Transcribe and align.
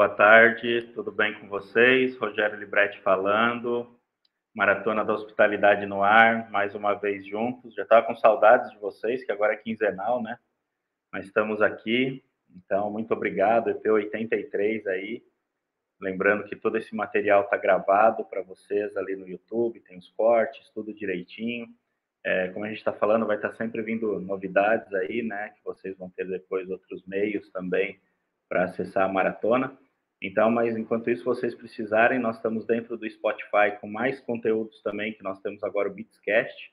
Boa 0.00 0.08
tarde, 0.08 0.90
tudo 0.94 1.12
bem 1.12 1.38
com 1.38 1.46
vocês? 1.46 2.16
Rogério 2.16 2.58
Libretti 2.58 2.98
falando, 3.02 3.86
Maratona 4.54 5.04
da 5.04 5.12
Hospitalidade 5.12 5.84
no 5.84 6.02
ar, 6.02 6.50
mais 6.50 6.74
uma 6.74 6.94
vez 6.94 7.26
juntos. 7.26 7.74
Já 7.74 7.82
estava 7.82 8.06
com 8.06 8.16
saudades 8.16 8.70
de 8.70 8.78
vocês, 8.78 9.22
que 9.22 9.30
agora 9.30 9.52
é 9.52 9.58
quinzenal, 9.58 10.22
né? 10.22 10.38
Mas 11.12 11.26
estamos 11.26 11.60
aqui, 11.60 12.24
então 12.48 12.90
muito 12.90 13.12
obrigado, 13.12 13.68
EP83 13.68 14.86
aí. 14.86 15.22
Lembrando 16.00 16.44
que 16.44 16.56
todo 16.56 16.78
esse 16.78 16.94
material 16.94 17.42
está 17.42 17.58
gravado 17.58 18.24
para 18.24 18.40
vocês 18.40 18.96
ali 18.96 19.14
no 19.14 19.28
YouTube, 19.28 19.80
tem 19.80 19.98
os 19.98 20.08
cortes, 20.12 20.70
tudo 20.70 20.94
direitinho. 20.94 21.68
É, 22.24 22.48
como 22.48 22.64
a 22.64 22.68
gente 22.68 22.78
está 22.78 22.94
falando, 22.94 23.26
vai 23.26 23.36
estar 23.36 23.50
tá 23.50 23.54
sempre 23.54 23.82
vindo 23.82 24.18
novidades 24.18 24.90
aí, 24.94 25.22
né? 25.22 25.50
Que 25.50 25.62
vocês 25.62 25.94
vão 25.98 26.08
ter 26.08 26.26
depois 26.26 26.70
outros 26.70 27.04
meios 27.04 27.50
também 27.50 28.00
para 28.48 28.64
acessar 28.64 29.04
a 29.04 29.12
maratona. 29.12 29.78
Então, 30.22 30.50
mas 30.50 30.76
enquanto 30.76 31.10
isso, 31.10 31.24
vocês 31.24 31.54
precisarem, 31.54 32.18
nós 32.18 32.36
estamos 32.36 32.66
dentro 32.66 32.96
do 32.96 33.08
Spotify 33.08 33.78
com 33.80 33.88
mais 33.88 34.20
conteúdos 34.20 34.82
também, 34.82 35.14
que 35.14 35.22
nós 35.22 35.40
temos 35.40 35.62
agora 35.64 35.88
o 35.88 35.92
Beatscast, 35.92 36.72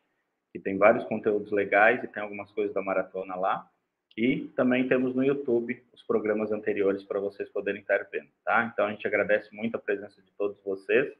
que 0.52 0.60
tem 0.60 0.78
vários 0.78 1.06
conteúdos 1.06 1.52
legais 1.52 2.04
e 2.04 2.08
tem 2.08 2.22
algumas 2.22 2.52
coisas 2.52 2.74
da 2.74 2.82
maratona 2.82 3.36
lá. 3.36 3.70
E 4.18 4.52
também 4.56 4.88
temos 4.88 5.16
no 5.16 5.24
YouTube 5.24 5.82
os 5.94 6.02
programas 6.04 6.52
anteriores 6.52 7.04
para 7.04 7.20
vocês 7.20 7.48
poderem 7.50 7.82
estar 7.82 8.06
vendo, 8.12 8.30
tá? 8.44 8.70
Então 8.74 8.88
a 8.88 8.92
gente 8.92 9.06
agradece 9.08 9.56
muito 9.56 9.76
a 9.76 9.80
presença 9.80 10.22
de 10.22 10.32
todos 10.32 10.60
vocês. 10.64 11.14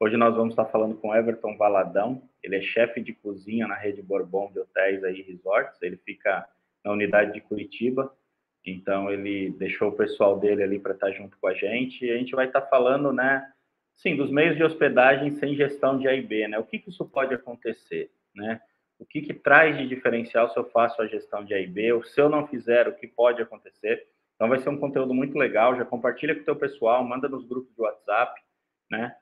Hoje 0.00 0.16
nós 0.16 0.36
vamos 0.36 0.52
estar 0.52 0.66
falando 0.66 0.96
com 0.96 1.14
Everton 1.14 1.56
Valadão, 1.56 2.22
ele 2.40 2.54
é 2.54 2.60
chefe 2.60 3.00
de 3.00 3.12
cozinha 3.12 3.66
na 3.66 3.74
rede 3.74 4.00
Bourbon 4.00 4.52
de 4.52 4.60
hotéis 4.60 5.02
aí 5.02 5.20
resorts, 5.22 5.82
ele 5.82 5.96
fica 5.96 6.48
na 6.84 6.92
unidade 6.92 7.32
de 7.32 7.40
Curitiba, 7.40 8.14
então 8.70 9.10
ele 9.10 9.50
deixou 9.50 9.88
o 9.88 9.96
pessoal 9.96 10.38
dele 10.38 10.62
ali 10.62 10.78
para 10.78 10.94
estar 10.94 11.10
junto 11.12 11.36
com 11.38 11.48
a 11.48 11.54
gente 11.54 12.04
e 12.04 12.10
a 12.10 12.16
gente 12.16 12.34
vai 12.34 12.46
estar 12.46 12.62
falando, 12.62 13.12
né, 13.12 13.50
sim, 13.96 14.16
dos 14.16 14.30
meios 14.30 14.56
de 14.56 14.64
hospedagem 14.64 15.32
sem 15.32 15.54
gestão 15.54 15.98
de 15.98 16.08
A 16.08 16.14
e 16.14 16.22
B, 16.22 16.48
né? 16.48 16.58
O 16.58 16.64
que, 16.64 16.78
que 16.78 16.90
isso 16.90 17.04
pode 17.04 17.34
acontecer, 17.34 18.10
né? 18.34 18.60
O 18.98 19.04
que, 19.04 19.20
que 19.20 19.34
traz 19.34 19.76
de 19.76 19.86
diferencial 19.86 20.48
se 20.48 20.58
eu 20.58 20.64
faço 20.70 21.00
a 21.00 21.06
gestão 21.06 21.44
de 21.44 21.54
A 21.54 21.60
e 21.60 21.66
B, 21.66 21.92
ou 21.92 22.02
se 22.02 22.20
eu 22.20 22.28
não 22.28 22.46
fizer, 22.46 22.88
o 22.88 22.94
que 22.94 23.06
pode 23.06 23.40
acontecer? 23.42 24.06
Então 24.34 24.48
vai 24.48 24.58
ser 24.58 24.68
um 24.68 24.78
conteúdo 24.78 25.12
muito 25.12 25.36
legal, 25.36 25.76
já 25.76 25.84
compartilha 25.84 26.34
com 26.34 26.42
o 26.42 26.44
teu 26.44 26.56
pessoal, 26.56 27.04
manda 27.04 27.28
nos 27.28 27.44
grupos 27.44 27.74
de 27.74 27.82
WhatsApp, 27.82 28.40
né? 28.90 29.14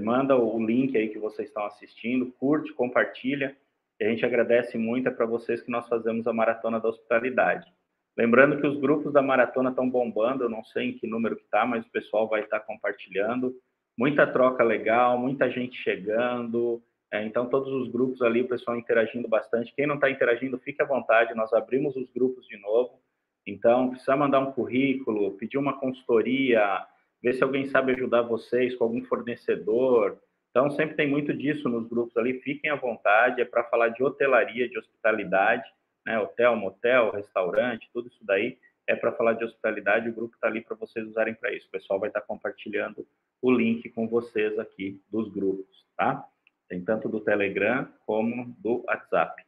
Manda 0.00 0.36
o 0.36 0.64
link 0.64 0.96
aí 0.96 1.08
que 1.08 1.18
vocês 1.18 1.48
estão 1.48 1.64
assistindo, 1.64 2.32
curte, 2.32 2.72
compartilha. 2.72 3.56
E 4.00 4.04
a 4.04 4.08
gente 4.08 4.24
agradece 4.26 4.76
muito 4.76 5.08
é 5.08 5.10
para 5.10 5.26
vocês 5.26 5.62
que 5.62 5.70
nós 5.70 5.86
fazemos 5.88 6.26
a 6.26 6.32
Maratona 6.32 6.80
da 6.80 6.88
Hospitalidade. 6.88 7.70
Lembrando 8.16 8.58
que 8.58 8.66
os 8.66 8.78
grupos 8.80 9.12
da 9.12 9.20
maratona 9.20 9.68
estão 9.68 9.88
bombando, 9.88 10.44
eu 10.44 10.48
não 10.48 10.64
sei 10.64 10.88
em 10.88 10.92
que 10.94 11.06
número 11.06 11.36
que 11.36 11.42
está, 11.42 11.66
mas 11.66 11.84
o 11.84 11.90
pessoal 11.90 12.26
vai 12.26 12.40
estar 12.40 12.60
tá 12.60 12.66
compartilhando. 12.66 13.54
Muita 13.96 14.26
troca 14.26 14.64
legal, 14.64 15.18
muita 15.18 15.50
gente 15.50 15.76
chegando. 15.76 16.82
É, 17.12 17.22
então, 17.24 17.46
todos 17.46 17.70
os 17.72 17.88
grupos 17.88 18.22
ali, 18.22 18.40
o 18.40 18.48
pessoal 18.48 18.76
interagindo 18.76 19.28
bastante. 19.28 19.72
Quem 19.74 19.86
não 19.86 19.96
está 19.96 20.10
interagindo, 20.10 20.58
fique 20.58 20.82
à 20.82 20.86
vontade, 20.86 21.34
nós 21.34 21.52
abrimos 21.52 21.94
os 21.94 22.10
grupos 22.10 22.46
de 22.46 22.56
novo. 22.56 22.98
Então, 23.46 23.90
precisa 23.90 24.16
mandar 24.16 24.40
um 24.40 24.50
currículo, 24.52 25.36
pedir 25.36 25.58
uma 25.58 25.78
consultoria, 25.78 26.84
ver 27.22 27.34
se 27.34 27.44
alguém 27.44 27.66
sabe 27.66 27.92
ajudar 27.92 28.22
vocês 28.22 28.74
com 28.76 28.84
algum 28.84 29.04
fornecedor. 29.04 30.18
Então, 30.50 30.70
sempre 30.70 30.96
tem 30.96 31.06
muito 31.06 31.34
disso 31.34 31.68
nos 31.68 31.86
grupos 31.86 32.16
ali. 32.16 32.40
Fiquem 32.40 32.70
à 32.70 32.76
vontade, 32.76 33.42
é 33.42 33.44
para 33.44 33.64
falar 33.64 33.90
de 33.90 34.02
hotelaria, 34.02 34.68
de 34.68 34.78
hospitalidade 34.78 35.70
né? 36.06 36.18
Hotel, 36.20 36.54
motel, 36.54 37.10
restaurante, 37.10 37.90
tudo 37.92 38.08
isso 38.08 38.24
daí 38.24 38.56
é 38.86 38.94
para 38.94 39.12
falar 39.12 39.32
de 39.32 39.44
hospitalidade. 39.44 40.08
O 40.08 40.14
grupo 40.14 40.36
está 40.36 40.46
ali 40.46 40.60
para 40.60 40.76
vocês 40.76 41.04
usarem 41.06 41.34
para 41.34 41.52
isso. 41.52 41.66
O 41.66 41.72
pessoal 41.72 41.98
vai 41.98 42.08
estar 42.08 42.20
tá 42.20 42.26
compartilhando 42.26 43.04
o 43.42 43.50
link 43.50 43.90
com 43.90 44.06
vocês 44.06 44.56
aqui 44.58 45.02
dos 45.10 45.28
grupos, 45.30 45.84
tá? 45.96 46.24
Tem 46.68 46.82
tanto 46.82 47.08
do 47.08 47.20
Telegram 47.20 47.88
como 48.06 48.54
do 48.58 48.84
WhatsApp. 48.86 49.44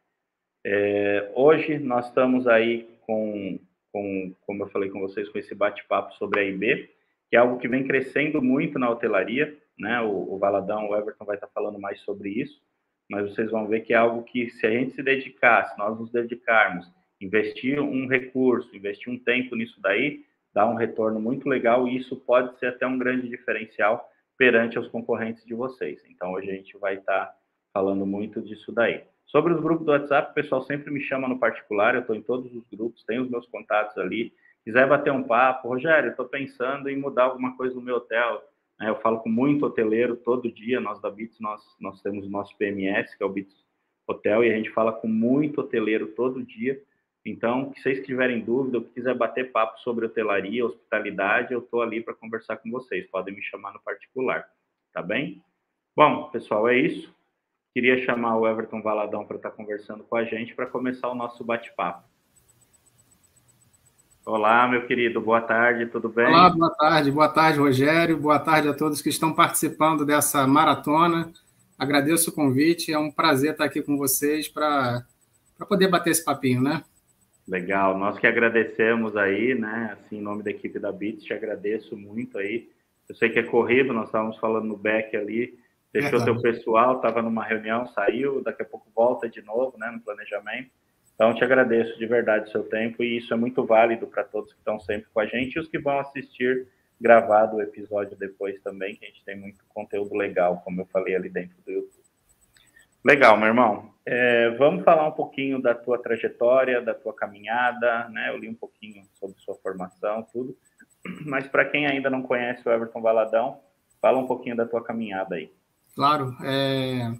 É, 0.65 1.31
hoje 1.33 1.79
nós 1.79 2.07
estamos 2.07 2.45
aí 2.47 2.89
com, 3.01 3.57
com, 3.91 4.35
como 4.41 4.63
eu 4.63 4.69
falei 4.69 4.89
com 4.89 4.99
vocês, 4.99 5.29
com 5.29 5.39
esse 5.39 5.55
bate-papo 5.55 6.13
sobre 6.15 6.41
a 6.41 6.43
IB, 6.43 6.89
que 7.29 7.35
é 7.35 7.39
algo 7.39 7.57
que 7.57 7.67
vem 7.67 7.87
crescendo 7.87 8.41
muito 8.41 8.77
na 8.77 8.89
hotelaria, 8.89 9.57
né? 9.77 10.01
O, 10.01 10.33
o 10.33 10.37
Valadão, 10.37 10.89
o 10.89 10.95
Everton 10.95 11.25
vai 11.25 11.37
estar 11.37 11.47
tá 11.47 11.53
falando 11.53 11.79
mais 11.79 12.01
sobre 12.01 12.29
isso 12.29 12.61
mas 13.09 13.29
vocês 13.29 13.49
vão 13.49 13.67
ver 13.67 13.81
que 13.81 13.93
é 13.93 13.97
algo 13.97 14.23
que, 14.23 14.49
se 14.51 14.65
a 14.65 14.71
gente 14.71 14.93
se 14.93 15.01
dedicar, 15.01 15.65
se 15.65 15.77
nós 15.77 15.97
nos 15.99 16.11
dedicarmos, 16.11 16.87
investir 17.19 17.81
um 17.81 18.07
recurso, 18.07 18.75
investir 18.75 19.11
um 19.11 19.17
tempo 19.17 19.55
nisso 19.55 19.81
daí, 19.81 20.23
dá 20.53 20.69
um 20.69 20.75
retorno 20.75 21.19
muito 21.19 21.49
legal 21.49 21.87
e 21.87 21.97
isso 21.97 22.15
pode 22.15 22.57
ser 22.59 22.67
até 22.67 22.85
um 22.85 22.97
grande 22.97 23.27
diferencial 23.27 24.09
perante 24.37 24.79
os 24.79 24.87
concorrentes 24.87 25.43
de 25.43 25.53
vocês. 25.53 26.01
Então, 26.09 26.31
hoje 26.31 26.49
a 26.49 26.53
gente 26.53 26.77
vai 26.77 26.95
estar 26.95 27.33
falando 27.73 28.05
muito 28.05 28.41
disso 28.41 28.71
daí. 28.71 29.03
Sobre 29.25 29.53
os 29.53 29.61
grupos 29.61 29.85
do 29.85 29.91
WhatsApp, 29.91 30.31
o 30.31 30.33
pessoal 30.33 30.61
sempre 30.63 30.91
me 30.91 31.01
chama 31.01 31.27
no 31.27 31.39
particular, 31.39 31.93
eu 31.93 32.01
estou 32.01 32.15
em 32.15 32.21
todos 32.21 32.51
os 32.53 32.63
grupos, 32.67 33.03
tenho 33.05 33.23
os 33.23 33.29
meus 33.29 33.45
contatos 33.47 33.97
ali. 33.97 34.33
Quiser 34.63 34.87
bater 34.87 35.11
um 35.11 35.23
papo, 35.23 35.67
Rogério, 35.67 36.11
estou 36.11 36.25
pensando 36.25 36.89
em 36.89 36.97
mudar 36.97 37.25
alguma 37.25 37.55
coisa 37.55 37.75
no 37.75 37.81
meu 37.81 37.97
hotel? 37.97 38.41
Eu 38.87 38.95
falo 39.01 39.19
com 39.19 39.29
muito 39.29 39.65
hoteleiro 39.65 40.15
todo 40.15 40.51
dia, 40.51 40.79
nós 40.79 41.01
da 41.01 41.09
Bits, 41.09 41.39
nós, 41.39 41.61
nós 41.79 42.01
temos 42.01 42.25
o 42.25 42.29
nosso 42.29 42.55
PMS, 42.57 43.15
que 43.17 43.23
é 43.23 43.25
o 43.25 43.29
Bits 43.29 43.55
Hotel, 44.07 44.43
e 44.43 44.51
a 44.51 44.55
gente 44.55 44.69
fala 44.69 44.93
com 44.93 45.07
muito 45.07 45.61
hoteleiro 45.61 46.07
todo 46.07 46.43
dia. 46.43 46.81
Então, 47.25 47.73
se 47.75 47.81
vocês 47.81 48.05
tiverem 48.05 48.39
dúvida 48.39 48.77
ou 48.77 48.83
quiser 48.83 49.13
bater 49.13 49.51
papo 49.51 49.77
sobre 49.79 50.05
hotelaria, 50.05 50.65
hospitalidade, 50.65 51.53
eu 51.53 51.59
estou 51.59 51.81
ali 51.81 52.01
para 52.01 52.13
conversar 52.13 52.57
com 52.57 52.71
vocês. 52.71 53.05
Podem 53.07 53.35
me 53.35 53.41
chamar 53.43 53.73
no 53.73 53.81
particular, 53.81 54.49
tá 54.93 55.01
bem? 55.01 55.43
Bom, 55.95 56.29
pessoal, 56.29 56.67
é 56.69 56.77
isso. 56.77 57.13
Queria 57.73 58.03
chamar 58.05 58.37
o 58.37 58.47
Everton 58.47 58.81
Valadão 58.81 59.25
para 59.25 59.35
estar 59.35 59.51
tá 59.51 59.55
conversando 59.55 60.03
com 60.05 60.15
a 60.15 60.23
gente 60.23 60.55
para 60.55 60.65
começar 60.65 61.09
o 61.09 61.15
nosso 61.15 61.43
bate-papo. 61.43 62.07
Olá, 64.29 64.67
meu 64.67 64.85
querido, 64.85 65.19
boa 65.19 65.41
tarde, 65.41 65.87
tudo 65.87 66.07
bem? 66.07 66.27
Olá, 66.27 66.51
boa 66.51 66.69
tarde, 66.75 67.11
boa 67.11 67.29
tarde, 67.29 67.57
Rogério, 67.57 68.15
boa 68.15 68.37
tarde 68.37 68.67
a 68.67 68.75
todos 68.75 69.01
que 69.01 69.09
estão 69.09 69.33
participando 69.33 70.05
dessa 70.05 70.45
maratona. 70.45 71.33
Agradeço 71.79 72.29
o 72.29 72.33
convite, 72.33 72.93
é 72.93 72.99
um 72.99 73.09
prazer 73.09 73.53
estar 73.53 73.65
aqui 73.65 73.81
com 73.81 73.97
vocês 73.97 74.47
para 74.47 75.03
poder 75.67 75.87
bater 75.87 76.11
esse 76.11 76.23
papinho, 76.23 76.61
né? 76.61 76.83
Legal, 77.47 77.97
nós 77.97 78.19
que 78.19 78.27
agradecemos 78.27 79.17
aí, 79.17 79.55
né? 79.55 79.97
Assim, 79.99 80.19
em 80.19 80.21
nome 80.21 80.43
da 80.43 80.51
equipe 80.51 80.77
da 80.77 80.91
BITS, 80.91 81.23
te 81.23 81.33
agradeço 81.33 81.97
muito 81.97 82.37
aí. 82.37 82.69
Eu 83.09 83.15
sei 83.15 83.29
que 83.29 83.39
é 83.39 83.43
corrido, 83.43 83.93
nós 83.93 84.09
estávamos 84.09 84.37
falando 84.37 84.67
no 84.67 84.77
back 84.77 85.17
ali, 85.17 85.57
deixou 85.91 86.19
é, 86.19 86.23
teu 86.23 86.39
pessoal, 86.39 86.97
estava 86.97 87.23
numa 87.23 87.43
reunião, 87.43 87.87
saiu, 87.87 88.43
daqui 88.43 88.61
a 88.61 88.65
pouco 88.65 88.91
volta 88.95 89.27
de 89.27 89.41
novo, 89.41 89.75
né, 89.79 89.89
no 89.89 89.99
planejamento. 89.99 90.69
Então, 91.19 91.35
te 91.35 91.43
agradeço 91.43 91.99
de 91.99 92.05
verdade 92.05 92.47
o 92.47 92.51
seu 92.51 92.63
tempo 92.63 93.03
e 93.03 93.17
isso 93.17 93.33
é 93.33 93.35
muito 93.35 93.65
válido 93.65 94.07
para 94.07 94.23
todos 94.23 94.53
que 94.53 94.59
estão 94.59 94.79
sempre 94.79 95.09
com 95.13 95.19
a 95.19 95.25
gente 95.25 95.53
e 95.53 95.59
os 95.59 95.67
que 95.67 95.77
vão 95.77 95.99
assistir 95.99 96.65
gravado 96.99 97.57
o 97.57 97.61
episódio 97.61 98.15
depois 98.17 98.57
também, 98.61 98.95
que 98.95 99.03
a 99.03 99.09
gente 99.09 99.25
tem 99.25 99.37
muito 99.37 99.59
conteúdo 99.67 100.15
legal, 100.15 100.61
como 100.63 100.79
eu 100.79 100.85
falei 100.85 101.17
ali 101.17 101.27
dentro 101.27 101.57
do 101.65 101.71
YouTube. 101.73 102.05
Legal, 103.03 103.35
meu 103.35 103.47
irmão. 103.47 103.93
É, 104.05 104.51
vamos 104.51 104.85
falar 104.85 105.09
um 105.09 105.11
pouquinho 105.11 105.61
da 105.61 105.75
tua 105.75 106.01
trajetória, 106.01 106.81
da 106.81 106.93
tua 106.93 107.13
caminhada, 107.13 108.07
né? 108.07 108.29
Eu 108.29 108.37
li 108.37 108.47
um 108.47 108.55
pouquinho 108.55 109.03
sobre 109.15 109.37
sua 109.41 109.55
formação, 109.55 110.25
tudo. 110.31 110.55
Mas 111.25 111.45
para 111.47 111.65
quem 111.65 111.85
ainda 111.85 112.09
não 112.09 112.21
conhece 112.21 112.65
o 112.65 112.71
Everton 112.71 113.01
Valadão, 113.01 113.59
fala 114.01 114.17
um 114.17 114.25
pouquinho 114.25 114.55
da 114.55 114.65
tua 114.65 114.81
caminhada 114.81 115.35
aí. 115.35 115.51
Claro. 115.93 116.33
É... 116.45 117.11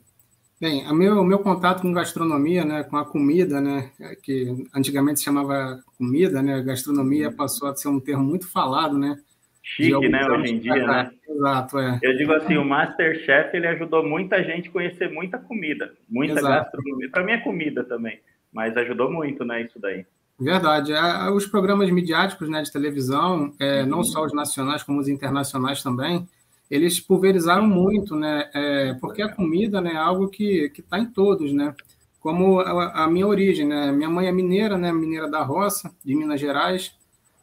Bem, 0.59 0.85
o 0.87 0.93
meu, 0.93 1.23
meu 1.23 1.39
contato 1.39 1.81
com 1.81 1.93
gastronomia, 1.93 2.65
né, 2.65 2.83
com 2.83 2.97
a 2.97 3.05
comida, 3.05 3.61
né, 3.61 3.91
que 4.21 4.67
antigamente 4.75 5.19
se 5.19 5.25
chamava 5.25 5.79
comida, 5.97 6.41
né, 6.41 6.61
gastronomia 6.61 7.29
uhum. 7.29 7.35
passou 7.35 7.69
a 7.69 7.75
ser 7.75 7.87
um 7.87 7.99
termo 7.99 8.23
muito 8.23 8.51
falado, 8.51 8.97
né? 8.97 9.17
Chique, 9.63 10.09
né, 10.09 10.27
hoje 10.29 10.53
em 10.53 10.59
dia, 10.59 10.85
né? 10.85 11.11
Exato, 11.29 11.79
é. 11.79 11.99
Eu 12.01 12.17
digo 12.17 12.33
assim, 12.33 12.57
o 12.57 12.65
Masterchef, 12.65 13.55
ele 13.55 13.67
ajudou 13.67 14.05
muita 14.05 14.43
gente 14.43 14.67
a 14.67 14.71
conhecer 14.71 15.09
muita 15.09 15.37
comida, 15.37 15.93
muita 16.09 16.39
Exato. 16.39 16.63
gastronomia. 16.63 17.09
Para 17.09 17.23
mim 17.23 17.31
é 17.31 17.37
comida 17.37 17.83
também, 17.85 18.19
mas 18.51 18.75
ajudou 18.75 19.09
muito, 19.09 19.45
né, 19.45 19.61
isso 19.61 19.79
daí. 19.79 20.05
Verdade. 20.37 20.91
Os 21.33 21.45
programas 21.45 21.89
midiáticos, 21.89 22.49
né, 22.49 22.61
de 22.61 22.71
televisão, 22.71 23.53
é, 23.59 23.85
não 23.85 23.99
uhum. 23.99 24.03
só 24.03 24.25
os 24.25 24.33
nacionais, 24.33 24.83
como 24.83 24.99
os 24.99 25.07
internacionais 25.07 25.81
também, 25.81 26.27
eles 26.69 26.99
pulverizaram 26.99 27.67
muito, 27.67 28.15
né? 28.15 28.49
É, 28.53 28.93
porque 29.01 29.21
a 29.21 29.33
comida 29.33 29.81
né, 29.81 29.93
é 29.93 29.97
algo 29.97 30.27
que 30.27 30.71
está 30.77 30.99
em 30.99 31.05
todos, 31.05 31.51
né? 31.51 31.73
Como 32.19 32.59
a, 32.59 33.05
a, 33.05 33.07
minha 33.07 33.25
origem, 33.25 33.67
né? 33.67 33.91
Minha 33.91 34.09
mãe 34.09 34.27
é 34.27 34.31
mineira, 34.31 34.77
né? 34.77 34.91
Mineira 34.91 35.29
da 35.29 35.41
roça, 35.41 35.91
de 36.03 36.13
Minas 36.13 36.39
Gerais, 36.39 36.93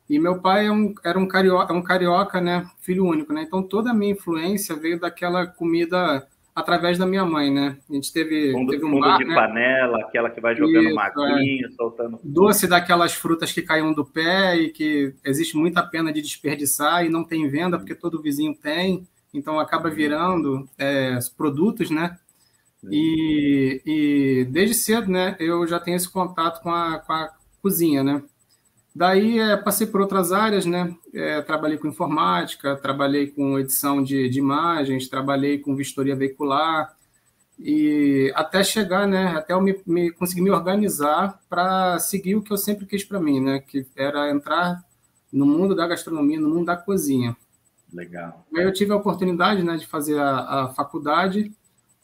e 0.09 0.19
meu 0.19 0.41
pai 0.41 0.67
é 0.67 0.71
um, 0.71 0.95
era 1.05 1.19
um 1.19 1.27
carioca, 1.27 1.73
um 1.73 1.83
carioca, 1.83 2.41
né? 2.41 2.67
Filho 2.81 3.05
único, 3.05 3.33
né? 3.33 3.43
Então 3.43 3.63
toda 3.63 3.91
a 3.91 3.95
minha 3.95 4.13
influência 4.13 4.77
veio 4.77 5.01
daquela 5.01 5.47
comida 5.47 6.27
através 6.55 6.97
da 6.97 7.05
minha 7.05 7.25
mãe, 7.25 7.53
né? 7.53 7.77
A 7.91 7.93
gente 7.93 8.13
teve, 8.13 8.53
fundo, 8.53 8.71
teve 8.71 8.85
um 8.85 8.91
fundo 8.91 9.01
bar, 9.01 9.19
de 9.19 9.25
né? 9.25 9.35
panela, 9.35 9.99
aquela 10.01 10.31
que 10.31 10.41
vai 10.41 10.57
jogando 10.57 10.87
Isso, 10.87 10.95
maquinha, 10.95 11.71
soltando... 11.77 12.19
Doce 12.25 12.67
daquelas 12.67 13.13
frutas 13.13 13.53
que 13.53 13.61
caíam 13.61 13.93
do 13.93 14.07
pé 14.07 14.57
e 14.57 14.71
que 14.71 15.13
existe 15.23 15.55
muita 15.55 15.83
pena 15.83 16.11
de 16.11 16.23
desperdiçar 16.23 17.05
e 17.05 17.11
não 17.11 17.25
tem 17.25 17.47
venda 17.49 17.77
porque 17.77 17.95
todo 17.95 18.23
vizinho 18.23 18.55
tem, 18.55 19.07
então 19.37 19.61
acaba 19.61 19.91
virando 19.91 20.69
é, 20.79 21.19
produtos, 21.37 21.91
né? 21.91 22.19
E, 22.91 23.83
e 23.85 24.45
desde 24.51 24.75
cedo, 24.75 25.11
né, 25.11 25.37
eu 25.41 25.67
já 25.67 25.81
tenho 25.81 25.97
esse 25.97 26.09
contato 26.09 26.63
com 26.63 26.71
a, 26.71 26.99
com 26.99 27.13
a 27.13 27.31
cozinha, 27.61 28.03
né? 28.03 28.23
Daí 28.95 29.39
é, 29.39 29.57
passei 29.57 29.87
por 29.87 30.01
outras 30.01 30.33
áreas, 30.33 30.65
né? 30.65 30.97
É, 31.13 31.43
trabalhei 31.43 31.77
com 31.77 31.89
informática, 31.89 32.77
trabalhei 32.77 33.27
com 33.27 33.59
edição 33.59 34.03
de, 34.03 34.29
de, 34.29 34.39
imagens, 34.39 35.09
trabalhei 35.09 35.59
com 35.59 35.77
vistoria 35.77 36.17
veicular 36.17 36.97
e 37.59 38.33
até 38.35 38.65
chegar, 38.65 39.07
né? 39.07 39.29
Até 39.37 39.53
eu 39.53 39.61
me, 39.61 39.79
me 39.87 40.11
conseguir 40.13 40.41
me 40.41 40.51
organizar 40.51 41.41
para 41.49 41.99
seguir 41.99 42.37
o 42.37 42.43
que 42.43 42.53
eu 42.53 42.57
sempre 42.57 42.87
quis 42.87 43.05
para 43.05 43.21
mim, 43.21 43.41
né? 43.41 43.61
Que 43.61 43.87
era 43.95 44.31
entrar 44.31 44.83
no 45.31 45.45
mundo 45.45 45.75
da 45.75 45.87
gastronomia, 45.87 46.41
no 46.41 46.49
mundo 46.49 46.67
da 46.67 46.77
cozinha. 46.77 47.37
Legal. 47.93 48.45
Aí 48.55 48.65
eu 48.65 48.73
tive 48.73 48.93
a 48.93 48.97
oportunidade, 48.97 49.63
né, 49.63 49.77
de 49.77 49.87
fazer 49.87 50.19
a, 50.19 50.65
a 50.65 50.69
faculdade 50.75 51.53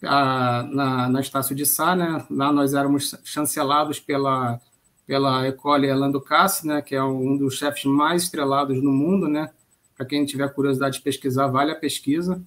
a, 0.03 0.63
na, 0.65 1.09
na 1.09 1.21
Estácio 1.21 1.55
de 1.55 1.67
Sá, 1.67 1.95
né? 1.95 2.25
Lá 2.31 2.53
nós 2.53 2.75
éramos 2.75 3.15
chancelados 3.25 4.01
pela 4.01 4.61
pela 5.05 5.47
Ecole 5.47 5.91
Alain 5.91 6.11
Ducasse, 6.11 6.67
né, 6.67 6.81
que 6.81 6.95
é 6.95 7.03
um 7.03 7.37
dos 7.37 7.59
chefes 7.59 7.85
mais 7.85 8.23
estrelados 8.23 8.83
no 8.83 8.93
mundo, 8.93 9.29
né? 9.29 9.51
Para 9.97 10.07
quem 10.07 10.25
tiver 10.25 10.49
curiosidade 10.55 10.99
de 10.99 11.03
pesquisar, 11.03 11.49
vale 11.49 11.73
a 11.73 11.77
pesquisa, 11.77 12.43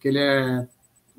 que 0.00 0.08
ele 0.08 0.18
é 0.18 0.68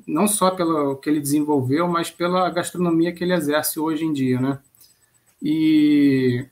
não 0.06 0.28
só 0.28 0.50
pelo 0.50 0.96
que 0.96 1.08
ele 1.08 1.20
desenvolveu, 1.20 1.88
mas 1.88 2.10
pela 2.10 2.50
gastronomia 2.50 3.12
que 3.12 3.24
ele 3.24 3.32
exerce 3.32 3.80
hoje 3.80 4.04
em 4.04 4.12
dia, 4.12 4.38
né? 4.38 4.58
E, 5.42 6.46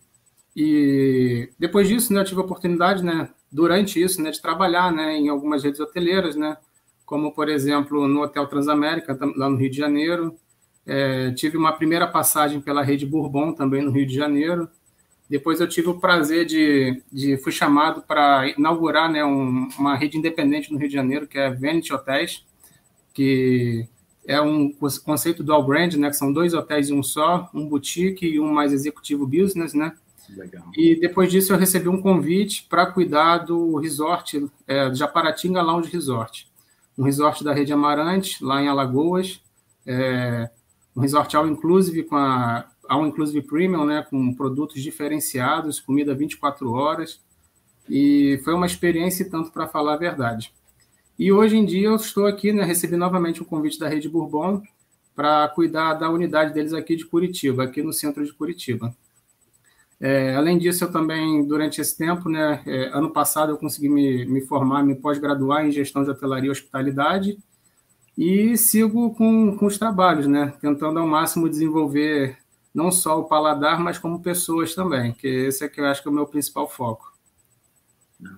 e 0.57 1.51
depois 1.59 1.87
disso, 1.87 2.13
né, 2.13 2.21
eu 2.21 2.25
tive 2.25 2.41
a 2.41 2.45
oportunidade, 2.45 3.05
né, 3.05 3.29
durante 3.53 4.03
isso, 4.03 4.23
né, 4.23 4.31
de 4.31 4.41
trabalhar, 4.41 4.91
né, 4.91 5.17
em 5.17 5.29
algumas 5.29 5.63
redes 5.63 5.79
hoteleiras, 5.79 6.35
né, 6.35 6.57
como 7.05 7.33
por 7.33 7.49
exemplo 7.49 8.09
no 8.09 8.23
Hotel 8.23 8.47
Transamérica 8.47 9.19
lá 9.37 9.51
no 9.51 9.57
Rio 9.57 9.71
de 9.71 9.77
Janeiro, 9.77 10.35
é, 10.87 11.31
tive 11.33 11.57
uma 11.57 11.73
primeira 11.73 12.07
passagem 12.07 12.61
pela 12.61 12.83
rede 12.83 13.07
Bourbon, 13.07 13.53
também 13.53 13.83
no 13.83 13.91
Rio 13.91 14.07
de 14.07 14.15
Janeiro. 14.15 14.69
Depois 15.29 15.61
eu 15.61 15.69
tive 15.69 15.89
o 15.89 16.01
prazer 16.01 16.45
de, 16.45 17.03
de 17.11 17.37
fui 17.37 17.53
chamado 17.53 18.03
para 18.03 18.49
inaugurar 18.49 19.11
né, 19.11 19.25
um, 19.25 19.69
uma 19.79 19.95
rede 19.95 20.19
independente 20.19 20.73
no 20.73 20.79
Rio 20.79 20.89
de 20.89 20.95
Janeiro, 20.95 21.27
que 21.27 21.39
é 21.39 21.51
Vanity 21.51 21.93
Hotels, 21.93 22.45
que 23.15 23.87
é 24.27 24.41
um 24.41 24.73
conceito 25.05 25.43
dual 25.43 25.65
brand, 25.65 25.95
né, 25.95 26.09
que 26.09 26.17
são 26.17 26.33
dois 26.33 26.55
hotéis 26.55 26.91
em 26.91 26.99
um 26.99 27.03
só, 27.03 27.51
um 27.55 27.67
boutique 27.67 28.27
e 28.27 28.41
um 28.41 28.53
mais 28.53 28.73
executivo 28.73 29.27
business, 29.27 29.75
né? 29.75 29.93
Legal. 30.31 30.65
E 30.77 30.99
depois 30.99 31.31
disso 31.31 31.53
eu 31.53 31.59
recebi 31.59 31.89
um 31.89 32.01
convite 32.01 32.67
para 32.69 32.87
cuidar 32.87 33.39
do 33.39 33.77
resort 33.77 34.47
é, 34.67 34.95
Japaratinga 34.95 35.61
Lounge 35.61 35.91
Resort, 35.91 36.51
um 36.97 37.03
resort 37.03 37.43
da 37.43 37.53
rede 37.53 37.73
Amarante, 37.73 38.43
lá 38.43 38.63
em 38.63 38.69
Alagoas, 38.69 39.43
é, 39.87 40.51
um 40.95 41.01
resort 41.01 41.37
all 41.37 41.49
inclusive 41.49 42.05
com 42.05 42.17
a 42.17 42.67
all 42.89 43.07
inclusive 43.07 43.41
premium, 43.43 43.85
né, 43.85 44.05
com 44.09 44.35
produtos 44.35 44.83
diferenciados, 44.83 45.81
comida 45.81 46.15
24 46.15 46.71
horas. 46.73 47.21
E 47.89 48.41
foi 48.45 48.55
uma 48.55 48.67
experiência 48.67 49.29
tanto 49.29 49.51
para 49.51 49.67
falar 49.67 49.95
a 49.95 49.99
verdade. 49.99 50.53
E 51.19 51.33
hoje 51.33 51.57
em 51.57 51.65
dia 51.65 51.89
eu 51.89 51.97
estou 51.97 52.27
aqui, 52.27 52.53
né, 52.53 52.65
recebi 52.65 52.97
novamente 52.97 53.43
um 53.43 53.47
convite 53.47 53.79
da 53.79 53.89
Rede 53.89 54.09
Bourbon 54.09 54.63
para 55.15 55.49
cuidar 55.49 55.95
da 55.95 56.11
unidade 56.11 56.53
deles 56.53 56.73
aqui 56.73 56.97
de 56.97 57.07
Curitiba, 57.07 57.65
aqui 57.65 57.83
no 57.83 57.93
centro 57.93 58.25
de 58.25 58.33
Curitiba. 58.33 58.95
É, 60.05 60.35
além 60.35 60.59
disso, 60.59 60.83
eu 60.83 60.91
também, 60.91 61.47
durante 61.47 61.81
esse 61.81 61.97
tempo, 61.97 62.29
né, 62.29 62.61
é, 62.67 62.87
ano 62.89 63.13
passado 63.13 63.53
eu 63.53 63.57
consegui 63.57 63.89
me, 63.89 64.25
me 64.25 64.41
formar, 64.41 64.83
me 64.83 64.97
pós-graduar 64.97 65.65
em 65.65 65.71
gestão 65.71 66.03
de 66.03 66.11
hotelaria 66.11 66.49
e 66.49 66.51
hospitalidade, 66.51 67.39
e 68.19 68.57
sigo 68.57 69.15
com, 69.15 69.57
com 69.57 69.65
os 69.65 69.79
trabalhos, 69.79 70.27
né? 70.27 70.53
Tentando 70.61 70.99
ao 70.99 71.07
máximo 71.07 71.49
desenvolver 71.49 72.37
não 72.75 72.91
só 72.91 73.21
o 73.21 73.29
paladar, 73.29 73.79
mas 73.79 73.97
como 73.97 74.21
pessoas 74.21 74.75
também, 74.75 75.13
que 75.13 75.29
esse 75.29 75.65
é 75.65 75.69
que 75.69 75.81
eu 75.81 75.87
acho 75.87 76.03
que 76.03 76.09
é 76.09 76.11
o 76.11 76.15
meu 76.15 76.27
principal 76.27 76.69
foco. 76.69 77.13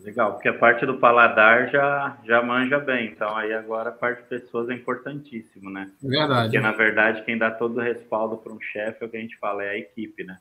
Legal, 0.02 0.34
porque 0.34 0.49
a 0.49 0.58
parte 0.58 0.84
do 0.84 0.99
paladar 0.99 1.70
já, 1.70 2.19
já 2.25 2.43
manja 2.43 2.78
bem, 2.78 3.06
então 3.06 3.34
aí 3.34 3.55
agora 3.55 3.88
a 3.88 3.93
parte 3.93 4.22
de 4.22 4.28
pessoas 4.28 4.69
é 4.69 4.75
importantíssimo, 4.75 5.70
né? 5.70 5.90
Verdade. 6.02 6.44
Porque 6.44 6.61
na 6.61 6.72
verdade 6.72 7.25
quem 7.25 7.38
dá 7.38 7.50
todo 7.50 7.78
o 7.78 7.82
respaldo 7.82 8.37
para 8.37 8.52
um 8.52 8.61
chefe 8.61 9.02
é 9.02 9.06
o 9.06 9.11
que 9.11 9.16
a 9.16 9.20
gente 9.20 9.38
fala, 9.38 9.64
é 9.64 9.70
a 9.70 9.78
equipe, 9.78 10.25
né? 10.25 10.38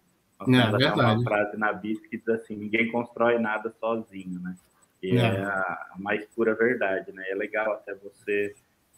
Nós 0.48 0.74
é, 0.74 0.78
verdade. 0.78 1.00
uma 1.00 1.24
frase 1.24 1.57
na 1.57 1.74
BIS 1.74 2.06
que 2.07 2.18
diz 2.18 2.30
assim, 2.30 2.56
ninguém 2.56 2.92
constrói 2.92 3.40
nada 3.40 3.74
sozinho, 3.80 4.40
né? 4.40 4.56
E 5.01 5.18
é, 5.18 5.22
é 5.22 5.44
a 5.44 5.95
mais 5.98 6.25
pura 6.28 6.56
verdade, 6.56 7.12
né? 7.12 7.24
É 7.30 7.36
legal 7.36 7.74
até 7.74 7.94
você 7.95 8.56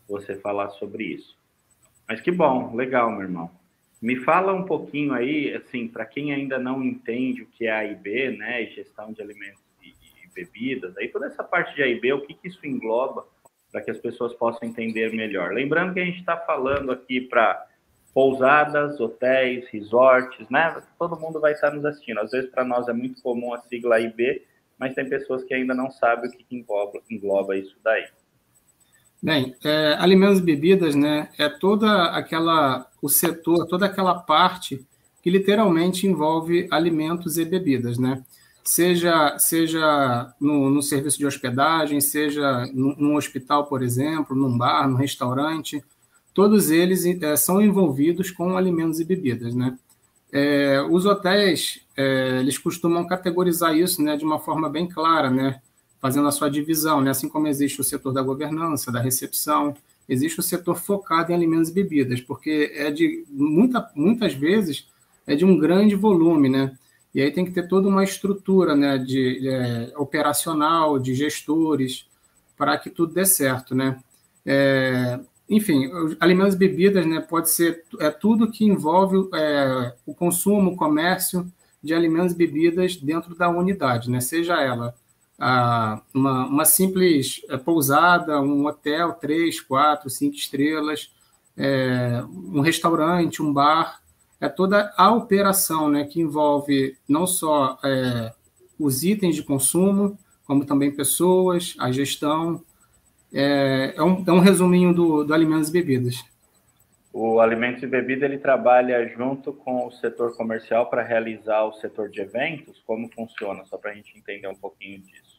você 0.08 0.36
falar 0.36 0.70
sobre 0.70 1.04
isso. 1.04 1.38
Mas 2.08 2.22
que 2.22 2.32
bom, 2.32 2.76
legal, 2.76 3.10
meu 3.12 3.22
irmão. 3.22 3.50
Me 4.02 4.16
fala 4.18 4.54
um 4.54 4.64
pouquinho 4.64 5.14
aí, 5.14 5.54
assim, 5.56 5.88
para 5.88 6.06
quem 6.06 6.32
ainda 6.32 6.60
não 6.60 6.84
entende 6.84 7.42
o 7.42 7.48
que 7.48 7.66
é 7.66 7.72
AIB, 7.72 8.38
né, 8.38 8.66
gestão 8.68 9.12
de 9.12 9.22
alimentos 9.22 9.64
e, 9.82 9.88
e 9.88 10.28
bebidas, 10.34 10.96
aí 10.98 11.08
toda 11.08 11.26
essa 11.26 11.44
parte 11.44 11.74
de 11.76 11.82
AIB, 11.82 12.14
o 12.14 12.22
que, 12.22 12.36
que 12.36 12.48
isso 12.48 12.66
engloba 12.68 13.26
para 13.72 13.82
que 13.82 13.90
as 13.90 13.98
pessoas 13.98 14.34
possam 14.34 14.68
entender 14.68 15.12
melhor. 15.14 15.54
Lembrando 15.54 15.94
que 15.94 16.00
a 16.00 16.06
gente 16.06 16.20
está 16.20 16.38
falando 16.38 16.92
aqui 16.92 17.22
para 17.22 17.66
pousadas, 18.16 18.98
hotéis, 18.98 19.68
resorts, 19.68 20.48
né? 20.50 20.82
Todo 20.98 21.20
mundo 21.20 21.42
vai 21.42 21.52
estar 21.52 21.72
nos 21.72 21.84
assistindo. 21.84 22.22
Às 22.22 22.32
vezes 22.32 22.50
para 22.50 22.64
nós 22.64 22.88
é 22.88 22.94
muito 22.94 23.22
comum 23.22 23.54
a 23.54 23.60
sigla 23.60 23.98
AIB, 23.98 24.42
mas 24.80 24.96
tem 24.96 25.10
pessoas 25.10 25.44
que 25.44 25.54
ainda 25.54 25.76
não 25.76 25.92
sabem 25.92 26.30
o 26.30 26.34
que 26.34 26.46
engloba, 26.50 27.02
engloba 27.12 27.58
isso 27.58 27.76
daí. 27.84 28.06
Bem, 29.22 29.54
é, 29.66 29.98
alimentos 30.00 30.40
e 30.40 30.44
bebidas, 30.44 30.96
né, 30.96 31.28
é 31.38 31.50
toda 31.50 32.06
aquela, 32.12 32.90
o 33.02 33.10
setor, 33.10 33.68
toda 33.68 33.86
aquela 33.86 34.14
parte 34.14 34.86
que 35.22 35.30
literalmente 35.30 36.08
envolve 36.08 36.70
alimentos 36.72 37.38
e 37.38 37.44
bebidas, 37.44 37.98
né? 37.98 38.24
Seja, 38.64 39.38
seja 39.38 40.34
no, 40.40 40.70
no 40.70 40.82
serviço 40.82 41.18
de 41.18 41.26
hospedagem, 41.26 42.00
seja 42.00 42.66
num 42.74 43.16
hospital, 43.16 43.66
por 43.66 43.84
exemplo, 43.84 44.36
num 44.36 44.58
bar, 44.58 44.88
num 44.88 44.96
restaurante, 44.96 45.84
todos 46.36 46.70
eles 46.70 47.06
é, 47.06 47.36
são 47.36 47.60
envolvidos 47.60 48.30
com 48.30 48.56
alimentos 48.56 49.00
e 49.00 49.06
bebidas, 49.06 49.56
né? 49.56 49.76
É, 50.32 50.82
os 50.92 51.06
hotéis, 51.06 51.80
é, 51.96 52.40
eles 52.42 52.58
costumam 52.58 53.08
categorizar 53.08 53.76
isso, 53.76 54.04
né, 54.04 54.18
de 54.18 54.26
uma 54.26 54.38
forma 54.38 54.70
bem 54.70 54.86
clara, 54.86 55.32
né? 55.32 55.62
fazendo 56.06 56.28
a 56.28 56.32
sua 56.32 56.50
divisão, 56.50 57.02
né? 57.02 57.10
assim 57.10 57.28
como 57.28 57.48
existe 57.48 57.82
o 57.82 57.84
setor 57.84 58.12
da 58.12 58.22
governança, 58.22 58.92
da 58.92 59.02
recepção, 59.02 59.76
existe 60.08 60.40
o 60.40 60.44
setor 60.44 60.76
focado 60.76 61.32
em 61.32 61.36
alimentos 61.36 61.70
e 61.70 61.74
bebidas, 61.74 62.22
porque 62.22 62.72
é 62.76 62.92
de 62.92 63.26
muita, 63.28 63.90
muitas 63.96 64.36
vezes 64.36 64.88
é 65.26 65.36
de 65.36 65.44
um 65.44 65.58
grande 65.58 65.96
volume, 65.96 66.48
né? 66.48 66.78
E 67.12 67.22
aí 67.22 67.32
tem 67.32 67.44
que 67.44 67.52
ter 67.52 67.68
toda 67.68 67.88
uma 67.88 68.04
estrutura, 68.04 68.76
né, 68.76 69.00
de 69.00 69.48
é, 69.48 69.94
operacional, 69.98 71.00
de 71.00 71.16
gestores, 71.16 72.06
para 72.56 72.78
que 72.78 72.92
tudo 72.92 73.14
dê 73.14 73.26
certo, 73.26 73.74
né? 73.74 73.98
É, 74.46 75.20
enfim, 75.50 75.90
alimentos 76.20 76.56
e 76.56 76.58
bebidas, 76.58 77.06
né, 77.06 77.22
pode 77.22 77.50
ser 77.50 77.84
é 78.00 78.10
tudo 78.10 78.50
que 78.50 78.66
envolve 78.66 79.30
é, 79.34 79.94
o 80.06 80.14
consumo, 80.14 80.72
o 80.72 80.76
comércio 80.76 81.52
de 81.84 81.94
alimentos 81.94 82.34
e 82.34 82.38
bebidas 82.38 82.96
dentro 82.96 83.36
da 83.36 83.48
unidade, 83.48 84.10
né? 84.10 84.20
Seja 84.20 84.60
ela 84.60 84.96
ah, 85.38 86.02
uma, 86.14 86.46
uma, 86.48 86.66
simples 86.66 87.42
é, 87.50 87.58
pousada, 87.58 88.42
um 88.42 88.66
hotel, 88.66 89.14
três, 89.14 89.60
quatro, 89.62 90.10
cinco 90.10 90.36
estrelas, 90.36 91.12
é, 91.58 92.24
um 92.28 92.62
restaurante, 92.62 93.42
um 93.42 93.54
bar, 93.54 94.02
é 94.40 94.50
toda 94.50 94.94
a 94.98 95.12
operação 95.12 95.90
né, 95.90 96.06
que 96.06 96.22
envolve 96.22 96.98
não 97.08 97.28
só 97.28 97.78
é, 97.84 98.34
os 98.80 99.04
itens 99.04 99.36
de 99.36 99.44
consumo, 99.44 100.18
como 100.46 100.66
também 100.66 100.92
pessoas, 100.92 101.76
a 101.80 101.92
gestão. 101.92 102.64
É, 103.38 103.94
é, 103.98 104.02
um, 104.02 104.24
é 104.26 104.32
um 104.32 104.40
resuminho 104.40 104.94
do, 104.94 105.26
do 105.26 105.34
alimentos 105.34 105.68
e 105.68 105.74
bebidas. 105.74 106.24
O 107.12 107.42
alimentos 107.42 107.84
e 107.84 107.88
bebida 107.88 108.26
ele 108.26 108.38
trabalha 108.38 109.06
junto 109.10 109.52
com 109.52 109.86
o 109.88 109.92
setor 109.92 110.36
comercial 110.38 110.90
para 110.90 111.04
realizar 111.04 111.66
o 111.66 111.74
setor 111.74 112.10
de 112.10 112.22
eventos. 112.22 112.82
Como 112.88 113.10
funciona? 113.14 113.66
Só 113.66 113.78
para 113.78 113.92
a 113.92 113.94
gente 113.94 114.18
entender 114.18 114.48
um 114.48 114.56
pouquinho 114.56 115.00
disso. 115.00 115.36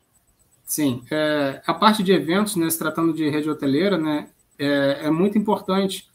Sim, 0.64 1.02
é, 1.10 1.62
a 1.66 1.72
parte 1.72 2.02
de 2.02 2.12
eventos, 2.12 2.56
né, 2.56 2.68
se 2.68 2.78
tratando 2.78 3.14
de 3.14 3.28
rede 3.30 3.48
hoteleira, 3.48 3.96
né, 3.96 4.28
é, 4.58 5.06
é, 5.06 5.10
muito 5.10 5.38
importante, 5.38 6.08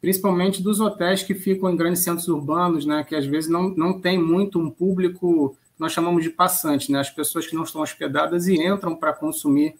principalmente 0.00 0.62
dos 0.62 0.80
hotéis 0.80 1.22
que 1.22 1.34
ficam 1.34 1.68
em 1.68 1.76
grandes 1.76 2.04
centros 2.04 2.28
urbanos, 2.28 2.86
né, 2.86 3.04
que 3.04 3.16
às 3.16 3.26
vezes 3.26 3.50
não, 3.50 3.70
não 3.70 4.00
tem 4.00 4.16
muito 4.16 4.58
um 4.58 4.70
público 4.70 5.56
nós 5.78 5.92
chamamos 5.92 6.22
de 6.22 6.30
passante, 6.30 6.90
né, 6.90 7.00
as 7.00 7.10
pessoas 7.10 7.46
que 7.46 7.54
não 7.54 7.64
estão 7.64 7.82
hospedadas 7.82 8.46
e 8.46 8.54
entram 8.54 8.96
para 8.96 9.12
consumir 9.12 9.74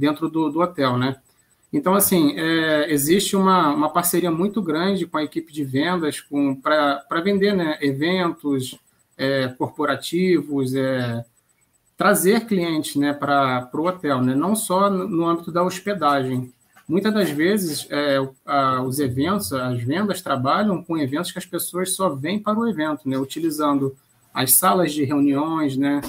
dentro 0.00 0.28
do, 0.28 0.50
do 0.50 0.60
hotel, 0.60 0.98
né. 0.98 1.16
Então, 1.72 1.94
assim, 1.94 2.36
é, 2.36 2.92
existe 2.92 3.36
uma, 3.36 3.72
uma 3.72 3.90
parceria 3.90 4.30
muito 4.30 4.60
grande 4.60 5.06
com 5.06 5.18
a 5.18 5.22
equipe 5.22 5.52
de 5.52 5.62
vendas 5.62 6.20
para 6.62 7.20
vender 7.22 7.54
né, 7.54 7.78
eventos 7.80 8.76
é, 9.16 9.48
corporativos, 9.48 10.74
é, 10.74 11.24
trazer 11.96 12.46
clientes 12.46 12.96
né, 12.96 13.12
para 13.12 13.70
o 13.72 13.86
hotel, 13.86 14.20
né, 14.20 14.34
não 14.34 14.56
só 14.56 14.90
no 14.90 15.26
âmbito 15.26 15.52
da 15.52 15.62
hospedagem. 15.62 16.52
Muitas 16.88 17.14
das 17.14 17.30
vezes, 17.30 17.86
é, 17.88 18.16
a, 18.44 18.82
os 18.82 18.98
eventos, 18.98 19.52
as 19.52 19.80
vendas 19.80 20.20
trabalham 20.20 20.82
com 20.82 20.98
eventos 20.98 21.30
que 21.30 21.38
as 21.38 21.46
pessoas 21.46 21.94
só 21.94 22.08
vêm 22.08 22.40
para 22.40 22.58
o 22.58 22.68
evento, 22.68 23.08
né, 23.08 23.16
utilizando 23.16 23.94
as 24.34 24.54
salas 24.54 24.92
de 24.92 25.04
reuniões, 25.04 25.76
né, 25.76 26.00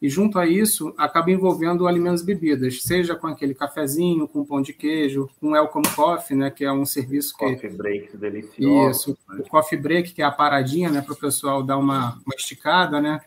e 0.00 0.08
junto 0.08 0.38
a 0.38 0.46
isso 0.46 0.94
acaba 0.96 1.30
envolvendo 1.30 1.86
alimentos 1.86 2.22
e 2.22 2.24
bebidas, 2.24 2.82
seja 2.82 3.14
com 3.14 3.26
aquele 3.26 3.54
cafezinho, 3.54 4.26
com 4.26 4.44
pão 4.44 4.62
de 4.62 4.72
queijo, 4.72 5.28
com 5.38 5.50
Welcome 5.50 5.88
Coffee, 5.94 6.36
né, 6.36 6.50
que 6.50 6.64
é 6.64 6.72
um 6.72 6.86
serviço 6.86 7.36
que... 7.36 7.44
Coffee 7.44 7.70
break 7.70 8.16
delicioso. 8.16 8.90
Isso, 8.90 9.18
né? 9.28 9.42
o 9.44 9.48
coffee 9.48 9.78
break, 9.78 10.14
que 10.14 10.22
é 10.22 10.24
a 10.24 10.30
paradinha, 10.30 10.90
né, 10.90 11.02
para 11.02 11.12
o 11.12 11.16
pessoal 11.16 11.62
dar 11.62 11.76
uma, 11.76 12.18
uma 12.24 12.34
esticada, 12.34 13.00
né, 13.00 13.20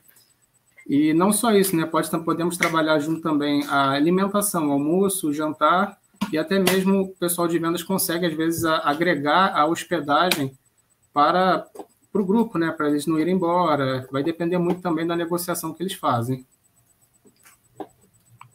e 0.88 1.13
não 1.13 1.32
só 1.32 1.51
isso, 1.53 1.75
né, 1.75 1.86
pode, 1.86 2.10
podemos 2.24 2.58
trabalhar 2.58 2.98
junto 3.00 3.22
também 3.22 3.63
a 3.68 3.92
alimentação, 3.92 4.70
o 4.70 4.72
almoço, 4.72 5.30
o 5.30 5.34
jantar, 5.34 5.98
e 6.32 6.38
até 6.39 6.58
mesmo 6.58 7.01
o 7.01 7.08
pessoal 7.10 7.48
de 7.48 7.60
vendas 7.60 7.84
consegue, 7.84 8.25
às 8.25 8.34
vezes, 8.34 8.65
agregar 8.65 9.56
a 9.56 9.68
hospedagem 9.68 10.58
para, 11.13 11.68
para 12.12 12.22
o 12.22 12.25
grupo, 12.25 12.58
né, 12.58 12.72
para 12.72 12.89
eles 12.89 13.06
não 13.06 13.20
irem 13.20 13.36
embora, 13.36 14.08
vai 14.12 14.24
depender 14.24 14.58
muito 14.58 14.82
também 14.82 15.06
da 15.06 15.15
negociação 15.15 15.72
que 15.72 15.84
eles 15.84 15.94
fazem. 15.94 16.44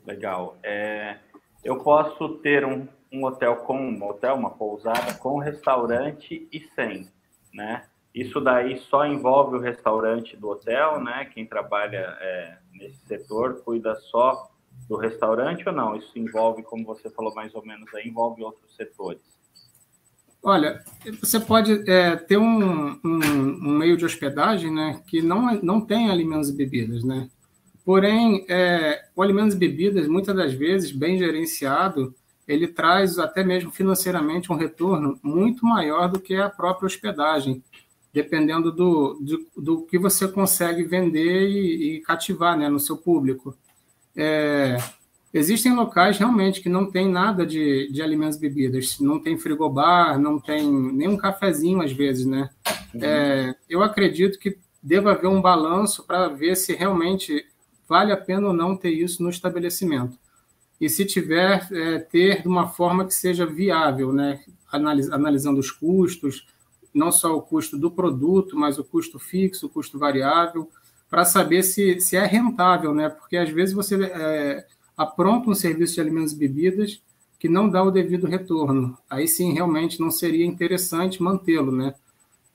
Legal. 0.09 0.57
É, 0.63 1.19
eu 1.63 1.77
posso 1.81 2.31
ter 2.39 2.65
um, 2.65 2.89
um 3.13 3.25
hotel 3.25 3.57
com 3.57 3.79
um 3.79 4.03
hotel, 4.09 4.37
uma 4.37 4.49
pousada 4.49 5.13
com 5.13 5.39
restaurante 5.39 6.49
e 6.51 6.61
sem, 6.75 7.07
né? 7.53 7.85
Isso 8.15 8.41
daí 8.41 8.79
só 8.89 9.05
envolve 9.05 9.57
o 9.57 9.61
restaurante 9.61 10.35
do 10.35 10.49
hotel, 10.49 10.99
né? 11.05 11.27
Quem 11.27 11.45
trabalha 11.45 12.17
é, 12.21 12.57
nesse 12.73 12.97
setor 13.07 13.63
cuida 13.63 13.95
só 14.11 14.51
do 14.89 14.97
restaurante 14.97 15.69
ou 15.69 15.75
não? 15.75 15.95
Isso 15.95 16.19
envolve, 16.19 16.63
como 16.63 16.87
você 16.87 17.11
falou 17.11 17.35
mais 17.35 17.55
ou 17.55 17.63
menos, 17.63 17.95
aí, 17.95 18.09
envolve 18.09 18.43
outros 18.43 18.75
setores. 18.77 19.21
Olha, 20.43 20.83
você 21.21 21.39
pode 21.39 21.85
é, 21.91 22.17
ter 22.17 22.39
um, 22.39 22.93
um, 22.93 22.99
um, 23.05 23.71
meio 23.77 23.97
de 23.99 24.07
hospedagem, 24.07 24.73
né, 24.73 25.03
que 25.07 25.21
não, 25.21 25.53
não 25.57 25.81
tem 25.83 26.11
alimentos 26.11 26.49
e 26.49 26.57
bebidas, 26.57 27.05
né? 27.05 27.29
Porém, 27.89 28.45
é, 28.51 29.03
o 29.17 29.23
alimentos 29.23 29.55
e 29.55 29.59
bebidas, 29.59 30.07
muitas 30.07 30.37
das 30.37 30.53
vezes, 30.53 30.93
bem 30.93 31.17
gerenciado, 31.17 32.15
ele 32.47 32.69
traz 32.69 33.19
até 33.19 33.43
mesmo 33.43 33.71
financeiramente 33.71 34.53
um 34.53 34.57
retorno 34.57 35.19
muito 35.23 35.65
maior 35.65 36.07
do 36.07 36.21
que 36.21 36.35
a 36.35 36.51
própria 36.51 36.85
hospedagem, 36.85 37.65
dependendo 38.13 38.71
do, 38.71 39.19
do, 39.23 39.47
do 39.57 39.87
que 39.87 39.99
você 39.99 40.29
consegue 40.29 40.83
vender 40.85 41.49
e, 41.49 41.95
e 41.97 42.01
cativar 42.01 42.59
né, 42.59 42.69
no 42.69 42.79
seu 42.79 42.95
público. 42.95 43.57
É, 44.15 44.77
existem 45.33 45.73
locais 45.73 46.19
realmente 46.19 46.61
que 46.61 46.69
não 46.69 46.91
tem 46.91 47.09
nada 47.09 47.47
de, 47.47 47.91
de 47.91 48.03
alimentos 48.03 48.37
e 48.37 48.41
bebidas, 48.43 49.01
não 49.01 49.19
tem 49.19 49.39
frigobar, 49.39 50.19
não 50.19 50.39
tem 50.39 50.71
nem 50.71 51.09
um 51.09 51.17
cafezinho 51.17 51.81
às 51.81 51.93
vezes, 51.93 52.27
né? 52.27 52.51
Uhum. 52.93 53.01
É, 53.03 53.55
eu 53.67 53.83
acredito 53.83 54.39
que 54.39 54.59
deva 54.83 55.13
haver 55.13 55.29
um 55.29 55.41
balanço 55.41 56.07
para 56.07 56.29
ver 56.29 56.55
se 56.55 56.75
realmente 56.75 57.47
vale 57.89 58.13
a 58.13 58.17
pena 58.17 58.49
ou 58.49 58.53
não 58.53 58.77
ter 58.77 58.91
isso 58.91 59.23
no 59.23 59.31
estabelecimento. 59.31 60.19
E 60.81 60.89
se 60.89 61.05
tiver, 61.05 61.67
é, 61.73 61.99
ter 61.99 62.43
de 62.43 62.49
uma 62.49 62.69
forma 62.69 63.05
que 63.05 63.15
seja 63.15 63.45
viável, 63.47 64.13
né? 64.13 64.41
Analis, 64.71 65.11
analisando 65.11 65.59
os 65.59 65.71
custos, 65.71 66.47
não 66.95 67.11
só 67.11 67.37
o 67.37 67.43
custo 67.43 67.77
do 67.77 67.91
produto, 67.91 68.57
mas 68.57 68.79
o 68.79 68.85
custo 68.85 69.19
fixo, 69.19 69.67
o 69.67 69.69
custo 69.69 69.99
variável, 69.99 70.71
para 71.11 71.25
saber 71.25 71.63
se, 71.63 72.01
se 72.01 72.17
é 72.17 72.25
rentável, 72.25 72.95
né? 72.95 73.09
Porque 73.09 73.37
às 73.37 73.51
vezes 73.51 73.75
você 73.75 74.05
é, 74.05 74.67
apronta 74.97 75.51
um 75.51 75.55
serviço 75.55 75.95
de 75.95 76.01
alimentos 76.01 76.33
e 76.33 76.37
bebidas 76.37 77.03
que 77.39 77.49
não 77.49 77.69
dá 77.69 77.83
o 77.83 77.91
devido 77.91 78.27
retorno. 78.27 78.99
Aí 79.09 79.27
sim, 79.27 79.53
realmente 79.53 80.01
não 80.01 80.11
seria 80.11 80.45
interessante 80.45 81.23
mantê-lo, 81.23 81.73
né? 81.73 81.95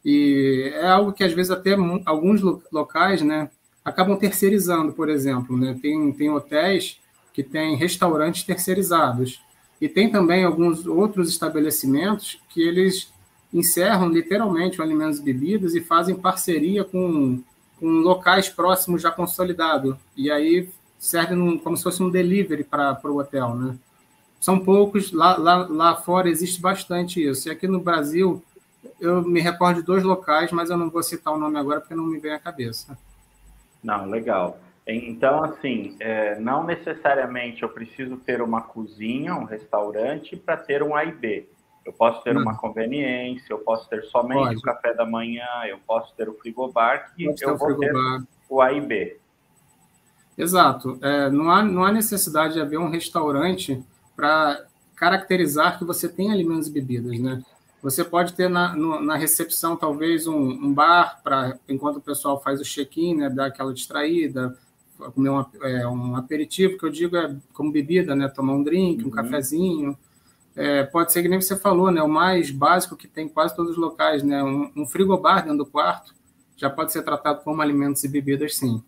E 0.03 0.71
é 0.75 0.87
algo 0.87 1.13
que 1.13 1.23
às 1.23 1.31
vezes 1.33 1.51
até 1.51 1.75
alguns 2.05 2.41
locais, 2.71 3.21
né, 3.21 3.49
acabam 3.83 4.17
terceirizando, 4.17 4.93
por 4.93 5.09
exemplo. 5.09 5.57
Né? 5.57 5.77
Tem, 5.81 6.11
tem 6.11 6.29
hotéis 6.29 6.99
que 7.33 7.43
têm 7.43 7.75
restaurantes 7.75 8.43
terceirizados. 8.43 9.41
E 9.81 9.89
tem 9.89 10.09
também 10.09 10.45
alguns 10.45 10.85
outros 10.85 11.29
estabelecimentos 11.29 12.39
que 12.49 12.61
eles 12.61 13.11
encerram 13.53 14.09
literalmente 14.09 14.79
o 14.79 14.83
alimentos 14.83 15.19
e 15.19 15.23
bebidas 15.23 15.75
e 15.75 15.81
fazem 15.81 16.15
parceria 16.15 16.83
com, 16.83 17.41
com 17.79 17.87
locais 17.87 18.49
próximos 18.49 19.01
já 19.01 19.11
consolidados. 19.11 19.95
E 20.15 20.31
aí 20.31 20.69
serve 20.97 21.35
num, 21.35 21.57
como 21.57 21.75
se 21.75 21.83
fosse 21.83 22.01
um 22.01 22.09
delivery 22.09 22.63
para 22.63 22.99
o 23.03 23.17
hotel. 23.17 23.55
Né? 23.55 23.75
São 24.39 24.59
poucos, 24.59 25.11
lá, 25.11 25.37
lá, 25.37 25.67
lá 25.67 25.95
fora 25.95 26.29
existe 26.29 26.61
bastante 26.61 27.21
isso. 27.21 27.47
E 27.47 27.51
aqui 27.51 27.67
no 27.67 27.79
Brasil, 27.79 28.41
eu 28.99 29.21
me 29.21 29.41
recordo 29.41 29.81
de 29.81 29.85
dois 29.85 30.03
locais, 30.03 30.51
mas 30.51 30.69
eu 30.69 30.77
não 30.77 30.89
vou 30.89 31.03
citar 31.03 31.33
o 31.33 31.37
nome 31.37 31.57
agora 31.57 31.81
porque 31.81 31.95
não 31.95 32.05
me 32.05 32.19
vem 32.19 32.31
à 32.33 32.39
cabeça. 32.39 32.97
Não, 33.83 34.05
legal. 34.05 34.57
Então, 34.85 35.43
assim, 35.43 35.95
é, 35.99 36.37
não 36.39 36.63
necessariamente 36.63 37.63
eu 37.63 37.69
preciso 37.69 38.17
ter 38.17 38.41
uma 38.41 38.61
cozinha, 38.61 39.33
um 39.35 39.45
restaurante 39.45 40.35
para 40.35 40.57
ter 40.57 40.83
um 40.83 40.95
A 40.95 41.05
e 41.05 41.11
B. 41.11 41.47
Eu 41.85 41.93
posso 41.93 42.21
ter 42.23 42.35
uma 42.35 42.57
conveniência, 42.57 43.51
eu 43.51 43.59
posso 43.59 43.89
ter 43.89 44.03
somente 44.03 44.39
Pode. 44.39 44.57
o 44.57 44.61
café 44.61 44.93
da 44.93 45.05
manhã, 45.05 45.45
eu 45.67 45.77
posso 45.85 46.13
ter 46.15 46.29
o 46.29 46.33
frigobar, 46.33 47.13
que 47.13 47.25
Pode 47.25 47.43
eu 47.43 47.57
vou 47.57 47.75
frigobar. 47.75 48.21
ter 48.21 48.27
o 48.49 48.61
A 48.61 48.71
e 48.71 48.81
B. 48.81 49.17
Exato. 50.37 50.97
É, 51.01 51.29
não, 51.29 51.51
há, 51.51 51.61
não 51.61 51.83
há 51.83 51.91
necessidade 51.91 52.53
de 52.53 52.61
haver 52.61 52.79
um 52.79 52.89
restaurante 52.89 53.83
para 54.15 54.65
caracterizar 54.95 55.77
que 55.77 55.85
você 55.85 56.07
tem 56.07 56.31
alimentos 56.31 56.67
e 56.67 56.71
bebidas, 56.71 57.19
né? 57.19 57.43
Você 57.83 58.01
pode 58.01 58.33
ter 58.33 58.49
na, 58.49 58.73
no, 58.73 59.01
na 59.01 59.17
recepção, 59.17 59.75
talvez, 59.75 60.25
um, 60.25 60.39
um 60.39 60.73
bar, 60.73 61.19
para 61.21 61.59
enquanto 61.67 61.97
o 61.97 62.01
pessoal 62.01 62.41
faz 62.41 62.61
o 62.61 62.63
check-in, 62.63 63.15
né, 63.15 63.29
dar 63.29 63.47
aquela 63.47 63.73
distraída, 63.73 64.57
comer 65.13 65.29
um, 65.29 65.45
é, 65.61 65.85
um 65.85 66.15
aperitivo, 66.15 66.77
que 66.77 66.85
eu 66.85 66.89
digo 66.89 67.17
é 67.17 67.35
como 67.51 67.73
bebida, 67.73 68.15
né, 68.15 68.29
tomar 68.29 68.53
um 68.53 68.63
drink, 68.63 69.03
um 69.03 69.07
uhum. 69.07 69.11
cafezinho. 69.11 69.97
É, 70.55 70.83
pode 70.83 71.11
ser 71.11 71.23
que 71.23 71.27
nem 71.27 71.41
você 71.41 71.57
falou, 71.57 71.91
né, 71.91 72.01
o 72.01 72.07
mais 72.07 72.51
básico 72.51 72.95
que 72.95 73.05
tem 73.07 73.25
em 73.25 73.29
quase 73.29 73.53
todos 73.53 73.73
os 73.73 73.77
locais, 73.77 74.23
né, 74.23 74.41
um, 74.41 74.71
um 74.77 74.85
frigobar 74.85 75.43
dentro 75.43 75.57
do 75.57 75.65
quarto, 75.65 76.15
já 76.55 76.69
pode 76.69 76.93
ser 76.93 77.03
tratado 77.03 77.43
como 77.43 77.61
alimentos 77.61 78.01
e 78.05 78.07
bebidas, 78.07 78.55
sim. 78.55 78.81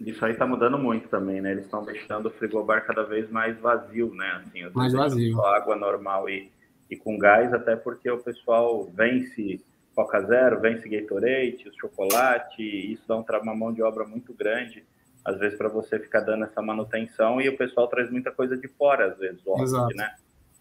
Isso 0.00 0.24
aí 0.24 0.32
está 0.32 0.46
mudando 0.46 0.78
muito 0.78 1.06
também, 1.08 1.40
né? 1.40 1.52
Eles 1.52 1.64
estão 1.64 1.84
deixando 1.84 2.26
o 2.26 2.30
frigobar 2.30 2.84
cada 2.84 3.04
vez 3.04 3.30
mais 3.30 3.56
vazio, 3.60 4.12
né? 4.12 4.42
Assim, 4.42 4.68
mais 4.74 4.92
vazio. 4.92 5.36
Só 5.36 5.54
água 5.54 5.76
normal 5.76 6.28
e 6.28 6.50
e 6.92 6.96
com 6.96 7.16
gás, 7.16 7.54
até 7.54 7.74
porque 7.74 8.10
o 8.10 8.18
pessoal 8.18 8.84
vence 8.92 9.62
Coca 9.94 10.20
Zero, 10.26 10.60
vence 10.60 10.86
Gatorade, 10.86 11.66
o 11.66 11.80
chocolate, 11.80 12.62
isso 12.62 13.02
dá 13.08 13.16
uma 13.40 13.54
mão 13.54 13.72
de 13.72 13.82
obra 13.82 14.04
muito 14.06 14.34
grande, 14.34 14.84
às 15.24 15.38
vezes, 15.38 15.56
para 15.56 15.70
você 15.70 15.98
ficar 15.98 16.20
dando 16.20 16.44
essa 16.44 16.60
manutenção, 16.60 17.40
e 17.40 17.48
o 17.48 17.56
pessoal 17.56 17.88
traz 17.88 18.10
muita 18.10 18.30
coisa 18.30 18.58
de 18.58 18.68
fora, 18.68 19.06
às 19.06 19.18
vezes, 19.18 19.40
óbvio, 19.46 19.96
né? 19.96 20.14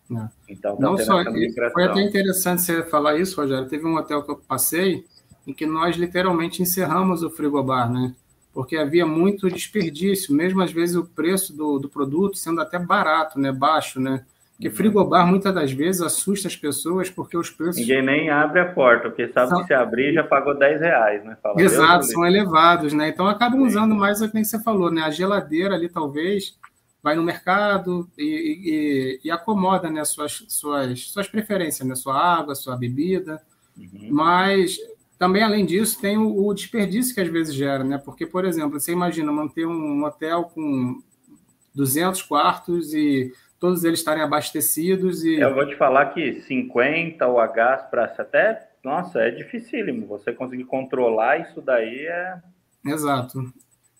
É. 0.10 0.54
Então, 0.54 0.78
tá 0.78 0.82
Não 0.82 0.98
só, 0.98 1.22
foi 1.74 1.84
até 1.84 2.02
interessante 2.02 2.62
você 2.62 2.82
falar 2.84 3.18
isso, 3.18 3.40
Rogério. 3.40 3.68
Teve 3.68 3.86
um 3.86 3.96
hotel 3.96 4.24
que 4.24 4.32
eu 4.32 4.38
passei 4.38 5.06
em 5.46 5.54
que 5.54 5.66
nós 5.66 5.98
literalmente 5.98 6.62
encerramos 6.62 7.24
o 7.24 7.30
frigobar, 7.30 7.92
né? 7.92 8.16
Porque 8.54 8.78
havia 8.78 9.06
muito 9.06 9.50
desperdício, 9.50 10.34
mesmo 10.34 10.62
às 10.62 10.72
vezes 10.72 10.96
o 10.96 11.06
preço 11.06 11.56
do, 11.56 11.80
do 11.80 11.90
produto 11.90 12.38
sendo 12.38 12.62
até 12.62 12.78
barato, 12.80 13.40
né? 13.40 13.52
Baixo, 13.52 14.00
né? 14.00 14.26
Porque 14.62 14.70
frigobar 14.70 15.26
muitas 15.26 15.52
das 15.56 15.72
vezes 15.72 16.04
assusta 16.04 16.48
as 16.48 16.56
pessoas 16.56 17.10
porque 17.10 17.36
os 17.36 17.50
preços. 17.50 17.78
Ninguém 17.78 18.04
nem 18.04 18.30
abre 18.30 18.60
a 18.60 18.72
porta, 18.72 19.10
porque 19.10 19.28
sabe 19.30 19.50
são... 19.50 19.62
que 19.62 19.66
se 19.66 19.74
abrir 19.74 20.14
já 20.14 20.24
pagou 20.24 20.56
10 20.56 20.82
reais, 20.82 21.26
né? 21.26 21.36
Fala, 21.42 21.60
Exato, 21.60 22.06
são 22.06 22.24
elevados, 22.24 22.94
né? 22.94 23.10
Então 23.10 23.28
acabam 23.28 23.64
usando 23.64 23.96
mais 23.96 24.22
o 24.22 24.30
que 24.30 24.46
você 24.46 24.62
falou, 24.62 24.92
né? 24.92 25.02
A 25.02 25.10
geladeira 25.10 25.74
ali 25.74 25.90
talvez 25.90 26.60
vai 27.02 27.16
no 27.16 27.24
mercado 27.24 28.08
e, 28.16 29.20
e, 29.24 29.28
e 29.28 29.32
acomoda 29.32 29.90
né, 29.90 30.06
suas, 30.06 30.46
suas, 30.48 31.08
suas 31.08 31.28
preferências, 31.28 31.88
né? 31.88 31.96
Sua 31.96 32.16
água, 32.16 32.54
sua 32.54 32.78
bebida. 32.78 33.42
Uhum. 33.76 34.10
Mas 34.12 34.78
também, 35.18 35.42
além 35.42 35.66
disso, 35.66 36.00
tem 36.00 36.20
o, 36.20 36.46
o, 36.46 36.54
desperdício 36.54 37.16
que 37.16 37.22
às 37.22 37.30
vezes 37.30 37.56
gera, 37.56 37.84
né? 37.84 37.98
Porque, 37.98 38.28
por 38.28 38.46
exemplo, 38.46 38.80
você 38.80 38.92
imagina 38.92 39.32
manter 39.32 39.66
um 39.66 40.04
hotel 40.04 40.44
com 40.54 41.02
200 41.74 42.22
quartos 42.22 42.94
e 42.94 43.34
todos 43.62 43.84
eles 43.84 44.00
estarem 44.00 44.24
abastecidos 44.24 45.24
e. 45.24 45.40
Eu 45.40 45.54
vou 45.54 45.68
te 45.68 45.78
falar 45.78 46.08
que 46.08 46.42
50 46.42 47.26
OHs 47.28 47.84
para 47.90 48.06
até. 48.06 48.68
Nossa, 48.84 49.22
é 49.22 49.30
dificílimo. 49.30 50.08
Você 50.08 50.34
conseguir 50.34 50.66
controlar 50.66 51.38
isso 51.38 51.62
daí 51.62 52.08
é. 52.08 52.42
Exato. 52.84 53.40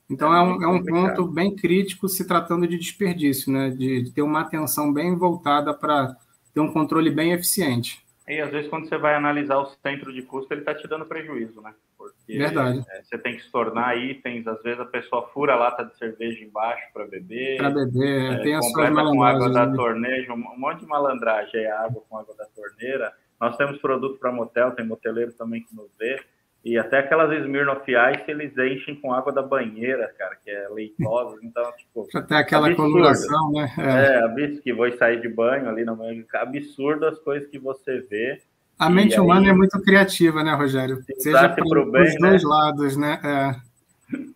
Então, 0.10 0.34
é, 0.36 0.40
é 0.40 0.42
um, 0.42 0.64
é 0.64 0.68
um 0.68 0.84
ponto 0.84 1.28
bem 1.28 1.56
crítico 1.56 2.10
se 2.10 2.28
tratando 2.28 2.68
de 2.68 2.78
desperdício, 2.78 3.54
né? 3.54 3.70
de, 3.70 4.02
de 4.02 4.12
ter 4.12 4.24
uma 4.24 4.42
atenção 4.42 4.92
bem 4.92 5.16
voltada 5.16 5.74
para 5.74 6.18
ter 6.54 6.60
um 6.60 6.74
controle 6.74 7.12
bem 7.12 7.32
eficiente. 7.32 8.04
E 8.28 8.42
às 8.42 8.50
vezes, 8.52 8.70
quando 8.70 8.90
você 8.90 8.98
vai 8.98 9.16
analisar 9.16 9.58
o 9.58 9.68
centro 9.84 10.12
de 10.12 10.24
custo, 10.24 10.52
ele 10.54 10.62
está 10.62 10.74
te 10.74 10.88
dando 10.88 11.06
prejuízo, 11.06 11.62
né? 11.62 11.74
Porque 11.98 12.38
Verdade. 12.38 12.84
É, 12.90 13.01
você 13.12 13.18
tem 13.18 13.36
que 13.36 13.44
se 13.44 13.52
tornar 13.52 13.98
itens, 13.98 14.48
às 14.48 14.64
vezes 14.64 14.80
a 14.80 14.86
pessoa 14.86 15.28
fura 15.34 15.54
a 15.54 15.58
lata 15.58 15.84
de 15.84 15.98
cerveja 15.98 16.42
embaixo 16.46 16.82
para 16.94 17.06
beber. 17.06 17.58
Para 17.58 17.70
beber, 17.70 18.32
é, 18.32 18.38
tem 18.38 18.56
as 18.56 18.72
suas 18.72 18.90
com 18.90 19.22
água 19.22 19.50
da 19.50 19.70
torneira, 19.70 20.34
um 20.34 20.58
monte 20.58 20.80
de 20.80 20.86
malandragem, 20.86 21.62
é 21.62 21.72
água 21.72 22.02
com 22.10 22.18
água 22.18 22.34
da 22.38 22.46
torneira. 22.46 23.12
Nós 23.40 23.58
temos 23.58 23.82
produto 23.82 24.18
para 24.18 24.32
motel, 24.32 24.72
tem 24.72 24.88
moteleiro 24.88 25.34
também 25.34 25.62
que 25.62 25.76
nos 25.76 25.92
vê. 26.00 26.22
E 26.64 26.78
até 26.78 27.00
aquelas 27.00 27.32
Smirnoff 27.42 27.84
Ice 27.92 28.32
eles 28.32 28.56
enchem 28.58 28.96
com 28.96 29.12
água 29.12 29.34
da 29.34 29.42
banheira, 29.42 30.14
cara, 30.18 30.38
que 30.42 30.50
é 30.50 30.70
leitosa. 30.70 31.38
Então, 31.44 31.70
tipo. 31.76 32.08
Até 32.16 32.36
aquela 32.36 32.68
absurdo. 32.68 32.92
coloração, 32.92 33.52
né? 33.52 33.74
É, 33.80 34.14
é 34.14 34.24
absurdo 34.24 34.62
que 34.62 34.72
vou 34.72 34.92
sair 34.96 35.20
de 35.20 35.28
banho 35.28 35.68
ali 35.68 35.84
no 35.84 35.98
meio. 35.98 36.24
Absurdo 36.36 37.08
as 37.08 37.18
coisas 37.20 37.50
que 37.50 37.58
você 37.58 38.02
vê. 38.02 38.40
A 38.82 38.90
mente 38.90 39.20
humana 39.20 39.48
é 39.48 39.54
muito 39.54 39.80
criativa, 39.80 40.44
né, 40.44 40.56
Rogério? 40.56 41.04
Se 41.04 41.22
Seja 41.22 41.50
para 41.50 41.64
os 41.64 41.92
dois 41.92 42.20
né? 42.20 42.40
lados, 42.44 42.98
né? 42.98 43.22
É. 43.24 43.72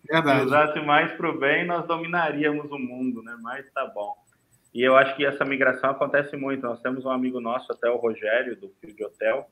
Verdade. 0.08 0.42
Se 0.42 0.46
usasse 0.46 0.80
mais 0.82 1.12
para 1.14 1.32
o 1.32 1.40
bem, 1.40 1.66
nós 1.66 1.88
dominaríamos 1.88 2.72
o 2.72 2.78
mundo, 2.78 3.24
né? 3.24 3.36
Mas 3.42 3.66
tá 3.74 3.88
bom. 3.88 4.14
E 4.72 4.84
eu 4.84 4.96
acho 4.96 5.16
que 5.16 5.26
essa 5.26 5.44
migração 5.44 5.90
acontece 5.90 6.38
muito. 6.38 6.62
Nós 6.62 6.80
temos 6.80 7.06
um 7.06 7.10
amigo 7.10 7.42
nosso, 7.42 7.72
até 7.72 7.90
o 7.90 7.98
Rogério, 7.98 8.56
do 8.56 8.72
Fio 8.80 8.96
de 8.96 9.04
Hotel, 9.04 9.50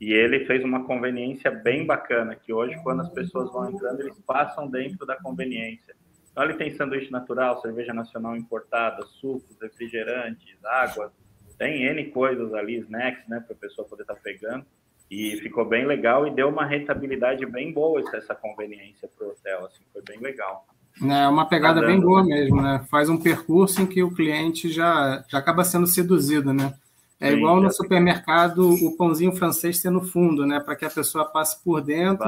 e 0.00 0.12
ele 0.12 0.44
fez 0.46 0.62
uma 0.62 0.84
conveniência 0.84 1.50
bem 1.50 1.84
bacana, 1.84 2.36
que 2.36 2.52
hoje, 2.52 2.80
quando 2.84 3.00
as 3.00 3.08
pessoas 3.08 3.50
vão 3.50 3.68
entrando, 3.68 4.00
eles 4.00 4.16
passam 4.20 4.68
dentro 4.68 5.04
da 5.04 5.16
conveniência. 5.16 5.96
Então, 6.30 6.44
ele 6.44 6.54
tem 6.54 6.70
sanduíche 6.70 7.10
natural, 7.10 7.60
cerveja 7.60 7.92
nacional 7.92 8.36
importada, 8.36 9.04
sucos, 9.06 9.58
refrigerantes, 9.60 10.56
águas, 10.64 11.10
tem 11.58 11.84
N 11.84 12.04
coisas 12.06 12.52
ali, 12.54 12.76
snacks, 12.78 13.26
né, 13.28 13.40
para 13.40 13.54
a 13.54 13.58
pessoa 13.58 13.86
poder 13.86 14.02
estar 14.02 14.14
tá 14.14 14.20
pegando. 14.22 14.64
E 15.10 15.36
ficou 15.36 15.64
bem 15.64 15.86
legal 15.86 16.26
e 16.26 16.34
deu 16.34 16.48
uma 16.48 16.66
rentabilidade 16.66 17.46
bem 17.46 17.72
boa 17.72 18.02
essa 18.12 18.34
conveniência 18.34 19.08
para 19.16 19.26
o 19.26 19.30
hotel, 19.30 19.66
assim, 19.66 19.84
foi 19.92 20.02
bem 20.02 20.18
legal. 20.18 20.66
É 21.00 21.28
uma 21.28 21.46
pegada 21.46 21.80
tá 21.80 21.86
bem 21.86 22.00
boa 22.00 22.24
mesmo, 22.24 22.60
né? 22.60 22.84
Faz 22.90 23.08
um 23.08 23.18
percurso 23.18 23.82
em 23.82 23.86
que 23.86 24.02
o 24.02 24.10
cliente 24.10 24.68
já, 24.70 25.24
já 25.28 25.38
acaba 25.38 25.62
sendo 25.62 25.86
seduzido, 25.86 26.52
né? 26.52 26.74
É 27.20 27.30
Sim, 27.30 27.36
igual 27.36 27.60
no 27.60 27.70
supermercado 27.70 28.68
o 28.68 28.96
pãozinho 28.96 29.32
francês 29.32 29.78
ser 29.78 29.90
no 29.90 30.02
fundo, 30.02 30.46
né? 30.46 30.60
Para 30.60 30.76
que 30.76 30.84
a 30.84 30.90
pessoa 30.90 31.24
passe 31.24 31.62
por 31.62 31.80
dentro 31.80 32.26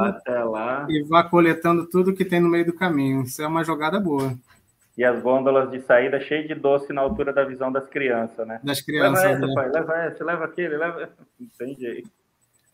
e 0.89 1.03
vá 1.03 1.23
coletando 1.25 1.87
tudo 1.87 2.15
que 2.15 2.25
tem 2.25 2.41
no 2.41 2.49
meio 2.49 2.65
do 2.65 2.73
caminho. 2.73 3.23
Isso 3.23 3.43
é 3.43 3.47
uma 3.47 3.65
jogada 3.65 3.99
boa. 3.99 4.35
E 4.99 5.05
as 5.05 5.23
gôndolas 5.23 5.71
de 5.71 5.81
saída 5.81 6.19
cheias 6.19 6.49
de 6.49 6.57
doce 6.57 6.93
na 6.93 7.01
altura 7.01 7.33
da 7.33 7.45
visão 7.45 7.71
das 7.71 7.89
crianças, 7.89 8.45
né? 8.45 8.59
Das 8.65 8.81
crianças. 8.81 9.23
Leva 9.23 9.37
essa, 9.37 9.47
né? 9.47 9.55
pai, 9.55 9.71
leva 9.71 9.97
essa, 9.97 10.25
leva 10.25 10.45
aquele, 10.45 10.77
leva. 10.77 11.09
Não 11.39 11.49
tem 11.57 11.77
jeito. 11.77 12.11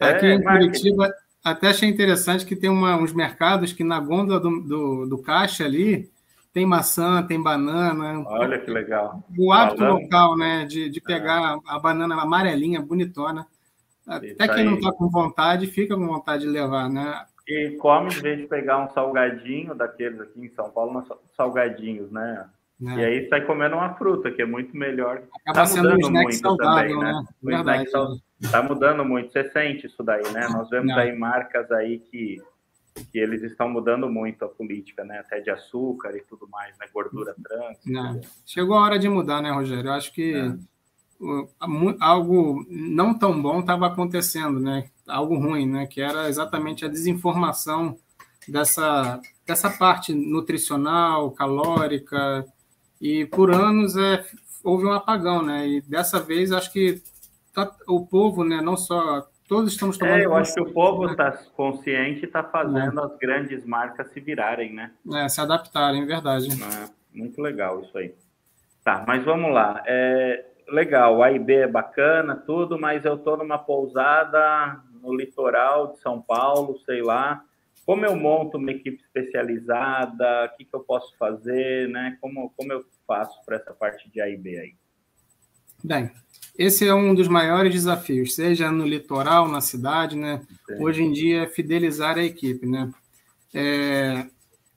Aqui 0.01 0.25
é, 0.25 0.33
em 0.33 0.43
Curitiba, 0.43 1.15
até 1.45 1.69
achei 1.69 1.87
interessante 1.87 2.47
que 2.47 2.57
tem 2.57 2.71
uma, 2.71 2.97
uns 2.97 3.13
mercados 3.13 3.75
que 3.75 3.85
na 3.85 4.01
gôndola 4.01 4.41
do, 4.41 4.63
do, 4.63 5.07
do 5.07 5.19
caixa 5.19 5.67
ali 5.67 6.11
tem 6.51 6.65
maçã, 6.65 7.23
tem 7.23 7.43
banana. 7.43 8.25
Olha 8.27 8.59
que 8.59 8.71
legal. 8.71 9.23
O 9.39 9.53
hábito 9.53 9.85
local, 9.85 10.35
né, 10.35 10.65
de, 10.65 10.89
de 10.89 11.03
pegar 11.03 11.57
é. 11.57 11.59
a 11.67 11.79
banana 11.79 12.15
amarelinha, 12.23 12.81
bonitona. 12.81 13.47
Até 14.07 14.29
Isso 14.29 14.37
quem 14.39 14.49
aí. 14.49 14.65
não 14.65 14.77
está 14.77 14.91
com 14.93 15.11
vontade, 15.11 15.67
fica 15.67 15.95
com 15.95 16.07
vontade 16.07 16.45
de 16.45 16.49
levar, 16.49 16.89
né? 16.89 17.23
E 17.47 17.77
come, 17.79 18.13
em 18.13 18.21
vez 18.21 18.39
de 18.39 18.47
pegar 18.47 18.79
um 18.79 18.91
salgadinho 18.91 19.75
daqueles 19.75 20.21
aqui 20.21 20.41
em 20.41 20.55
São 20.55 20.71
Paulo, 20.71 21.05
salgadinhos, 21.37 22.11
né? 22.11 22.49
É. 22.83 23.01
E 23.01 23.05
aí 23.05 23.29
sai 23.29 23.45
comendo 23.45 23.77
uma 23.77 23.95
fruta, 23.95 24.31
que 24.31 24.43
é 24.43 24.47
muito 24.47 24.77
melhor. 24.77 25.23
Acaba 25.41 25.61
tá 25.61 25.67
sendo 25.67 25.91
mudando 25.91 26.07
um 26.07 26.23
muito 26.23 26.35
saudável, 26.35 26.99
também, 26.99 27.13
né? 27.13 27.13
né? 27.13 27.25
Verdade. 27.43 27.91
Está 28.41 28.63
mudando 28.63 29.05
muito. 29.05 29.33
Você 29.33 29.45
sente 29.51 29.87
isso 29.87 30.03
daí, 30.03 30.23
né? 30.33 30.49
Nós 30.49 30.69
vemos 30.71 30.89
Não. 30.89 30.99
aí 30.99 31.17
marcas 31.17 31.71
aí 31.71 31.99
que 31.99 32.39
que 33.11 33.19
eles 33.19 33.43
estão 33.43 33.69
mudando 33.69 34.09
muito 34.09 34.45
a 34.45 34.49
política, 34.49 35.05
né? 35.05 35.19
Até 35.19 35.41
de 35.41 35.51
açúcar 35.51 36.17
e 36.17 36.23
tudo 36.23 36.49
mais, 36.49 36.79
né? 36.79 36.87
Gordura 36.93 37.35
trans. 37.43 37.79
É. 37.87 38.21
Chegou 38.47 38.77
a 38.77 38.83
hora 38.83 38.99
de 38.99 39.09
mudar, 39.09 39.43
né, 39.43 39.51
Rogério? 39.51 39.89
Eu 39.89 39.95
acho 39.95 40.13
que 40.13 40.35
é. 40.35 40.55
Algo 42.01 42.65
não 42.69 43.17
tão 43.17 43.41
bom 43.41 43.61
estava 43.61 43.87
acontecendo, 43.87 44.61
né? 44.61 44.91
Algo 45.07 45.37
ruim, 45.37 45.67
né? 45.67 45.87
Que 45.87 46.01
era 46.01 46.29
exatamente 46.29 46.85
a 46.85 46.89
desinformação 46.89 47.97
dessa, 48.49 49.21
dessa 49.47 49.71
parte 49.71 50.13
nutricional, 50.13 51.31
calórica, 51.31 52.45
e 53.01 53.27
por 53.27 53.51
anos 53.51 53.97
é, 53.97 54.25
houve 54.63 54.87
um 54.87 54.93
apagão, 54.93 55.43
né? 55.43 55.67
E 55.69 55.81
dessa 55.83 56.21
vez 56.21 56.53
acho 56.53 56.73
que 56.73 57.03
tá, 57.53 57.71
o 57.87 58.07
povo, 58.07 58.45
né, 58.45 58.61
não 58.61 58.77
só 58.77 59.27
todos 59.49 59.73
estamos 59.73 59.99
tomando. 59.99 60.21
É, 60.21 60.25
eu 60.25 60.35
acho 60.35 60.55
que 60.55 60.61
o 60.61 60.73
povo 60.73 61.11
está 61.11 61.31
né? 61.31 61.39
consciente 61.57 62.25
está 62.25 62.43
fazendo 62.43 63.01
é. 63.01 63.05
as 63.05 63.19
grandes 63.19 63.65
marcas 63.65 64.11
se 64.11 64.21
virarem, 64.21 64.73
né? 64.73 64.91
É, 65.15 65.29
se 65.29 65.41
adaptarem, 65.41 66.03
é 66.03 66.07
verdade. 66.07 66.49
É, 66.51 66.89
muito 67.13 67.41
legal 67.41 67.83
isso 67.83 67.97
aí. 67.97 68.15
Tá, 68.83 69.05
mas 69.07 69.25
vamos 69.25 69.53
lá. 69.53 69.83
É, 69.87 70.45
legal, 70.69 71.23
A 71.23 71.31
é 71.31 71.67
bacana, 71.67 72.37
tudo, 72.37 72.79
mas 72.79 73.05
eu 73.05 73.15
estou 73.15 73.37
numa 73.37 73.59
pousada 73.59 74.81
no 75.03 75.15
litoral 75.15 75.93
de 75.93 76.01
São 76.01 76.21
Paulo, 76.21 76.79
sei 76.85 77.03
lá. 77.03 77.45
Como 77.85 78.05
eu 78.05 78.17
monto 78.17 78.57
uma 78.57 78.71
equipe 78.71 79.03
especializada? 79.03 80.47
O 80.47 80.57
que, 80.57 80.65
que 80.65 80.75
eu 80.75 80.81
posso 80.81 81.15
fazer, 81.19 81.89
né? 81.89 82.17
Como, 82.21 82.51
como 82.57 82.73
eu 82.73 82.85
faço 83.07 83.39
para 83.45 83.57
essa 83.57 83.73
parte 83.75 84.11
de 84.11 84.21
A 84.21 84.29
e 84.29 84.37
B 84.37 84.59
aí? 84.59 84.75
Bem, 85.83 86.11
esse 86.59 86.89
é 86.89 86.95
um 86.95 87.15
dos 87.15 87.29
maiores 87.29 87.73
desafios, 87.73 88.35
seja 88.35 88.71
no 88.71 88.87
litoral, 88.87 89.47
na 89.49 89.61
cidade, 89.61 90.17
né? 90.17 90.41
Hoje 90.81 91.03
em 91.03 91.13
dia 91.13 91.43
é 91.43 91.47
fidelizar 91.47 92.17
a 92.17 92.25
equipe, 92.25 92.67
né? 92.67 92.91
É, 93.53 94.27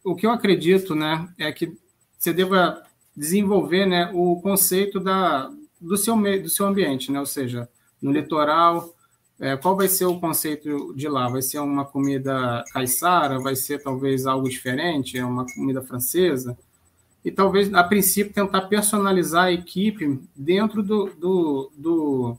o 0.04 0.15
que 0.15 0.28
eu 0.28 0.32
acredito, 0.32 0.93
né, 0.93 1.28
é 1.38 1.52
que 1.52 1.78
você 2.17 2.32
deva 2.32 2.84
desenvolver, 3.15 3.86
né, 3.86 4.12
o 4.13 4.39
conceito 4.41 5.00
da, 5.00 5.50
do 5.79 5.97
seu 5.97 6.15
do 6.15 6.49
seu 6.49 6.65
ambiente, 6.65 7.11
né? 7.11 7.19
Ou 7.19 7.25
seja, 7.25 7.69
no 8.01 8.11
litoral, 8.11 8.93
é, 9.39 9.55
qual 9.57 9.75
vai 9.75 9.87
ser 9.87 10.05
o 10.05 10.19
conceito 10.19 10.93
de 10.95 11.07
lá? 11.07 11.29
Vai 11.29 11.41
ser 11.41 11.59
uma 11.59 11.85
comida 11.85 12.63
caiçara? 12.71 13.39
Vai 13.39 13.55
ser 13.55 13.81
talvez 13.81 14.25
algo 14.25 14.49
diferente? 14.49 15.17
É 15.17 15.25
uma 15.25 15.45
comida 15.45 15.81
francesa? 15.81 16.57
e 17.27 17.31
talvez, 17.31 17.73
a 17.73 17.83
princípio, 17.83 18.33
tentar 18.33 18.61
personalizar 18.61 19.47
a 19.47 19.51
equipe 19.51 20.17
dentro 20.33 20.81
do, 20.81 21.07
do, 21.07 21.71
do, 21.75 22.37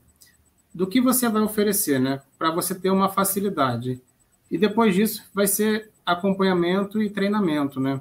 do 0.72 0.86
que 0.86 0.98
você 0.98 1.28
vai 1.28 1.42
oferecer, 1.42 2.00
né? 2.00 2.22
Para 2.38 2.50
você 2.50 2.74
ter 2.74 2.88
uma 2.88 3.10
facilidade. 3.10 4.00
E 4.50 4.56
depois 4.56 4.94
disso, 4.94 5.22
vai 5.34 5.46
ser 5.46 5.90
acompanhamento 6.06 7.02
e 7.02 7.10
treinamento, 7.10 7.78
né? 7.78 8.00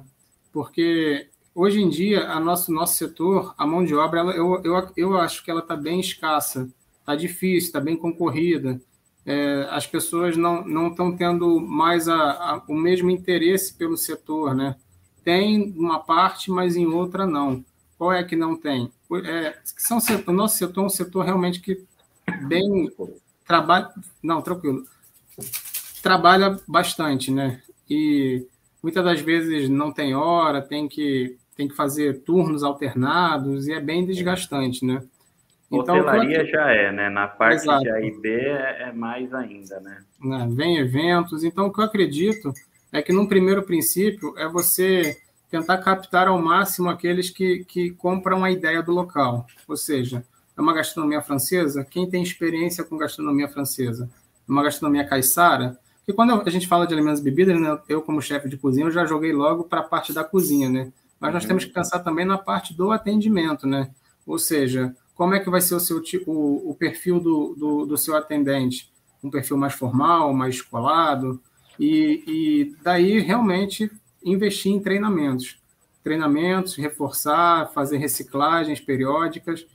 Porque 0.50 1.27
hoje 1.60 1.80
em 1.80 1.88
dia, 1.88 2.28
a 2.30 2.38
nosso, 2.40 2.72
nosso 2.72 2.94
setor, 2.94 3.54
a 3.56 3.66
mão 3.66 3.84
de 3.84 3.94
obra, 3.94 4.20
ela, 4.20 4.32
eu, 4.32 4.60
eu, 4.64 4.90
eu 4.96 5.18
acho 5.18 5.44
que 5.44 5.50
ela 5.50 5.60
está 5.60 5.76
bem 5.76 6.00
escassa, 6.00 6.68
está 7.00 7.16
difícil, 7.16 7.68
está 7.68 7.80
bem 7.80 7.96
concorrida. 7.96 8.80
É, 9.26 9.66
as 9.70 9.86
pessoas 9.86 10.36
não 10.36 10.88
estão 10.88 11.14
tendo 11.14 11.60
mais 11.60 12.08
a, 12.08 12.16
a, 12.16 12.62
o 12.68 12.74
mesmo 12.74 13.10
interesse 13.10 13.74
pelo 13.74 13.96
setor, 13.96 14.54
né? 14.54 14.76
tem 15.28 15.74
uma 15.76 15.98
parte, 15.98 16.50
mas 16.50 16.74
em 16.74 16.86
outra 16.86 17.26
não. 17.26 17.62
Qual 17.98 18.10
é 18.10 18.24
que 18.24 18.34
não 18.34 18.56
tem? 18.56 18.90
É, 19.26 19.58
são 19.76 20.00
setor, 20.00 20.32
nosso 20.32 20.56
setor 20.56 20.80
é 20.80 20.86
um 20.86 20.88
setor 20.88 21.22
realmente 21.22 21.60
que 21.60 21.84
bem 22.46 22.90
trabalha. 23.46 23.90
Não, 24.22 24.40
tranquilo. 24.40 24.86
Trabalha 26.02 26.58
bastante, 26.66 27.30
né? 27.30 27.60
E 27.90 28.46
muitas 28.82 29.04
das 29.04 29.20
vezes 29.20 29.68
não 29.68 29.92
tem 29.92 30.14
hora, 30.14 30.62
tem 30.62 30.88
que, 30.88 31.36
tem 31.58 31.66
que 31.66 31.74
fazer 31.74 32.20
turnos 32.20 32.62
alternados 32.62 33.66
e 33.66 33.72
é 33.72 33.80
bem 33.80 34.06
desgastante, 34.06 34.86
né? 34.86 35.02
Então, 35.68 35.98
Hotelaria 35.98 36.46
já 36.46 36.70
é, 36.70 36.92
né? 36.92 37.10
Na 37.10 37.26
parte 37.26 37.64
Exato. 37.64 37.82
de 37.82 37.90
A 37.90 38.00
e 38.00 38.16
B 38.20 38.28
é, 38.30 38.82
é 38.84 38.92
mais 38.92 39.34
ainda, 39.34 39.80
né? 39.80 39.98
né? 40.20 40.48
Vem 40.52 40.78
eventos. 40.78 41.42
Então, 41.42 41.66
o 41.66 41.72
que 41.72 41.80
eu 41.80 41.84
acredito 41.84 42.54
é 42.92 43.02
que, 43.02 43.12
num 43.12 43.26
primeiro 43.26 43.64
princípio, 43.64 44.32
é 44.38 44.48
você 44.48 45.18
tentar 45.50 45.78
captar 45.78 46.28
ao 46.28 46.40
máximo 46.40 46.88
aqueles 46.88 47.28
que, 47.28 47.64
que 47.64 47.90
compram 47.90 48.44
a 48.44 48.52
ideia 48.52 48.80
do 48.80 48.92
local. 48.92 49.44
Ou 49.66 49.76
seja, 49.76 50.24
é 50.56 50.60
uma 50.60 50.72
gastronomia 50.72 51.20
francesa? 51.20 51.84
Quem 51.84 52.08
tem 52.08 52.22
experiência 52.22 52.84
com 52.84 52.96
gastronomia 52.96 53.48
francesa? 53.48 54.08
É 54.48 54.52
uma 54.52 54.62
gastronomia 54.62 55.04
caiçara? 55.04 55.76
Porque 55.98 56.12
quando 56.12 56.40
a 56.40 56.50
gente 56.50 56.68
fala 56.68 56.86
de 56.86 56.94
alimentos 56.94 57.20
e 57.20 57.24
bebidas, 57.24 57.60
né, 57.60 57.76
eu, 57.88 58.00
como 58.00 58.22
chefe 58.22 58.48
de 58.48 58.56
cozinha, 58.56 58.86
eu 58.86 58.92
já 58.92 59.04
joguei 59.04 59.32
logo 59.32 59.64
para 59.64 59.80
a 59.80 59.84
parte 59.84 60.12
da 60.12 60.22
cozinha, 60.22 60.68
né? 60.68 60.92
Mas 61.20 61.34
nós 61.34 61.44
temos 61.44 61.64
que 61.64 61.72
pensar 61.72 62.00
também 62.00 62.24
na 62.24 62.38
parte 62.38 62.74
do 62.74 62.90
atendimento, 62.90 63.66
né? 63.66 63.90
Ou 64.26 64.38
seja, 64.38 64.94
como 65.14 65.34
é 65.34 65.40
que 65.40 65.50
vai 65.50 65.60
ser 65.60 65.74
o, 65.74 65.80
seu, 65.80 66.00
o, 66.26 66.70
o 66.70 66.74
perfil 66.74 67.18
do, 67.18 67.54
do, 67.56 67.86
do 67.86 67.98
seu 67.98 68.16
atendente? 68.16 68.92
Um 69.22 69.30
perfil 69.30 69.56
mais 69.56 69.74
formal, 69.74 70.32
mais 70.32 70.56
escolado? 70.56 71.40
E, 71.78 72.22
e 72.26 72.76
daí 72.82 73.18
realmente 73.20 73.90
investir 74.24 74.72
em 74.72 74.80
treinamentos. 74.80 75.58
Treinamentos, 76.04 76.76
reforçar, 76.76 77.72
fazer 77.72 77.98
reciclagens 77.98 78.80
periódicas, 78.80 79.66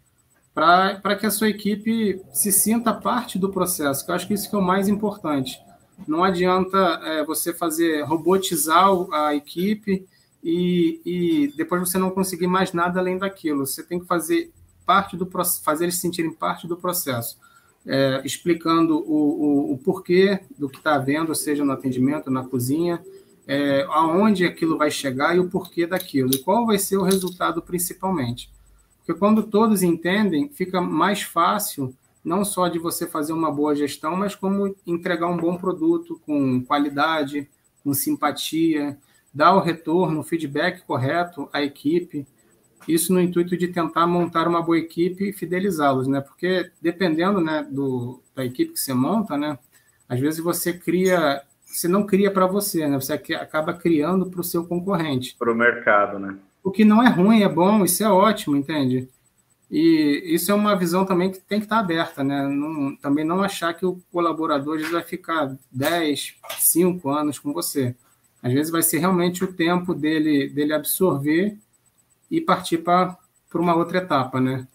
para 0.54 1.16
que 1.16 1.26
a 1.26 1.32
sua 1.32 1.50
equipe 1.50 2.22
se 2.32 2.52
sinta 2.52 2.94
parte 2.94 3.40
do 3.40 3.50
processo, 3.50 4.06
que 4.06 4.12
eu 4.12 4.16
acho 4.16 4.28
que 4.28 4.34
isso 4.34 4.50
que 4.50 4.56
é 4.56 4.60
o 4.60 4.62
mais 4.62 4.88
importante. 4.88 5.60
Não 6.08 6.24
adianta 6.24 6.78
é, 7.04 7.24
você 7.24 7.54
fazer 7.54 8.04
robotizar 8.04 8.90
a 9.12 9.36
equipe 9.36 10.06
e, 10.44 11.02
e 11.06 11.54
depois 11.56 11.80
você 11.80 11.98
não 11.98 12.12
conseguir 12.12 12.48
mais 12.48 12.74
nada 12.74 13.00
além 13.00 13.18
daquilo. 13.18 13.66
Você 13.66 13.82
tem 13.82 14.00
que 14.00 14.06
fazer 14.06 14.52
parte 14.86 15.16
do 15.16 15.30
fazer 15.64 15.86
eles 15.86 15.96
se 15.96 16.02
sentirem 16.02 16.34
parte 16.34 16.68
do 16.68 16.76
processo, 16.76 17.38
é, 17.86 18.22
explicando 18.26 18.98
o, 18.98 19.72
o, 19.72 19.74
o, 19.74 19.78
porquê 19.78 20.42
do 20.58 20.70
que 20.70 20.78
está 20.78 20.96
havendo, 20.96 21.34
seja 21.34 21.64
no 21.64 21.72
atendimento, 21.72 22.30
na 22.30 22.44
cozinha, 22.44 23.02
é, 23.48 23.86
aonde 23.90 24.46
aquilo 24.46 24.78
vai 24.78 24.92
chegar 24.92 25.36
e 25.36 25.40
o 25.40 25.50
porquê 25.50 25.88
daquilo, 25.88 26.32
e 26.34 26.40
qual 26.40 26.66
vai 26.66 26.78
ser 26.78 26.98
o 26.98 27.04
resultado 27.04 27.62
principalmente. 27.62 28.52
Porque 28.98 29.18
quando 29.18 29.44
todos 29.44 29.84
entendem, 29.84 30.50
fica 30.50 30.82
mais 30.82 31.22
fácil 31.22 31.96
não 32.24 32.46
só 32.46 32.70
de 32.70 32.80
você 32.80 33.06
fazer 33.06 33.34
uma 33.34 33.52
boa 33.52 33.76
gestão, 33.76 34.16
mas 34.16 34.34
como 34.34 34.74
entregar 34.88 35.28
um 35.28 35.36
bom 35.36 35.58
produto 35.58 36.22
com 36.26 36.64
qualidade, 36.64 37.50
com 37.84 37.94
simpatia, 37.94 38.98
dar 39.34 39.56
o 39.56 39.60
retorno, 39.60 40.20
o 40.20 40.24
feedback 40.24 40.84
correto 40.86 41.50
à 41.52 41.62
equipe. 41.62 42.26
Isso 42.88 43.14
no 43.14 43.22
intuito 43.22 43.58
de 43.58 43.70
tentar 43.70 44.06
montar 44.06 44.48
uma 44.48 44.62
boa 44.62 44.78
equipe 44.78 45.30
e 45.30 45.34
fidelizá-los, 45.34 46.08
né? 46.08 46.22
Porque 46.22 46.70
dependendo, 46.82 47.40
né, 47.40 47.66
do, 47.70 48.22
da 48.36 48.46
equipe 48.46 48.74
que 48.74 48.80
você 48.80 48.94
monta, 48.94 49.38
né, 49.38 49.58
às 50.08 50.20
vezes 50.20 50.40
você 50.40 50.74
cria, 50.74 51.42
você 51.66 51.88
não 51.88 52.06
cria 52.06 52.30
para 52.30 52.46
você, 52.46 52.88
né? 52.88 53.00
Você 53.00 53.14
acaba 53.14 53.74
criando 53.74 54.30
para 54.30 54.42
o 54.42 54.44
seu 54.44 54.66
concorrente. 54.66 55.36
Para 55.40 55.52
o 55.52 55.56
mercado, 55.56 56.20
né? 56.20 56.38
O 56.64 56.72
que 56.72 56.86
não 56.86 57.02
é 57.02 57.10
ruim, 57.10 57.42
é 57.42 57.50
bom, 57.50 57.84
isso 57.84 58.04
é 58.04 58.10
ótimo, 58.10 58.56
entende? 58.56 59.10
E 59.72 60.22
isso 60.26 60.52
é 60.52 60.54
uma 60.54 60.76
visão 60.76 61.04
também 61.04 61.32
que 61.32 61.40
tem 61.40 61.60
que 61.60 61.66
estar 61.66 61.80
aberta, 61.80 62.24
né? 62.24 62.48
Não, 62.48 62.96
também 62.98 63.26
não 63.26 63.42
achar 63.42 63.74
que 63.74 63.86
o 63.86 64.00
colaborador 64.12 64.80
vai 64.92 65.02
ficar 65.02 65.58
10, 65.72 66.36
5 66.60 67.10
anos 67.10 67.40
com 67.40 67.52
você. 67.52 67.96
Às 68.44 68.54
vezes 68.54 68.72
vai 68.72 68.84
ser 68.84 69.00
realmente 69.00 69.44
o 69.44 69.54
tempo 69.54 69.96
dele, 69.96 70.50
dele 70.50 70.74
absorver 70.74 71.58
e 72.30 72.42
partir 72.42 72.80
para 72.80 73.18
uma 73.56 73.76
outra 73.76 74.00
etapa, 74.00 74.42
né? 74.42 74.68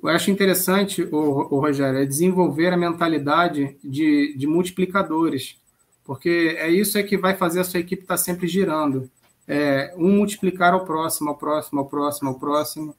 Eu 0.00 0.10
acho 0.10 0.30
interessante, 0.30 1.02
o, 1.10 1.58
Rogério, 1.58 1.98
é 1.98 2.06
desenvolver 2.06 2.72
a 2.72 2.76
mentalidade 2.76 3.76
de, 3.82 4.36
de 4.36 4.46
multiplicadores, 4.46 5.58
porque 6.04 6.56
é 6.58 6.70
isso 6.70 6.96
é 6.96 7.02
que 7.02 7.16
vai 7.16 7.34
fazer 7.34 7.60
a 7.60 7.64
sua 7.64 7.80
equipe 7.80 8.02
estar 8.02 8.16
sempre 8.16 8.46
girando 8.46 9.10
é, 9.46 9.94
um 9.96 10.10
multiplicar 10.10 10.74
ao 10.74 10.84
próximo, 10.84 11.30
ao 11.30 11.36
próximo, 11.36 11.80
ao 11.80 11.86
próximo, 11.86 12.28
ao 12.28 12.34
próximo, 12.38 12.94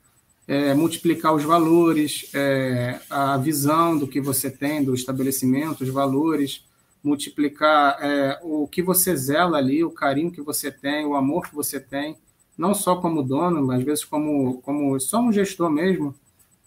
é, 0.48 0.74
multiplicar 0.74 1.34
os 1.34 1.44
valores, 1.44 2.30
é, 2.34 3.00
a 3.10 3.38
visão 3.38 3.98
do 3.98 4.08
que 4.08 4.22
você 4.22 4.50
tem, 4.50 4.84
do 4.84 4.96
estabelecimento, 4.96 5.82
os 5.84 5.90
valores, 5.90 6.66
multiplicar 7.08 7.98
é, 8.02 8.40
o 8.44 8.68
que 8.68 8.82
você 8.82 9.16
zela 9.16 9.58
ali, 9.58 9.84
o 9.84 9.92
carinho 9.92 10.32
que 10.32 10.42
você 10.42 10.70
tem, 10.70 11.06
o 11.06 11.16
amor 11.16 11.48
que 11.48 11.56
você 11.56 11.80
tem, 11.80 12.18
não 12.58 12.74
só 12.74 12.98
como 12.98 13.24
dono, 13.24 13.66
mas 13.66 13.80
às 13.80 13.86
vezes 13.86 14.06
como, 14.06 14.62
como 14.62 15.00
só 15.00 15.22
um 15.22 15.32
gestor 15.32 15.70
mesmo, 15.70 16.14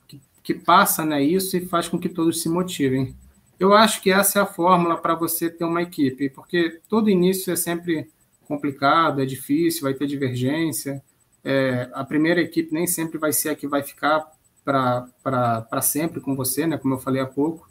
que, 0.09 0.21
que 0.43 0.55
passa 0.55 1.05
né, 1.05 1.23
isso 1.23 1.57
e 1.57 1.67
faz 1.67 1.89
com 1.89 1.99
que 1.99 2.09
todos 2.09 2.41
se 2.43 2.49
motivem. 2.49 3.15
Eu 3.59 3.75
acho 3.75 4.01
que 4.01 4.11
essa 4.11 4.39
é 4.39 4.43
a 4.43 4.47
fórmula 4.47 4.97
para 4.97 5.15
você 5.15 5.51
ter 5.51 5.65
uma 5.65 5.83
equipe, 5.83 6.31
porque 6.31 6.81
todo 6.89 7.11
início 7.11 7.53
é 7.53 7.57
sempre 7.57 8.09
complicado, 8.47 9.21
é 9.21 9.27
difícil, 9.27 9.83
vai 9.83 9.95
ter 9.95 10.07
divergência. 10.07 11.03
É, 11.45 11.89
a 11.93 12.05
primeira 12.05 12.41
equipe 12.41 12.73
nem 12.73 12.87
sempre 12.87 13.19
vai 13.19 13.33
ser 13.33 13.51
a 13.51 13.55
que 13.55 13.67
vai 13.67 13.83
ficar 13.83 14.31
para 14.65 15.83
sempre 15.83 16.21
com 16.21 16.35
você, 16.35 16.67
né, 16.67 16.79
como 16.79 16.95
eu 16.95 16.99
falei 16.99 17.21
há 17.21 17.27
pouco, 17.27 17.70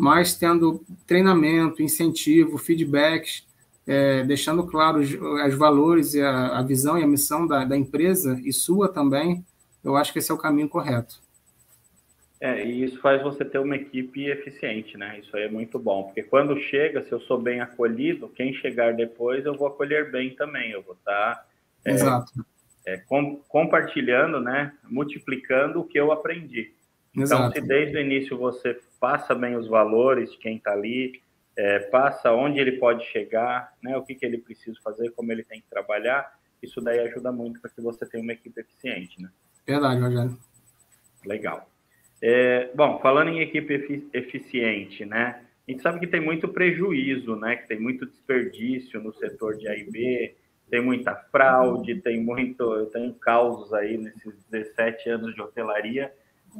mas 0.00 0.34
tendo 0.34 0.82
treinamento, 1.06 1.82
incentivo, 1.82 2.56
feedbacks, 2.56 3.46
é, 3.86 4.24
deixando 4.24 4.66
claro 4.66 4.98
os, 4.98 5.12
os 5.12 5.54
valores 5.54 6.14
e 6.14 6.22
a, 6.22 6.58
a, 6.58 6.62
visão 6.62 6.98
e 6.98 7.04
a 7.04 7.06
missão 7.06 7.46
da, 7.46 7.66
da 7.66 7.76
empresa 7.76 8.40
e 8.42 8.50
sua 8.50 8.88
também, 8.88 9.44
eu 9.84 9.96
acho 9.96 10.10
que 10.10 10.18
esse 10.18 10.30
é 10.30 10.34
o 10.34 10.38
caminho 10.38 10.70
correto. 10.70 11.20
É, 12.40 12.64
e 12.64 12.82
isso 12.82 12.98
faz 13.02 13.22
você 13.22 13.44
ter 13.44 13.58
uma 13.58 13.76
equipe 13.76 14.24
eficiente, 14.24 14.96
né? 14.96 15.18
Isso 15.18 15.36
aí 15.36 15.42
é 15.42 15.50
muito 15.50 15.78
bom, 15.78 16.04
porque 16.04 16.22
quando 16.22 16.58
chega, 16.58 17.02
se 17.02 17.12
eu 17.12 17.20
sou 17.20 17.38
bem 17.38 17.60
acolhido, 17.60 18.26
quem 18.30 18.54
chegar 18.54 18.94
depois 18.94 19.44
eu 19.44 19.54
vou 19.54 19.66
acolher 19.66 20.10
bem 20.10 20.30
também, 20.30 20.70
eu 20.70 20.80
vou 20.80 20.94
estar 20.94 21.34
tá, 21.34 21.46
é, 21.84 21.90
Exato. 21.90 22.32
É, 22.86 22.96
com, 22.96 23.36
compartilhando, 23.46 24.40
né? 24.40 24.72
Multiplicando 24.84 25.80
o 25.80 25.84
que 25.84 26.00
eu 26.00 26.10
aprendi. 26.10 26.72
Então, 27.12 27.24
Exato. 27.24 27.54
se 27.54 27.60
desde 27.60 27.96
o 27.96 28.00
início 28.00 28.38
você 28.38 28.78
passa 29.00 29.34
bem 29.34 29.56
os 29.56 29.66
valores 29.66 30.30
de 30.30 30.38
quem 30.38 30.56
está 30.56 30.72
ali, 30.72 31.20
é, 31.56 31.80
passa 31.80 32.32
onde 32.32 32.58
ele 32.58 32.72
pode 32.72 33.04
chegar, 33.06 33.74
né? 33.82 33.96
O 33.96 34.02
que, 34.02 34.14
que 34.14 34.24
ele 34.24 34.38
precisa 34.38 34.78
fazer, 34.82 35.10
como 35.10 35.32
ele 35.32 35.42
tem 35.42 35.60
que 35.60 35.68
trabalhar, 35.68 36.32
isso 36.62 36.80
daí 36.80 37.00
ajuda 37.00 37.32
muito 37.32 37.60
para 37.60 37.70
que 37.70 37.80
você 37.80 38.06
tenha 38.06 38.22
uma 38.22 38.32
equipe 38.32 38.60
eficiente, 38.60 39.20
né? 39.20 39.30
Verdade, 39.66 40.00
Rogério. 40.00 40.38
Legal. 41.24 41.68
É, 42.22 42.70
bom, 42.74 42.98
falando 43.00 43.28
em 43.30 43.40
equipe 43.40 44.08
eficiente, 44.12 45.04
né? 45.04 45.42
A 45.66 45.70
gente 45.70 45.82
sabe 45.82 46.00
que 46.00 46.06
tem 46.06 46.20
muito 46.20 46.48
prejuízo, 46.48 47.36
né? 47.36 47.56
Que 47.56 47.68
tem 47.68 47.80
muito 47.80 48.06
desperdício 48.06 49.00
no 49.00 49.12
setor 49.14 49.56
de 49.56 49.68
A 49.68 49.76
e 49.76 49.90
B, 49.90 50.34
tem 50.70 50.82
muita 50.82 51.14
fraude, 51.14 52.00
tem 52.00 52.20
muito. 52.22 52.62
Eu 52.62 52.86
tenho 52.86 53.12
causos 53.14 53.72
aí 53.72 53.96
nesses 53.96 54.34
17 54.50 55.08
anos 55.08 55.34
de 55.34 55.40
hotelaria, 55.40 56.12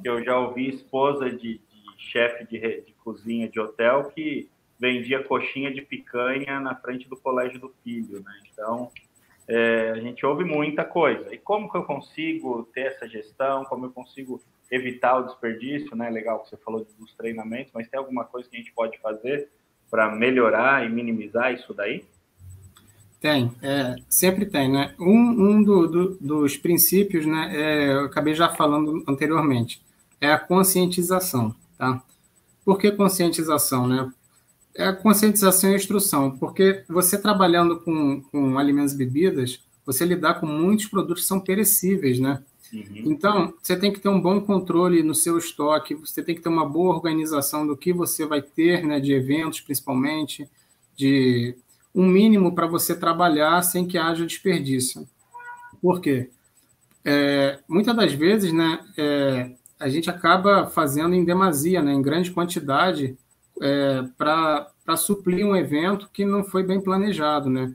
eu 0.05 0.23
já 0.23 0.39
ouvi 0.39 0.69
esposa 0.69 1.31
de, 1.31 1.59
de 1.59 1.61
chefe 1.99 2.45
de, 2.47 2.83
de 2.83 2.93
cozinha 3.05 3.49
de 3.49 3.59
hotel 3.59 4.05
que 4.15 4.49
vendia 4.79 5.23
coxinha 5.23 5.71
de 5.71 5.83
picanha 5.83 6.59
na 6.59 6.75
frente 6.75 7.09
do 7.09 7.17
colégio 7.17 7.61
do 7.61 7.75
filho, 7.85 8.21
né? 8.21 8.33
Então, 8.51 8.91
é, 9.47 9.91
a 9.91 10.01
gente 10.01 10.25
ouve 10.25 10.45
muita 10.45 10.85
coisa. 10.85 11.35
E 11.35 11.39
como 11.39 11.71
que 11.71 11.77
eu 11.77 11.85
consigo 11.85 12.63
ter 12.73 12.93
essa 12.93 13.07
gestão? 13.07 13.65
Como 13.65 13.87
eu 13.87 13.91
consigo 13.91 14.41
evitar 14.71 15.19
o 15.19 15.25
desperdício, 15.25 15.95
né? 15.97 16.09
Legal 16.09 16.41
que 16.41 16.49
você 16.49 16.57
falou 16.57 16.87
dos 16.99 17.15
treinamentos, 17.15 17.73
mas 17.75 17.89
tem 17.89 17.99
alguma 17.99 18.25
coisa 18.25 18.49
que 18.49 18.57
a 18.57 18.59
gente 18.59 18.73
pode 18.73 18.99
fazer 18.99 19.51
para 19.91 20.15
melhorar 20.15 20.87
e 20.87 20.89
minimizar 20.89 21.53
isso 21.53 21.75
daí? 21.75 22.05
Tem, 23.21 23.53
é, 23.61 23.97
sempre 24.09 24.47
tem, 24.47 24.71
né? 24.71 24.95
Um, 24.99 25.51
um 25.51 25.63
do, 25.63 25.87
do, 25.87 26.19
dos 26.19 26.57
princípios, 26.57 27.27
né? 27.27 27.51
É, 27.55 27.93
eu 27.93 28.07
acabei 28.07 28.35
já 28.35 28.49
falando 28.49 29.05
anteriormente, 29.07 29.83
é 30.19 30.33
a 30.33 30.39
conscientização, 30.39 31.55
tá? 31.77 32.03
Por 32.65 32.79
que 32.79 32.91
conscientização, 32.91 33.87
né? 33.87 34.11
É 34.75 34.87
a 34.87 34.93
conscientização 34.95 35.71
e 35.71 35.75
a 35.75 35.77
instrução, 35.77 36.31
porque 36.31 36.83
você 36.89 37.19
trabalhando 37.21 37.81
com, 37.81 38.23
com 38.23 38.59
alimentos 38.59 38.95
e 38.95 38.97
bebidas, 38.97 39.61
você 39.85 40.05
lidar 40.07 40.41
com 40.41 40.47
muitos 40.47 40.87
produtos 40.87 41.23
que 41.23 41.29
são 41.29 41.41
perecíveis, 41.41 42.19
né? 42.19 42.43
Uhum. 42.73 43.03
Então, 43.05 43.53
você 43.61 43.77
tem 43.77 43.93
que 43.93 44.01
ter 44.01 44.09
um 44.09 44.21
bom 44.21 44.41
controle 44.41 45.03
no 45.03 45.15
seu 45.15 45.37
estoque, 45.37 45.95
você 45.95 46.23
tem 46.23 46.35
que 46.35 46.41
ter 46.41 46.49
uma 46.49 46.67
boa 46.67 46.95
organização 46.95 47.67
do 47.67 47.77
que 47.77 47.93
você 47.93 48.25
vai 48.25 48.41
ter, 48.41 48.85
né, 48.87 49.01
de 49.01 49.13
eventos 49.13 49.61
principalmente, 49.61 50.49
de 50.97 51.57
um 51.95 52.07
mínimo 52.07 52.55
para 52.55 52.67
você 52.67 52.95
trabalhar 52.95 53.63
sem 53.63 53.87
que 53.87 53.99
haja 53.99 54.27
desperdício. 54.27 55.09
Por 55.81 56.01
quê? 56.01 56.31
É, 57.05 57.59
muitas 57.69 57.97
das 57.97 58.13
vezes, 58.13 58.53
né, 58.53 58.81
é, 58.97 59.51
a 59.79 59.89
gente 59.89 60.11
acaba 60.11 60.67
fazendo 60.67 61.15
em 61.15 61.25
demasia, 61.25 61.83
né, 61.83 61.93
em 61.93 62.03
grande 62.03 62.31
quantidade, 62.31 63.17
é, 63.61 64.05
para 64.17 64.97
suprir 64.97 65.47
um 65.47 65.57
evento 65.57 66.09
que 66.13 66.25
não 66.25 66.45
foi 66.45 66.63
bem 66.63 66.81
planejado, 66.81 67.49
né? 67.51 67.75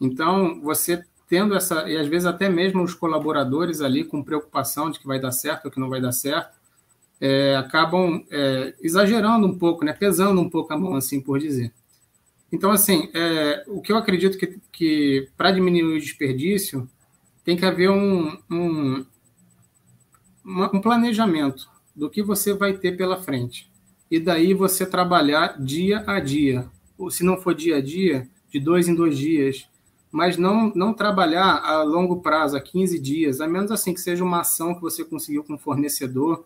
Então, 0.00 0.60
você 0.60 1.04
tendo 1.28 1.54
essa, 1.54 1.88
e 1.88 1.96
às 1.96 2.06
vezes 2.06 2.26
até 2.26 2.48
mesmo 2.48 2.82
os 2.82 2.94
colaboradores 2.94 3.80
ali 3.80 4.04
com 4.04 4.22
preocupação 4.22 4.90
de 4.90 4.98
que 4.98 5.06
vai 5.06 5.18
dar 5.18 5.32
certo 5.32 5.66
ou 5.66 5.70
que 5.70 5.80
não 5.80 5.88
vai 5.88 6.00
dar 6.00 6.12
certo, 6.12 6.56
é, 7.20 7.56
acabam 7.56 8.24
é, 8.30 8.74
exagerando 8.80 9.46
um 9.46 9.58
pouco, 9.58 9.84
né, 9.84 9.92
pesando 9.92 10.40
um 10.40 10.50
pouco 10.50 10.72
a 10.72 10.78
mão, 10.78 10.94
assim 10.94 11.20
por 11.20 11.38
dizer. 11.38 11.72
Então, 12.54 12.70
assim, 12.70 13.10
é, 13.12 13.64
o 13.66 13.80
que 13.80 13.90
eu 13.90 13.96
acredito 13.96 14.38
que, 14.38 14.60
que 14.70 15.28
para 15.36 15.50
diminuir 15.50 15.96
o 15.96 16.00
desperdício, 16.00 16.88
tem 17.44 17.56
que 17.56 17.66
haver 17.66 17.90
um, 17.90 18.38
um, 18.48 19.04
um 20.44 20.80
planejamento 20.80 21.68
do 21.96 22.08
que 22.08 22.22
você 22.22 22.54
vai 22.54 22.74
ter 22.74 22.96
pela 22.96 23.20
frente. 23.20 23.68
E 24.08 24.20
daí 24.20 24.54
você 24.54 24.86
trabalhar 24.86 25.60
dia 25.60 26.04
a 26.06 26.20
dia. 26.20 26.70
Ou 26.96 27.10
se 27.10 27.24
não 27.24 27.36
for 27.36 27.56
dia 27.56 27.78
a 27.78 27.80
dia, 27.80 28.28
de 28.52 28.60
dois 28.60 28.86
em 28.86 28.94
dois 28.94 29.18
dias, 29.18 29.68
mas 30.12 30.36
não, 30.36 30.72
não 30.76 30.94
trabalhar 30.94 31.56
a 31.56 31.82
longo 31.82 32.22
prazo, 32.22 32.56
a 32.56 32.60
15 32.60 33.00
dias, 33.00 33.40
a 33.40 33.48
menos 33.48 33.72
assim 33.72 33.92
que 33.92 34.00
seja 34.00 34.22
uma 34.22 34.42
ação 34.42 34.76
que 34.76 34.80
você 34.80 35.04
conseguiu 35.04 35.42
com 35.42 35.54
um 35.54 35.58
fornecedor, 35.58 36.44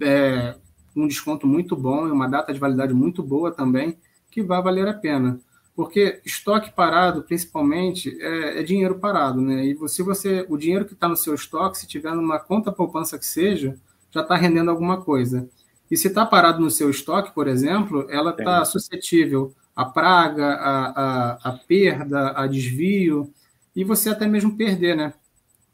é, 0.00 0.56
um 0.96 1.06
desconto 1.06 1.46
muito 1.46 1.76
bom 1.76 2.08
e 2.08 2.10
uma 2.10 2.26
data 2.26 2.50
de 2.50 2.58
validade 2.58 2.94
muito 2.94 3.22
boa 3.22 3.52
também, 3.52 3.98
que 4.30 4.42
vai 4.42 4.62
valer 4.62 4.88
a 4.88 4.94
pena. 4.94 5.38
Porque 5.74 6.20
estoque 6.24 6.72
parado, 6.72 7.22
principalmente, 7.22 8.16
é, 8.20 8.60
é 8.60 8.62
dinheiro 8.62 8.98
parado, 8.98 9.40
né? 9.40 9.64
E 9.64 9.88
se 9.88 10.02
você, 10.02 10.44
o 10.48 10.56
dinheiro 10.56 10.84
que 10.84 10.94
está 10.94 11.08
no 11.08 11.16
seu 11.16 11.34
estoque, 11.34 11.78
se 11.78 11.86
tiver 11.86 12.14
numa 12.14 12.38
conta 12.38 12.72
poupança 12.72 13.18
que 13.18 13.26
seja, 13.26 13.76
já 14.10 14.22
está 14.22 14.34
rendendo 14.34 14.70
alguma 14.70 15.00
coisa. 15.00 15.48
E 15.90 15.96
se 15.96 16.08
está 16.08 16.24
parado 16.26 16.60
no 16.60 16.70
seu 16.70 16.90
estoque, 16.90 17.32
por 17.34 17.48
exemplo, 17.48 18.06
ela 18.10 18.30
está 18.30 18.64
suscetível 18.64 19.54
à 19.74 19.84
praga, 19.84 20.54
à, 20.54 20.86
à, 20.86 21.32
à, 21.50 21.52
perda, 21.52 22.32
a 22.36 22.46
desvio, 22.46 23.32
e 23.74 23.82
você 23.82 24.10
até 24.10 24.26
mesmo 24.26 24.56
perder, 24.56 24.96
né? 24.96 25.14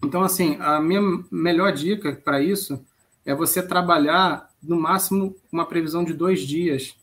Então, 0.04 0.22
assim, 0.22 0.56
a 0.61 0.80
minha 0.80 1.00
melhor 1.30 1.72
dica 1.72 2.12
para 2.12 2.40
isso 2.40 2.85
é 3.24 3.35
você 3.35 3.62
trabalhar 3.62 4.48
no 4.62 4.78
máximo 4.78 5.35
uma 5.50 5.66
previsão 5.66 6.04
de 6.04 6.12
dois 6.12 6.40
dias 6.40 6.96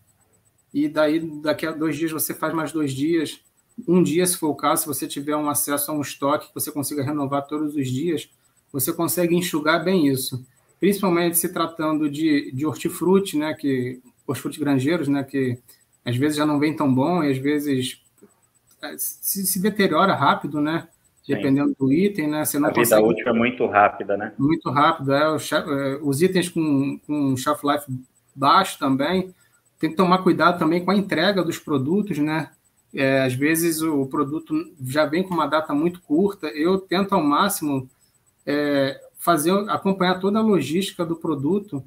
e 0.74 0.90
daí 0.90 1.20
daqui 1.42 1.68
a 1.68 1.72
dois 1.72 1.96
dias 1.96 2.12
você 2.12 2.34
faz 2.34 2.54
mais 2.54 2.72
dois 2.72 2.92
dias. 2.92 3.40
Um 3.88 4.02
dia, 4.02 4.26
se 4.26 4.38
for 4.38 4.50
o 4.50 4.56
caso, 4.56 4.84
se 4.84 4.88
você 4.88 5.08
tiver 5.08 5.36
um 5.36 5.50
acesso 5.50 5.92
a 5.92 5.94
um 5.94 6.02
estoque 6.02 6.48
que 6.48 6.54
você 6.54 6.72
consiga 6.72 7.04
renovar 7.04 7.48
todos 7.48 7.76
os 7.76 7.88
dias, 7.88 8.30
você 8.72 8.92
consegue 8.92 9.36
enxugar 9.36 9.84
bem 9.84 10.08
isso. 10.08 10.46
Principalmente 10.80 11.38
se 11.38 11.54
tratando 11.54 12.10
de, 12.10 12.52
de 12.52 12.66
hortifruti, 12.66 13.38
né, 13.38 13.54
que 13.54 14.02
hortifruti 14.26 14.60
granjeiros, 14.60 15.08
né, 15.08 15.24
que 15.24 15.58
às 16.04 16.18
vezes 16.18 16.38
já 16.38 16.46
não 16.46 16.60
vem 16.60 16.76
tão 16.76 16.94
bom 16.94 17.24
e 17.24 17.32
às 17.32 17.38
vezes 17.38 18.02
é, 18.82 18.98
se, 18.98 19.46
se 19.46 19.62
deteriora 19.62 20.14
rápido, 20.14 20.60
né? 20.60 20.88
Sim. 21.24 21.36
Dependendo 21.36 21.74
do 21.80 21.92
item, 21.94 22.28
né? 22.28 22.44
Você 22.44 22.60
não 22.60 22.70
a 22.70 22.74
vida 22.74 23.02
útil 23.02 23.30
é 23.30 23.34
muito 23.34 23.66
rápida, 23.66 24.18
né? 24.18 24.34
Muito 24.38 24.70
rápido, 24.70 25.14
é. 25.14 25.24
é 25.24 26.00
os 26.02 26.22
itens 26.22 26.50
com, 26.50 27.00
com 27.08 27.38
shelf 27.38 27.64
life 27.64 27.86
baixo 28.36 28.78
também, 28.78 29.34
tem 29.84 29.90
que 29.90 29.98
tomar 29.98 30.20
cuidado 30.20 30.58
também 30.58 30.82
com 30.82 30.92
a 30.92 30.96
entrega 30.96 31.44
dos 31.44 31.60
produtos, 31.60 32.18
né? 32.18 32.52
É, 32.94 33.24
às 33.24 33.34
vezes 33.34 33.82
o 33.82 34.06
produto 34.06 34.56
já 34.82 35.06
vem 35.06 35.24
com 35.24 35.34
uma 35.34 35.46
data 35.46 35.74
muito 35.74 36.02
curta. 36.02 36.48
Eu 36.48 36.80
tento 36.80 37.12
ao 37.12 37.22
máximo 37.22 37.90
é, 38.46 38.98
fazer 39.18 39.52
acompanhar 39.70 40.22
toda 40.22 40.40
a 40.40 40.42
logística 40.42 41.06
do 41.06 41.18
produto, 41.18 41.84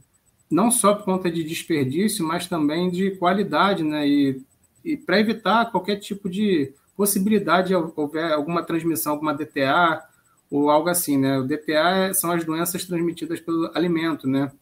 não 0.50 0.70
só 0.70 0.92
por 0.92 1.06
conta 1.06 1.30
de 1.30 1.42
desperdício, 1.42 2.22
mas 2.22 2.46
também 2.46 2.90
de 2.90 3.12
qualidade, 3.12 3.82
né? 3.82 4.06
E, 4.06 4.42
e 4.84 4.94
para 4.98 5.18
evitar 5.18 5.70
qualquer 5.70 5.96
tipo 5.96 6.28
de 6.28 6.74
possibilidade 6.94 7.68
de 7.68 7.74
houver 7.74 8.30
alguma 8.30 8.62
transmissão, 8.62 9.12
alguma 9.12 9.32
DTA 9.32 10.06
ou 10.50 10.68
algo 10.68 10.90
assim, 10.90 11.16
né? 11.16 11.38
O 11.38 11.44
DTA 11.44 12.12
são 12.12 12.30
as 12.30 12.44
doenças 12.44 12.84
transmitidas 12.84 13.40
pelo 13.40 13.70
alimento, 13.74 14.28
né? 14.28 14.52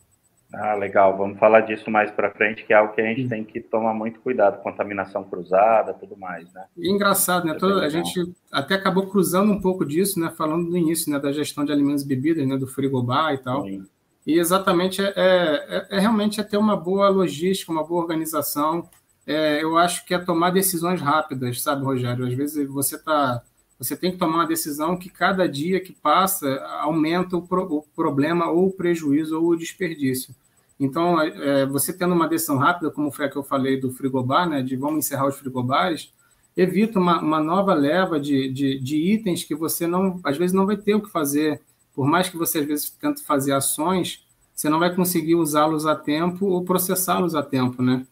Ah, 0.56 0.74
legal. 0.74 1.16
Vamos 1.16 1.38
falar 1.38 1.60
disso 1.60 1.90
mais 1.90 2.10
para 2.10 2.30
frente, 2.30 2.64
que 2.64 2.72
é 2.72 2.76
algo 2.76 2.94
que 2.94 3.00
a 3.00 3.04
gente 3.04 3.28
tem 3.28 3.44
que 3.44 3.60
tomar 3.60 3.94
muito 3.94 4.20
cuidado, 4.20 4.62
contaminação 4.62 5.24
cruzada, 5.24 5.94
tudo 5.94 6.16
mais, 6.16 6.52
né? 6.52 6.64
E 6.76 6.90
engraçado, 6.90 7.46
né? 7.46 7.54
Toda, 7.54 7.84
a 7.84 7.88
gente 7.88 8.32
até 8.52 8.74
acabou 8.74 9.06
cruzando 9.06 9.52
um 9.52 9.60
pouco 9.60 9.84
disso, 9.84 10.20
né? 10.20 10.30
Falando 10.36 10.68
no 10.68 10.76
início, 10.76 11.12
né? 11.12 11.18
Da 11.18 11.32
gestão 11.32 11.64
de 11.64 11.72
alimentos 11.72 12.04
e 12.04 12.08
bebidas, 12.08 12.46
né? 12.46 12.56
Do 12.56 12.66
frigobar 12.66 13.34
e 13.34 13.38
tal. 13.38 13.64
Sim. 13.64 13.86
E 14.26 14.38
exatamente 14.38 15.02
é, 15.02 15.12
é, 15.16 15.86
é, 15.90 15.98
realmente 15.98 16.40
é 16.40 16.44
ter 16.44 16.56
uma 16.56 16.76
boa 16.76 17.08
logística, 17.08 17.70
uma 17.70 17.84
boa 17.84 18.02
organização. 18.02 18.88
É, 19.26 19.62
eu 19.62 19.76
acho 19.76 20.04
que 20.06 20.14
é 20.14 20.18
tomar 20.18 20.50
decisões 20.50 21.00
rápidas, 21.00 21.62
sabe, 21.62 21.84
Rogério? 21.84 22.26
Às 22.26 22.34
vezes 22.34 22.68
você 22.68 22.98
tá 22.98 23.42
você 23.78 23.96
tem 23.96 24.12
que 24.12 24.16
tomar 24.16 24.36
uma 24.36 24.46
decisão 24.46 24.96
que 24.96 25.10
cada 25.10 25.48
dia 25.48 25.80
que 25.80 25.92
passa 25.92 26.60
aumenta 26.80 27.36
o, 27.36 27.42
pro, 27.42 27.64
o 27.64 27.82
problema 27.94 28.48
ou 28.48 28.68
o 28.68 28.72
prejuízo 28.72 29.38
ou 29.38 29.48
o 29.48 29.56
desperdício. 29.56 30.34
Então, 30.78 31.20
é, 31.20 31.64
você 31.66 31.96
tendo 31.96 32.14
uma 32.14 32.28
decisão 32.28 32.56
rápida, 32.56 32.90
como 32.90 33.10
foi 33.10 33.26
a 33.26 33.28
que 33.28 33.36
eu 33.36 33.44
falei 33.44 33.80
do 33.80 33.90
frigobar, 33.90 34.48
né, 34.48 34.62
de 34.62 34.76
vamos 34.76 35.04
encerrar 35.04 35.28
os 35.28 35.38
frigobares, 35.38 36.12
evita 36.56 36.98
uma, 36.98 37.20
uma 37.20 37.40
nova 37.40 37.74
leva 37.74 38.18
de, 38.18 38.48
de, 38.48 38.78
de, 38.78 38.96
itens 38.96 39.44
que 39.44 39.54
você 39.54 39.86
não, 39.86 40.20
às 40.24 40.36
vezes 40.36 40.52
não 40.52 40.66
vai 40.66 40.76
ter 40.76 40.94
o 40.94 41.02
que 41.02 41.10
fazer. 41.10 41.60
Por 41.94 42.06
mais 42.06 42.28
que 42.28 42.36
você 42.36 42.58
às 42.58 42.66
vezes 42.66 42.90
tente 42.90 43.22
fazer 43.22 43.52
ações, 43.52 44.26
você 44.54 44.68
não 44.68 44.78
vai 44.78 44.94
conseguir 44.94 45.34
usá-los 45.34 45.86
a 45.86 45.96
tempo 45.96 46.46
ou 46.46 46.64
processá-los 46.64 47.34
a 47.34 47.42
tempo, 47.42 47.82
né? 47.82 48.06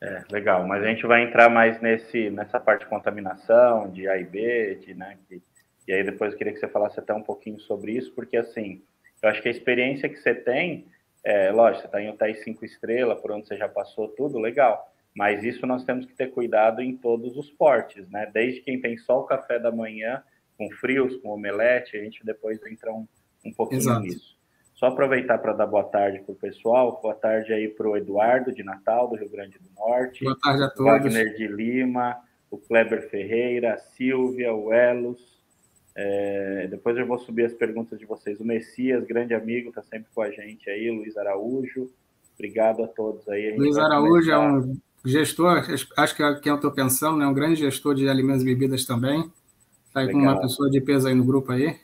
É, 0.00 0.24
legal, 0.32 0.66
mas 0.66 0.82
a 0.82 0.86
gente 0.88 1.06
vai 1.06 1.22
entrar 1.22 1.48
mais 1.48 1.80
nesse, 1.80 2.28
nessa 2.30 2.58
parte 2.58 2.80
de 2.80 2.90
contaminação, 2.90 3.88
de 3.88 4.08
A 4.08 4.18
e 4.18 4.24
B, 4.24 4.80
de, 4.84 4.94
né, 4.94 5.16
que, 5.28 5.40
e 5.86 5.92
aí 5.92 6.02
depois 6.02 6.32
eu 6.32 6.38
queria 6.38 6.52
que 6.52 6.58
você 6.58 6.66
falasse 6.66 6.98
até 6.98 7.14
um 7.14 7.22
pouquinho 7.22 7.60
sobre 7.60 7.92
isso, 7.92 8.12
porque 8.12 8.36
assim, 8.36 8.82
eu 9.22 9.28
acho 9.28 9.40
que 9.40 9.48
a 9.48 9.52
experiência 9.52 10.08
que 10.08 10.16
você 10.16 10.34
tem, 10.34 10.86
é, 11.24 11.50
lógico, 11.52 11.82
você 11.82 11.86
está 11.86 12.02
em 12.02 12.10
hotéis 12.10 12.42
cinco 12.42 12.64
estrelas, 12.64 13.20
por 13.20 13.30
onde 13.30 13.46
você 13.46 13.56
já 13.56 13.68
passou 13.68 14.08
tudo, 14.08 14.38
legal. 14.38 14.92
Mas 15.14 15.44
isso 15.44 15.66
nós 15.66 15.84
temos 15.84 16.06
que 16.06 16.14
ter 16.14 16.28
cuidado 16.30 16.80
em 16.80 16.96
todos 16.96 17.36
os 17.36 17.50
portes, 17.50 18.08
né? 18.10 18.28
Desde 18.32 18.60
quem 18.62 18.80
tem 18.80 18.96
só 18.96 19.20
o 19.20 19.24
café 19.24 19.58
da 19.58 19.70
manhã, 19.70 20.22
com 20.56 20.70
frios, 20.70 21.16
com 21.18 21.28
omelete, 21.28 21.96
a 21.96 22.00
gente 22.00 22.24
depois 22.24 22.58
entra 22.66 22.92
um, 22.92 23.06
um 23.44 23.52
pouquinho 23.52 23.80
Exato. 23.80 24.00
nisso. 24.00 24.32
Só 24.74 24.86
aproveitar 24.86 25.38
para 25.38 25.52
dar 25.52 25.66
boa 25.66 25.84
tarde 25.84 26.20
para 26.20 26.32
o 26.32 26.36
pessoal. 26.36 27.00
Boa 27.00 27.14
tarde 27.14 27.52
aí 27.52 27.68
para 27.68 27.88
o 27.88 27.96
Eduardo 27.96 28.52
de 28.52 28.64
Natal, 28.64 29.08
do 29.08 29.14
Rio 29.14 29.30
Grande 29.30 29.56
do 29.58 29.70
Norte. 29.76 30.24
Boa 30.24 30.36
tarde 30.42 30.64
a 30.64 30.70
todos. 30.70 30.84
Wagner 30.84 31.36
de 31.36 31.46
Lima, 31.46 32.18
o 32.50 32.58
Kleber 32.58 33.08
Ferreira, 33.08 33.74
a 33.74 33.78
Silvia, 33.78 34.52
o 34.52 34.72
Elos, 34.72 35.31
é, 35.94 36.66
depois 36.70 36.96
eu 36.96 37.06
vou 37.06 37.18
subir 37.18 37.44
as 37.44 37.52
perguntas 37.52 37.98
de 37.98 38.06
vocês. 38.06 38.40
O 38.40 38.44
Messias, 38.44 39.04
grande 39.04 39.34
amigo, 39.34 39.68
está 39.68 39.82
sempre 39.82 40.08
com 40.14 40.22
a 40.22 40.30
gente 40.30 40.68
aí. 40.70 40.90
Luiz 40.90 41.16
Araújo, 41.16 41.90
obrigado 42.34 42.82
a 42.82 42.88
todos 42.88 43.28
aí. 43.28 43.52
A 43.52 43.56
Luiz 43.56 43.76
Araújo 43.76 44.30
é 44.30 44.38
um 44.38 44.76
gestor, 45.04 45.64
acho 45.96 46.16
que 46.16 46.22
é 46.22 46.34
quem 46.40 46.50
eu 46.50 46.56
estou 46.56 46.72
pensando, 46.72 47.18
né? 47.18 47.26
um 47.26 47.34
grande 47.34 47.56
gestor 47.56 47.94
de 47.94 48.08
alimentos 48.08 48.42
e 48.42 48.46
bebidas 48.46 48.84
também. 48.86 49.30
Está 49.86 50.00
aí 50.00 50.06
Legal. 50.06 50.22
com 50.22 50.28
uma 50.28 50.40
pessoa 50.40 50.70
de 50.70 50.80
peso 50.80 51.08
aí 51.08 51.14
no 51.14 51.24
grupo 51.24 51.52
aí. 51.52 51.76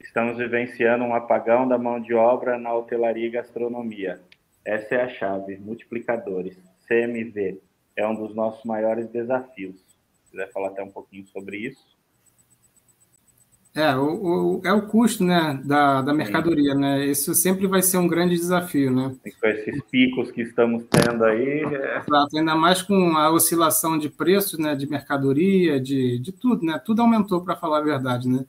Estamos 0.00 0.38
vivenciando 0.38 1.04
um 1.04 1.14
apagão 1.14 1.68
da 1.68 1.76
mão 1.76 2.00
de 2.00 2.14
obra 2.14 2.58
na 2.58 2.74
hotelaria 2.74 3.26
e 3.26 3.30
gastronomia. 3.30 4.20
Essa 4.64 4.94
é 4.94 5.02
a 5.02 5.08
chave, 5.08 5.58
multiplicadores. 5.58 6.56
CMV 6.88 7.60
é 7.94 8.06
um 8.06 8.14
dos 8.14 8.34
nossos 8.34 8.64
maiores 8.64 9.08
desafios. 9.08 9.76
Se 9.76 10.30
quiser 10.30 10.50
falar 10.52 10.68
até 10.68 10.82
um 10.82 10.90
pouquinho 10.90 11.26
sobre 11.26 11.58
isso. 11.58 11.89
É, 13.72 13.94
o, 13.94 14.58
o, 14.58 14.60
é 14.64 14.72
o 14.72 14.82
custo 14.82 15.22
né, 15.22 15.60
da, 15.64 16.02
da 16.02 16.12
mercadoria, 16.12 16.74
né? 16.74 17.06
Isso 17.06 17.32
sempre 17.34 17.68
vai 17.68 17.80
ser 17.80 17.98
um 17.98 18.08
grande 18.08 18.34
desafio, 18.34 18.90
né? 18.90 19.14
Com 19.40 19.46
esses 19.46 19.82
picos 19.84 20.32
que 20.32 20.42
estamos 20.42 20.84
tendo 20.90 21.22
aí. 21.24 21.60
É... 21.60 21.98
Exato, 21.98 22.36
ainda 22.36 22.56
mais 22.56 22.82
com 22.82 23.16
a 23.16 23.30
oscilação 23.30 23.96
de 23.96 24.08
preços, 24.08 24.58
né, 24.58 24.74
de 24.74 24.90
mercadoria, 24.90 25.80
de, 25.80 26.18
de 26.18 26.32
tudo, 26.32 26.66
né? 26.66 26.80
Tudo 26.84 27.02
aumentou, 27.02 27.44
para 27.44 27.54
falar 27.54 27.78
a 27.78 27.82
verdade, 27.82 28.28
né? 28.28 28.44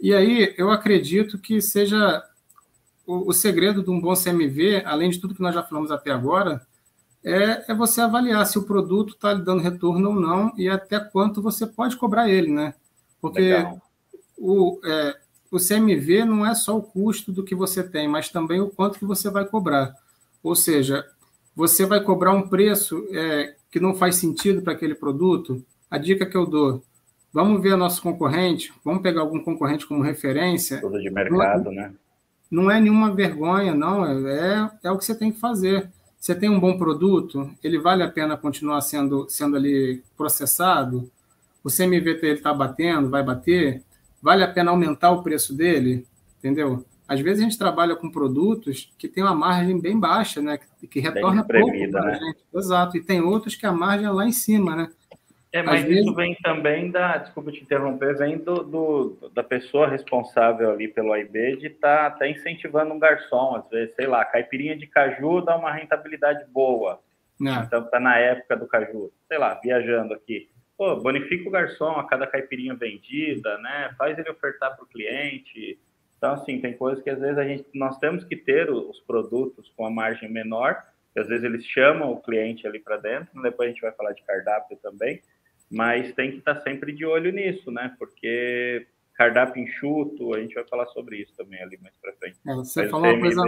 E 0.00 0.12
aí, 0.12 0.52
eu 0.58 0.72
acredito 0.72 1.38
que 1.38 1.60
seja 1.62 2.24
o, 3.06 3.30
o 3.30 3.32
segredo 3.32 3.80
de 3.80 3.90
um 3.90 4.00
bom 4.00 4.14
CMV, 4.14 4.82
além 4.84 5.10
de 5.10 5.20
tudo 5.20 5.36
que 5.36 5.42
nós 5.42 5.54
já 5.54 5.62
falamos 5.62 5.92
até 5.92 6.10
agora, 6.10 6.60
é, 7.22 7.70
é 7.70 7.74
você 7.74 8.00
avaliar 8.00 8.44
se 8.44 8.58
o 8.58 8.64
produto 8.64 9.14
está 9.14 9.32
lhe 9.32 9.42
dando 9.42 9.62
retorno 9.62 10.08
ou 10.10 10.20
não 10.20 10.52
e 10.56 10.68
até 10.68 10.98
quanto 10.98 11.40
você 11.40 11.64
pode 11.64 11.96
cobrar 11.96 12.28
ele, 12.28 12.50
né? 12.50 12.74
Porque... 13.20 13.40
Legal 13.40 13.87
o, 14.38 14.80
é, 14.84 15.16
o 15.50 15.58
CMV 15.58 16.24
não 16.24 16.46
é 16.46 16.54
só 16.54 16.76
o 16.76 16.82
custo 16.82 17.32
do 17.32 17.42
que 17.42 17.54
você 17.54 17.82
tem, 17.82 18.06
mas 18.08 18.28
também 18.28 18.60
o 18.60 18.68
quanto 18.68 18.98
que 18.98 19.04
você 19.04 19.30
vai 19.30 19.44
cobrar. 19.44 19.94
Ou 20.42 20.54
seja, 20.54 21.04
você 21.54 21.84
vai 21.84 22.02
cobrar 22.02 22.32
um 22.32 22.48
preço 22.48 23.06
é, 23.12 23.54
que 23.70 23.80
não 23.80 23.94
faz 23.94 24.16
sentido 24.16 24.62
para 24.62 24.72
aquele 24.72 24.94
produto. 24.94 25.64
A 25.90 25.98
dica 25.98 26.24
que 26.24 26.36
eu 26.36 26.46
dou, 26.46 26.82
vamos 27.32 27.60
ver 27.62 27.76
nosso 27.76 28.02
concorrente, 28.02 28.72
vamos 28.84 29.02
pegar 29.02 29.22
algum 29.22 29.42
concorrente 29.42 29.86
como 29.86 30.02
referência. 30.02 30.80
Tudo 30.80 31.00
de 31.00 31.10
mercado, 31.10 31.64
não, 31.64 31.72
né? 31.72 31.92
Não 32.50 32.70
é 32.70 32.80
nenhuma 32.80 33.14
vergonha, 33.14 33.74
não, 33.74 34.06
é, 34.06 34.70
é 34.82 34.90
o 34.90 34.96
que 34.96 35.04
você 35.04 35.14
tem 35.14 35.30
que 35.30 35.38
fazer. 35.38 35.90
Você 36.18 36.34
tem 36.34 36.48
um 36.48 36.58
bom 36.58 36.76
produto, 36.76 37.50
ele 37.62 37.78
vale 37.78 38.02
a 38.02 38.08
pena 38.08 38.36
continuar 38.36 38.80
sendo, 38.80 39.26
sendo 39.28 39.56
ali 39.56 40.02
processado? 40.16 41.10
O 41.62 41.68
CMV 41.70 42.18
está 42.22 42.52
batendo, 42.52 43.10
vai 43.10 43.22
bater? 43.22 43.82
Vale 44.22 44.42
a 44.42 44.48
pena 44.48 44.70
aumentar 44.70 45.10
o 45.10 45.22
preço 45.22 45.56
dele? 45.56 46.06
Entendeu? 46.38 46.84
Às 47.08 47.20
vezes 47.20 47.40
a 47.40 47.44
gente 47.44 47.58
trabalha 47.58 47.96
com 47.96 48.10
produtos 48.10 48.92
que 48.98 49.08
tem 49.08 49.22
uma 49.22 49.34
margem 49.34 49.80
bem 49.80 49.98
baixa, 49.98 50.42
né? 50.42 50.58
Que 50.90 51.00
retorna 51.00 51.42
pouco 51.42 51.72
para 51.90 52.02
né? 52.02 52.10
a 52.10 52.14
gente. 52.14 52.38
Exato. 52.54 52.96
E 52.96 53.02
tem 53.02 53.20
outros 53.22 53.56
que 53.56 53.64
a 53.64 53.72
margem 53.72 54.06
é 54.06 54.10
lá 54.10 54.26
em 54.26 54.32
cima, 54.32 54.76
né? 54.76 54.90
É, 55.50 55.62
mas 55.62 55.82
Às 55.82 55.88
isso 55.88 55.94
vezes... 55.94 56.14
vem 56.14 56.36
também 56.42 56.90
da, 56.90 57.16
desculpa 57.16 57.50
te 57.50 57.62
interromper, 57.62 58.18
vem 58.18 58.36
do, 58.36 58.62
do, 58.62 59.30
da 59.34 59.42
pessoa 59.42 59.88
responsável 59.88 60.70
ali 60.70 60.88
pelo 60.88 61.14
AIB 61.14 61.56
de 61.56 61.68
estar 61.68 62.10
tá, 62.10 62.18
tá 62.18 62.28
incentivando 62.28 62.92
um 62.92 62.98
garçom, 62.98 63.56
às 63.56 63.66
vezes, 63.70 63.94
sei 63.94 64.06
lá, 64.06 64.22
caipirinha 64.26 64.76
de 64.76 64.86
caju 64.86 65.40
dá 65.40 65.56
uma 65.56 65.72
rentabilidade 65.72 66.44
boa. 66.52 67.00
É. 67.40 67.64
Então 67.64 67.82
tá 67.84 67.98
na 67.98 68.18
época 68.18 68.56
do 68.56 68.66
caju, 68.66 69.10
sei 69.26 69.38
lá, 69.38 69.54
viajando 69.54 70.12
aqui 70.12 70.50
pô, 70.78 70.96
bonifica 70.96 71.48
o 71.48 71.52
garçom 71.52 71.90
a 71.90 72.06
cada 72.06 72.26
caipirinha 72.26 72.74
vendida, 72.74 73.58
né? 73.58 73.92
Faz 73.98 74.16
ele 74.16 74.30
ofertar 74.30 74.76
para 74.76 74.84
o 74.84 74.88
cliente. 74.88 75.78
Então, 76.16 76.32
assim, 76.32 76.60
tem 76.60 76.72
coisas 76.72 77.02
que 77.02 77.10
às 77.10 77.18
vezes 77.18 77.36
a 77.36 77.44
gente, 77.44 77.66
nós 77.74 77.98
temos 77.98 78.24
que 78.24 78.36
ter 78.36 78.70
os 78.70 79.00
produtos 79.00 79.70
com 79.76 79.84
a 79.84 79.90
margem 79.90 80.30
menor 80.30 80.82
que 81.12 81.20
às 81.20 81.28
vezes 81.28 81.44
eles 81.44 81.64
chamam 81.64 82.12
o 82.12 82.20
cliente 82.20 82.66
ali 82.66 82.78
para 82.78 82.96
dentro, 82.96 83.42
depois 83.42 83.68
a 83.68 83.72
gente 83.72 83.80
vai 83.80 83.92
falar 83.92 84.12
de 84.12 84.22
cardápio 84.22 84.78
também, 84.80 85.20
mas 85.70 86.14
tem 86.14 86.30
que 86.30 86.38
estar 86.38 86.56
tá 86.56 86.60
sempre 86.62 86.92
de 86.92 87.04
olho 87.04 87.32
nisso, 87.32 87.70
né? 87.70 87.94
Porque 87.98 88.86
cardápio 89.14 89.62
enxuto, 89.62 90.32
a 90.34 90.40
gente 90.40 90.54
vai 90.54 90.64
falar 90.64 90.86
sobre 90.86 91.16
isso 91.16 91.32
também 91.36 91.60
ali 91.60 91.76
mais 91.82 91.94
para 92.00 92.12
frente. 92.12 92.36
É, 92.46 92.54
você, 92.54 92.88
falou 92.88 93.10
uma 93.10 93.20
coisa, 93.20 93.42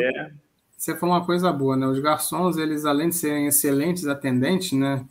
você 0.77 0.97
falou 0.97 1.14
uma 1.14 1.25
coisa 1.25 1.53
boa, 1.53 1.77
né? 1.77 1.87
Os 1.87 2.01
garçons, 2.01 2.59
eles 2.59 2.85
além 2.85 3.11
de 3.11 3.14
serem 3.14 3.47
excelentes 3.47 4.07
atendentes, 4.07 4.73
né? 4.73 5.07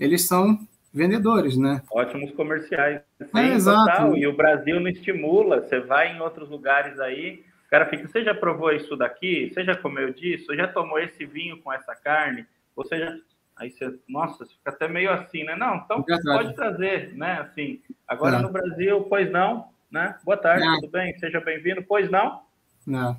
Eles 0.00 0.26
são 0.26 0.58
vendedores, 0.92 1.56
né? 1.56 1.82
Ótimos 1.90 2.30
comerciais. 2.32 3.02
Sim, 3.20 3.38
é, 3.38 3.54
exato. 3.54 4.16
E 4.16 4.26
o 4.26 4.36
Brasil 4.36 4.80
não 4.80 4.88
estimula. 4.88 5.60
Você 5.60 5.80
vai 5.80 6.16
em 6.16 6.20
outros 6.20 6.48
lugares 6.48 6.98
aí, 6.98 7.44
o 7.66 7.70
cara 7.70 7.86
fica, 7.86 8.08
você 8.08 8.24
já 8.24 8.34
provou 8.34 8.72
isso 8.72 8.96
daqui? 8.96 9.50
Você 9.52 9.62
já 9.62 9.76
comeu 9.76 10.12
disso? 10.12 10.56
Já 10.56 10.66
tomou 10.66 10.98
esse 10.98 11.26
vinho 11.26 11.60
com 11.60 11.70
essa 11.70 11.94
carne? 11.94 12.46
Ou 12.74 12.84
seja, 12.84 13.20
aí 13.54 13.70
você, 13.70 13.94
nossa, 14.08 14.44
você 14.44 14.54
fica 14.54 14.70
até 14.70 14.88
meio 14.88 15.10
assim, 15.10 15.44
né? 15.44 15.54
Não, 15.54 15.76
então 15.76 16.02
pode 16.02 16.54
trazer, 16.54 17.14
né? 17.14 17.40
Assim, 17.40 17.82
agora 18.06 18.36
é. 18.36 18.40
no 18.40 18.50
Brasil, 18.50 19.02
pois 19.02 19.30
não, 19.30 19.68
né? 19.90 20.16
Boa 20.24 20.38
tarde, 20.38 20.64
tudo 20.80 20.90
bem? 20.90 21.18
Seja 21.18 21.40
bem-vindo, 21.40 21.84
pois 21.86 22.10
não? 22.10 22.40
Não. 22.86 23.16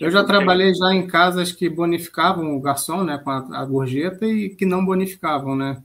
Eu 0.00 0.10
já 0.10 0.24
trabalhei 0.24 0.74
já 0.74 0.94
em 0.94 1.06
casas 1.06 1.52
que 1.52 1.68
bonificavam 1.68 2.56
o 2.56 2.60
garçom, 2.60 3.04
né, 3.04 3.18
com 3.18 3.30
a, 3.30 3.60
a 3.60 3.64
gorjeta 3.64 4.24
e 4.24 4.48
que 4.48 4.64
não 4.64 4.84
bonificavam, 4.84 5.54
né? 5.54 5.82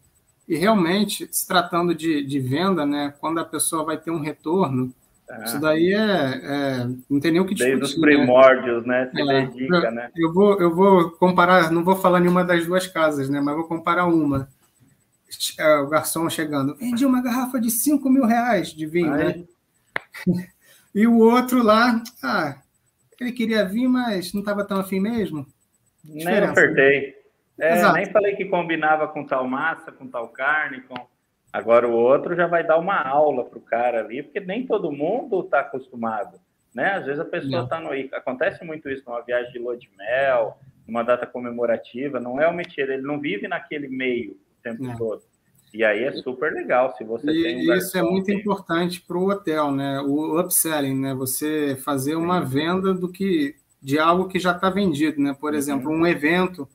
E 0.52 0.58
realmente, 0.58 1.30
se 1.32 1.48
tratando 1.48 1.96
de, 1.96 2.26
de 2.26 2.38
venda, 2.38 2.86
né, 2.86 3.14
quando 3.22 3.40
a 3.40 3.46
pessoa 3.46 3.86
vai 3.86 3.98
ter 3.98 4.12
um 4.12 4.20
retorno, 4.20 4.94
ah. 5.30 5.46
Isso 5.46 5.62
daí 5.62 5.94
é, 5.94 6.42
é, 6.44 6.88
Não 7.10 7.18
tem 7.22 7.32
nem 7.32 7.40
o 7.40 7.46
que 7.46 7.56
discutir. 7.56 7.80
Desde 7.80 7.96
os 7.96 8.02
né? 8.02 8.06
primórdios, 8.06 8.86
né? 8.86 9.10
né? 9.14 9.22
É, 9.22 9.46
dedica, 9.46 9.76
eu, 9.78 9.92
né? 9.94 10.12
Eu 10.14 10.34
vou, 10.34 10.60
eu 10.60 10.76
vou 10.76 11.12
comparar, 11.12 11.72
não 11.72 11.86
vou 11.86 11.96
falar 11.96 12.20
nenhuma 12.20 12.44
das 12.44 12.66
duas 12.66 12.86
casas, 12.86 13.30
né? 13.30 13.40
Mas 13.40 13.56
vou 13.56 13.64
comparar 13.64 14.08
uma. 14.08 14.50
É, 15.58 15.78
o 15.78 15.88
garçom 15.88 16.30
chegando, 16.30 16.76
vendi 16.76 17.06
uma 17.06 17.22
garrafa 17.22 17.62
de 17.62 17.72
5 17.72 18.10
mil 18.10 18.26
reais 18.26 18.74
de 18.74 18.86
vinho, 18.86 19.12
né? 19.12 19.46
E 20.94 21.08
o 21.08 21.20
outro 21.20 21.64
lá, 21.64 22.04
ah, 22.22 22.58
ele 23.18 23.32
queria 23.32 23.64
vir, 23.64 23.88
mas 23.88 24.34
não 24.34 24.42
estava 24.42 24.66
tão 24.66 24.82
afim 24.82 25.00
mesmo. 25.00 25.48
Nem 26.04 26.28
apertei. 26.40 27.21
É, 27.60 27.92
nem 27.94 28.06
falei 28.08 28.36
que 28.36 28.46
combinava 28.46 29.08
com 29.08 29.26
tal 29.26 29.48
massa, 29.48 29.92
com 29.92 30.08
tal 30.08 30.30
carne, 30.30 30.82
com 30.82 30.96
Agora 31.52 31.88
o 31.88 31.92
outro 31.92 32.36
já 32.36 32.48
vai 32.48 32.66
dar 32.66 32.78
uma 32.78 33.02
aula 33.02 33.44
para 33.44 33.58
o 33.58 33.62
cara 33.62 34.00
ali, 34.00 34.24
porque 34.24 34.40
nem 34.40 34.66
todo 34.66 34.92
mundo 34.92 35.42
está 35.42 35.60
acostumado, 35.60 36.40
né? 36.74 36.94
Às 36.94 37.06
vezes 37.06 37.20
a 37.20 37.26
pessoa 37.26 37.64
está 37.64 37.80
no... 37.80 37.90
Acontece 38.14 38.64
muito 38.64 38.90
isso 38.90 39.04
numa 39.06 39.22
viagem 39.22 39.52
de 39.52 39.60
lua 39.60 39.76
de 39.76 39.90
mel, 39.98 40.58
numa 40.88 41.04
data 41.04 41.28
comemorativa, 41.28 42.22
não 42.22 42.40
é 42.40 42.48
o 42.48 42.54
métier, 42.54 42.90
ele 42.90 43.02
não 43.02 43.20
vive 43.20 43.50
naquele 43.50 43.90
meio 43.90 44.32
o 44.32 44.64
tempo 44.64 44.82
não. 44.82 44.96
todo. 44.96 45.24
E 45.74 45.84
aí 45.84 46.04
é 46.04 46.12
super 46.14 46.54
legal 46.54 46.96
se 46.96 47.04
você 47.04 47.30
e, 47.30 47.44
tem 47.44 47.70
um 47.70 47.74
Isso 47.74 47.98
é 47.98 48.02
muito 48.02 48.32
importante 48.32 49.02
para 49.02 49.18
o 49.18 49.30
hotel, 49.30 49.72
né? 49.72 50.00
O 50.02 50.40
upselling, 50.40 51.00
né? 51.00 51.14
Você 51.14 51.78
fazer 51.78 52.16
uma 52.16 52.46
Sim. 52.46 52.54
venda 52.54 52.94
do 52.94 53.10
que 53.10 53.56
de 53.82 53.98
algo 53.98 54.28
que 54.28 54.40
já 54.40 54.52
está 54.52 54.70
vendido, 54.70 55.22
né? 55.22 55.36
Por 55.38 55.52
uhum. 55.52 55.58
exemplo, 55.58 55.92
um 55.92 56.06
evento 56.06 56.68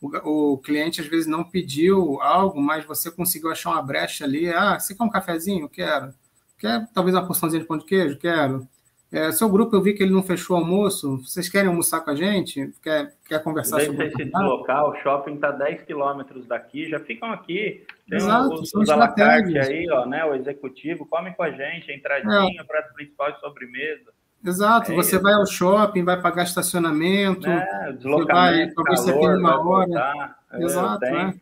o, 0.00 0.52
o, 0.52 0.58
cliente 0.58 1.00
às 1.00 1.06
vezes 1.06 1.26
não 1.26 1.42
pediu 1.42 2.20
algo, 2.22 2.60
mas 2.60 2.84
você 2.84 3.10
conseguiu 3.10 3.50
achar 3.50 3.70
uma 3.70 3.82
brecha 3.82 4.24
ali. 4.24 4.48
Ah, 4.48 4.78
você 4.78 4.94
quer 4.94 5.02
um 5.02 5.10
cafezinho? 5.10 5.68
Quero. 5.68 6.14
Quer 6.58 6.88
talvez 6.92 7.14
uma 7.14 7.26
porçãozinha 7.26 7.60
de 7.60 7.68
pão 7.68 7.78
de 7.78 7.84
queijo? 7.84 8.18
Quero. 8.18 8.66
É, 9.10 9.32
seu 9.32 9.48
grupo, 9.48 9.74
eu 9.74 9.82
vi 9.82 9.94
que 9.94 10.02
ele 10.02 10.12
não 10.12 10.22
fechou 10.22 10.54
o 10.54 10.60
almoço. 10.60 11.16
Vocês 11.18 11.48
querem 11.48 11.68
almoçar 11.68 12.00
com 12.02 12.10
a 12.10 12.14
gente? 12.14 12.70
Quer, 12.82 13.14
quer 13.26 13.42
conversar 13.42 13.80
sobre 13.80 14.06
esse 14.06 14.24
local? 14.24 14.90
O 14.90 14.96
shopping 14.96 15.34
está 15.34 15.50
10 15.50 15.82
quilômetros 15.84 16.46
daqui, 16.46 16.90
já 16.90 17.00
ficam 17.00 17.32
aqui. 17.32 17.86
Tem 18.06 18.18
Exato, 18.18 18.54
os, 18.54 18.72
os 18.74 18.90
aí, 18.90 19.90
ó, 19.90 20.04
né? 20.04 20.24
O 20.26 20.34
executivo, 20.34 21.06
come 21.06 21.34
com 21.34 21.42
a 21.42 21.50
gente, 21.50 21.90
a 21.90 21.96
entradinha, 21.96 22.60
é. 22.60 22.64
prato 22.64 22.92
principal 22.92 23.30
e 23.30 23.40
sobremesa. 23.40 24.12
Exato, 24.44 24.92
é 24.92 24.94
você 24.94 25.16
isso. 25.16 25.22
vai 25.22 25.34
ao 25.34 25.46
shopping, 25.46 26.04
vai 26.04 26.20
pagar 26.20 26.44
estacionamento, 26.44 27.48
é, 27.48 27.92
você 27.92 28.24
vai, 28.24 28.70
talvez 28.70 29.00
você 29.00 29.12
tenha 29.12 29.36
uma 29.36 29.60
hora. 29.60 30.36
Exato, 30.54 31.04
é. 31.04 31.34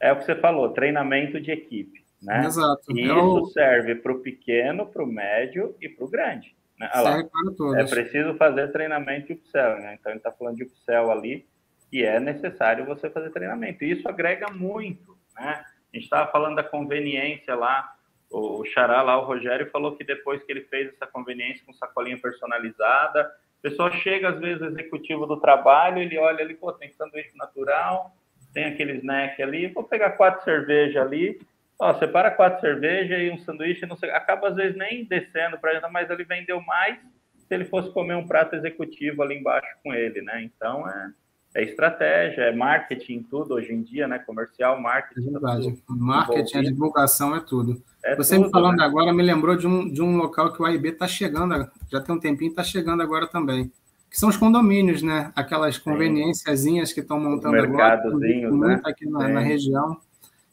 é 0.00 0.12
o 0.12 0.18
que 0.18 0.24
você 0.24 0.34
falou, 0.34 0.70
treinamento 0.70 1.40
de 1.40 1.50
equipe. 1.50 2.04
Né? 2.22 2.44
Exato. 2.44 2.82
E 2.90 3.02
é 3.02 3.04
isso 3.04 3.46
serve 3.52 3.94
para 3.94 4.12
o 4.12 4.18
pequeno, 4.18 4.86
para 4.86 5.04
o 5.04 5.06
médio 5.06 5.76
e 5.80 5.88
para 5.88 6.04
o 6.04 6.08
grande. 6.08 6.56
Né? 6.78 6.90
Serve 6.92 7.24
para 7.24 7.52
todos. 7.56 7.76
É 7.76 7.84
preciso 7.84 8.34
fazer 8.34 8.72
treinamento 8.72 9.28
de 9.28 9.32
upsell, 9.34 9.78
né? 9.78 9.96
Então 9.98 10.10
ele 10.10 10.18
está 10.18 10.32
falando 10.32 10.56
de 10.56 10.64
upsell 10.64 11.10
ali, 11.10 11.46
e 11.92 12.02
é 12.02 12.18
necessário 12.18 12.84
você 12.84 13.08
fazer 13.08 13.30
treinamento. 13.30 13.84
E 13.84 13.92
isso 13.92 14.08
agrega 14.08 14.52
muito, 14.52 15.16
né? 15.34 15.64
A 15.92 15.96
gente 15.96 16.04
estava 16.04 16.30
falando 16.30 16.56
da 16.56 16.64
conveniência 16.64 17.54
lá 17.54 17.95
o 18.30 18.64
Xará 18.64 19.02
lá, 19.02 19.18
o 19.18 19.24
Rogério, 19.24 19.70
falou 19.70 19.96
que 19.96 20.04
depois 20.04 20.42
que 20.42 20.52
ele 20.52 20.62
fez 20.62 20.88
essa 20.88 21.06
conveniência 21.06 21.64
com 21.64 21.72
sacolinha 21.72 22.18
personalizada, 22.18 23.20
a 23.22 23.62
pessoa 23.62 23.90
chega, 23.90 24.30
às 24.30 24.38
vezes, 24.38 24.62
executivo 24.62 25.26
do 25.26 25.40
trabalho, 25.40 25.98
ele 25.98 26.18
olha 26.18 26.44
ali, 26.44 26.54
pô, 26.54 26.72
tem 26.72 26.90
sanduíche 26.92 27.36
natural, 27.36 28.14
tem 28.52 28.64
aquele 28.64 28.94
snack 28.98 29.42
ali, 29.42 29.68
vou 29.68 29.84
pegar 29.84 30.12
quatro 30.12 30.44
cervejas 30.44 31.04
ali, 31.04 31.38
ó, 31.78 31.94
separa 31.94 32.30
quatro 32.30 32.60
cervejas 32.60 33.20
e 33.20 33.30
um 33.30 33.38
sanduíche, 33.38 33.86
não 33.86 33.96
sei, 33.96 34.10
acaba 34.10 34.48
às 34.48 34.56
vezes 34.56 34.76
nem 34.76 35.04
descendo 35.04 35.58
para 35.58 35.72
ele, 35.74 35.88
mas 35.88 36.10
ele 36.10 36.24
vendeu 36.24 36.60
mais 36.62 36.98
se 37.46 37.54
ele 37.54 37.64
fosse 37.64 37.92
comer 37.92 38.14
um 38.14 38.26
prato 38.26 38.56
executivo 38.56 39.22
ali 39.22 39.36
embaixo 39.36 39.68
com 39.82 39.94
ele, 39.94 40.20
né? 40.20 40.42
Então, 40.42 40.88
é, 40.88 41.10
é 41.56 41.64
estratégia, 41.64 42.42
é 42.42 42.52
marketing, 42.54 43.22
tudo 43.22 43.54
hoje 43.54 43.72
em 43.72 43.82
dia, 43.82 44.06
né? 44.06 44.18
Comercial, 44.18 44.78
marketing. 44.78 45.28
É 45.28 45.30
verdade. 45.30 45.82
marketing, 45.88 46.58
a 46.58 46.62
divulgação 46.62 47.34
é 47.34 47.40
tudo. 47.40 47.82
É 48.04 48.14
Você 48.14 48.34
tudo, 48.34 48.44
me 48.44 48.50
falando 48.50 48.76
né? 48.76 48.84
agora 48.84 49.10
me 49.10 49.22
lembrou 49.22 49.56
de 49.56 49.66
um, 49.66 49.90
de 49.90 50.02
um 50.02 50.18
local 50.18 50.52
que 50.52 50.60
o 50.60 50.66
AIB 50.66 50.90
está 50.90 51.08
chegando, 51.08 51.66
já 51.90 51.98
tem 52.02 52.14
um 52.14 52.20
tempinho, 52.20 52.50
está 52.50 52.62
chegando 52.62 53.02
agora 53.02 53.26
também. 53.26 53.72
Que 54.10 54.20
são 54.20 54.28
os 54.28 54.36
condomínios, 54.36 55.02
né? 55.02 55.32
Aquelas 55.34 55.78
conveniênciazinhas 55.78 56.92
que 56.92 57.00
estão 57.00 57.18
montando 57.18 57.56
agora. 57.56 58.02
Muito 58.04 58.58
né? 58.58 58.80
aqui 58.84 59.08
na, 59.08 59.26
na, 59.26 59.40
região. 59.40 59.96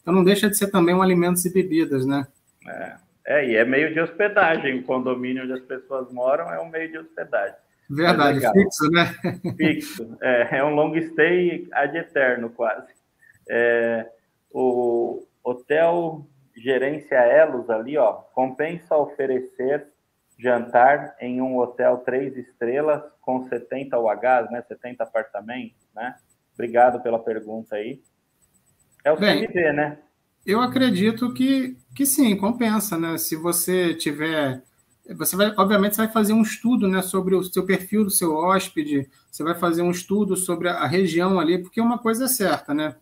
Então 0.01 0.13
não 0.13 0.23
deixa 0.23 0.49
de 0.49 0.57
ser 0.57 0.67
também 0.67 0.95
um 0.95 1.01
alimentos 1.01 1.43
e 1.43 1.53
bebidas, 1.53 2.05
né? 2.05 2.25
É. 2.65 2.95
é, 3.27 3.49
e 3.49 3.55
é 3.57 3.65
meio 3.65 3.93
de 3.93 3.99
hospedagem. 3.99 4.79
O 4.79 4.83
condomínio 4.83 5.43
onde 5.43 5.51
as 5.51 5.61
pessoas 5.61 6.09
moram 6.13 6.49
é 6.49 6.61
um 6.61 6.69
meio 6.69 6.89
de 6.89 6.97
hospedagem. 6.97 7.55
Verdade, 7.95 8.39
fixo, 8.51 8.89
né? 8.91 9.13
Fixo. 9.58 10.17
É, 10.21 10.58
é 10.58 10.63
um 10.63 10.73
long 10.73 10.95
stay 11.01 11.67
ad 11.71 11.97
eterno, 11.97 12.49
quase. 12.49 12.93
É, 13.49 14.10
o 14.51 15.25
Hotel 15.43 16.25
Gerência 16.56 17.15
Elos 17.15 17.69
ali, 17.69 17.97
ó, 17.97 18.13
compensa 18.13 18.95
oferecer 18.95 19.88
jantar 20.38 21.15
em 21.19 21.41
um 21.41 21.58
hotel 21.58 21.97
três 21.97 22.36
estrelas 22.36 23.01
com 23.21 23.43
70 23.43 23.97
UHs, 23.99 24.51
né? 24.51 24.63
70 24.67 25.03
apartamentos, 25.03 25.77
né? 25.95 26.15
Obrigado 26.53 27.01
pela 27.01 27.19
pergunta 27.19 27.75
aí. 27.75 28.01
É 29.03 29.12
o 29.12 29.17
Bem, 29.17 29.47
CMV, 29.47 29.73
né? 29.73 29.97
Eu 30.45 30.62
acredito 30.62 31.34
que, 31.34 31.77
que 31.96 32.06
sim, 32.06 32.35
compensa, 32.37 32.98
né? 32.98 33.17
Se 33.17 33.35
você 33.35 33.94
tiver 33.94 34.62
você 35.10 35.35
vai, 35.35 35.54
obviamente, 35.58 35.95
você 35.95 36.04
vai 36.04 36.12
fazer 36.12 36.33
um 36.33 36.41
estudo 36.41 36.87
né, 36.87 37.01
sobre 37.01 37.35
o 37.35 37.43
seu 37.43 37.65
perfil 37.65 38.06
do 38.06 38.10
seu 38.10 38.33
hóspede, 38.33 39.10
você 39.29 39.43
vai 39.43 39.54
fazer 39.54 39.81
um 39.81 39.91
estudo 39.91 40.37
sobre 40.37 40.69
a, 40.69 40.85
região 40.87 41.39
ali, 41.39 41.58
porque 41.58 41.81
uma 41.81 41.97
coisa 41.97 42.25
é 42.25 42.27
certa, 42.27 42.73
né? 42.73 42.95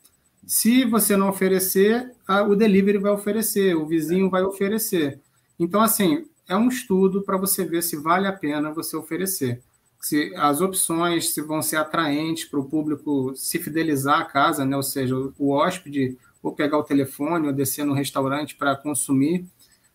Se 0.46 0.84
você 0.86 1.16
não 1.16 1.30
oferecer, 1.30 2.12
a, 2.28 2.42
o 2.42 2.56
delivery 2.56 2.98
vai 2.98 3.12
oferecer, 3.12 3.76
o 3.76 3.86
vizinho 3.86 4.30
vai 4.30 4.42
oferecer. 4.42 5.20
Então, 5.60 5.82
assim, 5.82 6.26
é 6.48 6.58
um 6.58 6.68
estudo 6.68 7.22
para 7.22 7.38
você 7.38 7.64
ver 7.64 7.84
se 7.84 7.96
vale 7.96 8.28
a 8.28 8.34
pena 8.34 8.74
você 8.74 8.98
oferecer. 8.98 9.62
Se 10.02 10.34
as 10.36 10.60
opções 10.60 11.30
se 11.30 11.42
vão 11.44 11.62
ser 11.62 11.76
atraentes 11.76 12.46
para 12.46 12.60
o 12.60 12.66
público 12.66 13.34
se 13.36 13.60
fidelizar 13.60 14.20
à 14.20 14.26
casa, 14.26 14.66
né? 14.66 14.76
ou 14.76 14.82
seja, 14.82 15.16
o 15.38 15.52
hóspede 15.52 16.18
ou 16.42 16.52
pegar 16.54 16.80
o 16.80 16.84
telefone 16.84 17.46
ou 17.46 17.54
descer 17.54 17.86
no 17.86 17.94
restaurante 17.94 18.56
para 18.56 18.76
consumir 18.76 19.46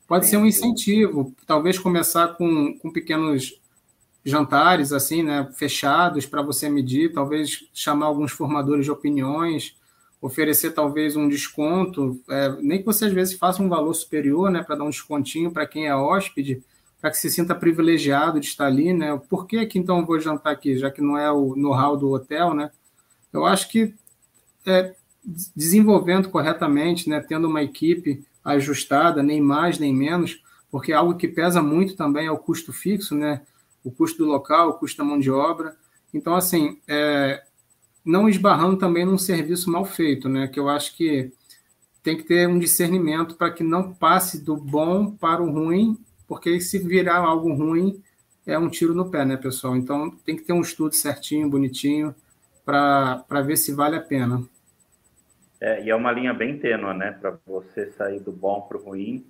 Pode 0.06 0.26
ser 0.26 0.36
um 0.36 0.46
incentivo, 0.46 1.34
talvez 1.46 1.78
começar 1.78 2.28
com, 2.28 2.78
com 2.78 2.92
pequenos 2.92 3.60
jantares 4.24 4.92
assim, 4.92 5.22
né, 5.22 5.48
fechados 5.54 6.26
para 6.26 6.42
você 6.42 6.68
medir, 6.68 7.12
talvez 7.12 7.64
chamar 7.72 8.06
alguns 8.06 8.32
formadores 8.32 8.84
de 8.84 8.90
opiniões, 8.90 9.76
oferecer 10.20 10.72
talvez 10.72 11.16
um 11.16 11.28
desconto, 11.28 12.20
é, 12.28 12.50
nem 12.60 12.78
que 12.78 12.84
você 12.84 13.06
às 13.06 13.12
vezes 13.12 13.34
faça 13.34 13.62
um 13.62 13.68
valor 13.68 13.94
superior, 13.94 14.50
né, 14.50 14.62
para 14.62 14.76
dar 14.76 14.84
um 14.84 14.90
descontinho 14.90 15.50
para 15.50 15.66
quem 15.66 15.86
é 15.86 15.94
hóspede, 15.94 16.62
para 17.00 17.10
que 17.10 17.18
se 17.18 17.30
sinta 17.30 17.54
privilegiado 17.54 18.40
de 18.40 18.46
estar 18.46 18.66
ali, 18.66 18.92
né? 18.92 19.20
Por 19.28 19.46
que 19.46 19.64
que 19.66 19.78
então 19.78 20.00
eu 20.00 20.06
vou 20.06 20.18
jantar 20.18 20.52
aqui, 20.52 20.76
já 20.78 20.90
que 20.90 21.02
não 21.02 21.16
é 21.16 21.30
o 21.30 21.54
know-how 21.54 21.96
do 21.96 22.10
hotel, 22.10 22.54
né? 22.54 22.70
Eu 23.32 23.44
acho 23.44 23.70
que 23.70 23.94
é, 24.64 24.94
desenvolvendo 25.54 26.30
corretamente, 26.30 27.08
né, 27.08 27.20
tendo 27.20 27.46
uma 27.46 27.62
equipe 27.62 28.24
ajustada, 28.54 29.22
nem 29.22 29.40
mais 29.40 29.78
nem 29.78 29.94
menos, 29.94 30.42
porque 30.70 30.92
algo 30.92 31.16
que 31.16 31.28
pesa 31.28 31.60
muito 31.60 31.96
também 31.96 32.26
é 32.26 32.30
o 32.30 32.38
custo 32.38 32.72
fixo, 32.72 33.14
né? 33.14 33.42
O 33.82 33.90
custo 33.90 34.24
do 34.24 34.30
local, 34.30 34.70
o 34.70 34.74
custo 34.74 34.98
da 34.98 35.04
mão 35.04 35.18
de 35.18 35.30
obra. 35.30 35.76
Então, 36.14 36.34
assim, 36.34 36.78
é, 36.88 37.42
não 38.04 38.28
esbarrando 38.28 38.76
também 38.76 39.04
num 39.04 39.18
serviço 39.18 39.70
mal 39.70 39.84
feito, 39.84 40.28
né? 40.28 40.46
Que 40.46 40.60
eu 40.60 40.68
acho 40.68 40.96
que 40.96 41.32
tem 42.02 42.16
que 42.16 42.22
ter 42.22 42.48
um 42.48 42.58
discernimento 42.58 43.34
para 43.34 43.50
que 43.50 43.64
não 43.64 43.92
passe 43.92 44.44
do 44.44 44.56
bom 44.56 45.10
para 45.10 45.42
o 45.42 45.50
ruim, 45.50 45.98
porque 46.28 46.60
se 46.60 46.78
virar 46.78 47.18
algo 47.18 47.52
ruim 47.52 48.00
é 48.46 48.56
um 48.56 48.70
tiro 48.70 48.94
no 48.94 49.10
pé, 49.10 49.24
né, 49.24 49.36
pessoal? 49.36 49.76
Então 49.76 50.10
tem 50.24 50.36
que 50.36 50.42
ter 50.42 50.52
um 50.52 50.60
estudo 50.60 50.94
certinho, 50.94 51.50
bonitinho, 51.50 52.14
para 52.64 53.42
ver 53.44 53.56
se 53.56 53.72
vale 53.72 53.96
a 53.96 54.00
pena. 54.00 54.44
É, 55.60 55.82
e 55.82 55.90
é 55.90 55.94
uma 55.94 56.12
linha 56.12 56.34
bem 56.34 56.58
tênua, 56.58 56.92
né? 56.92 57.12
Para 57.12 57.38
você 57.46 57.90
sair 57.92 58.20
do 58.20 58.32
bom 58.32 58.62
para 58.62 58.76
o 58.76 58.82
ruim. 58.82 59.26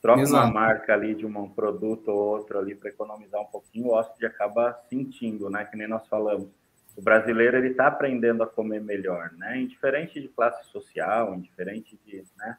Troca 0.00 0.22
Exato. 0.22 0.44
uma 0.44 0.52
marca 0.52 0.94
ali 0.94 1.14
de 1.14 1.26
um 1.26 1.48
produto 1.48 2.08
ou 2.08 2.18
outro 2.36 2.58
ali 2.58 2.74
para 2.74 2.88
economizar 2.88 3.40
um 3.40 3.46
pouquinho, 3.46 3.88
o 3.88 3.92
hóspede 3.92 4.26
acaba 4.26 4.72
sentindo, 4.88 5.50
né? 5.50 5.64
Que 5.64 5.76
nem 5.76 5.86
nós 5.86 6.06
falamos 6.08 6.48
o 6.96 7.02
brasileiro 7.02 7.56
ele 7.56 7.68
está 7.68 7.86
aprendendo 7.86 8.42
a 8.42 8.46
comer 8.46 8.80
melhor, 8.80 9.30
né? 9.32 9.58
Indiferente 9.58 10.20
de 10.20 10.28
classe 10.28 10.64
social, 10.70 11.34
indiferente 11.34 11.98
de, 12.04 12.24
né? 12.36 12.58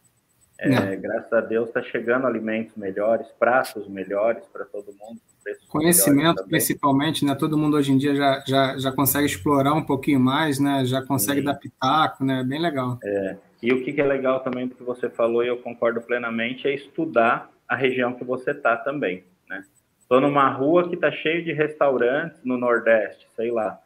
É, 0.64 0.96
graças 0.96 1.34
a 1.34 1.42
Deus 1.42 1.70
está 1.70 1.82
chegando 1.82 2.28
alimentos 2.28 2.76
melhores, 2.76 3.28
pratos 3.40 3.88
melhores 3.88 4.46
para 4.54 4.64
todo 4.66 4.94
mundo. 4.94 5.20
Conhecimento, 5.68 6.44
principalmente, 6.46 7.26
né? 7.26 7.34
Todo 7.34 7.58
mundo 7.58 7.78
hoje 7.78 7.92
em 7.92 7.98
dia 7.98 8.14
já, 8.16 8.44
já, 8.46 8.78
já 8.78 8.92
consegue 8.92 9.26
explorar 9.26 9.74
um 9.74 9.84
pouquinho 9.84 10.20
mais, 10.20 10.60
né? 10.60 10.86
Já 10.86 11.02
consegue 11.02 11.40
Sim. 11.40 11.46
dar 11.46 11.56
pitaco, 11.56 12.24
né? 12.24 12.44
Bem 12.44 12.62
legal. 12.62 13.00
É. 13.04 13.38
E 13.64 13.74
o 13.74 13.84
que 13.84 14.00
é 14.00 14.06
legal 14.06 14.42
também 14.42 14.68
do 14.68 14.76
que 14.76 14.84
você 14.84 15.10
falou, 15.10 15.44
e 15.44 15.48
eu 15.48 15.58
concordo 15.58 16.00
plenamente, 16.00 16.68
é 16.68 16.76
estudar 16.76 17.50
a 17.68 17.76
região 17.76 18.14
que 18.14 18.24
você 18.24 18.52
está 18.52 18.78
também, 18.78 19.24
né? 19.50 19.64
Estou 20.00 20.22
numa 20.22 20.48
rua 20.50 20.88
que 20.88 20.96
está 20.96 21.12
cheio 21.12 21.44
de 21.44 21.54
restaurantes 21.54 22.40
no 22.44 22.56
Nordeste, 22.56 23.28
sei 23.36 23.50
lá 23.50 23.80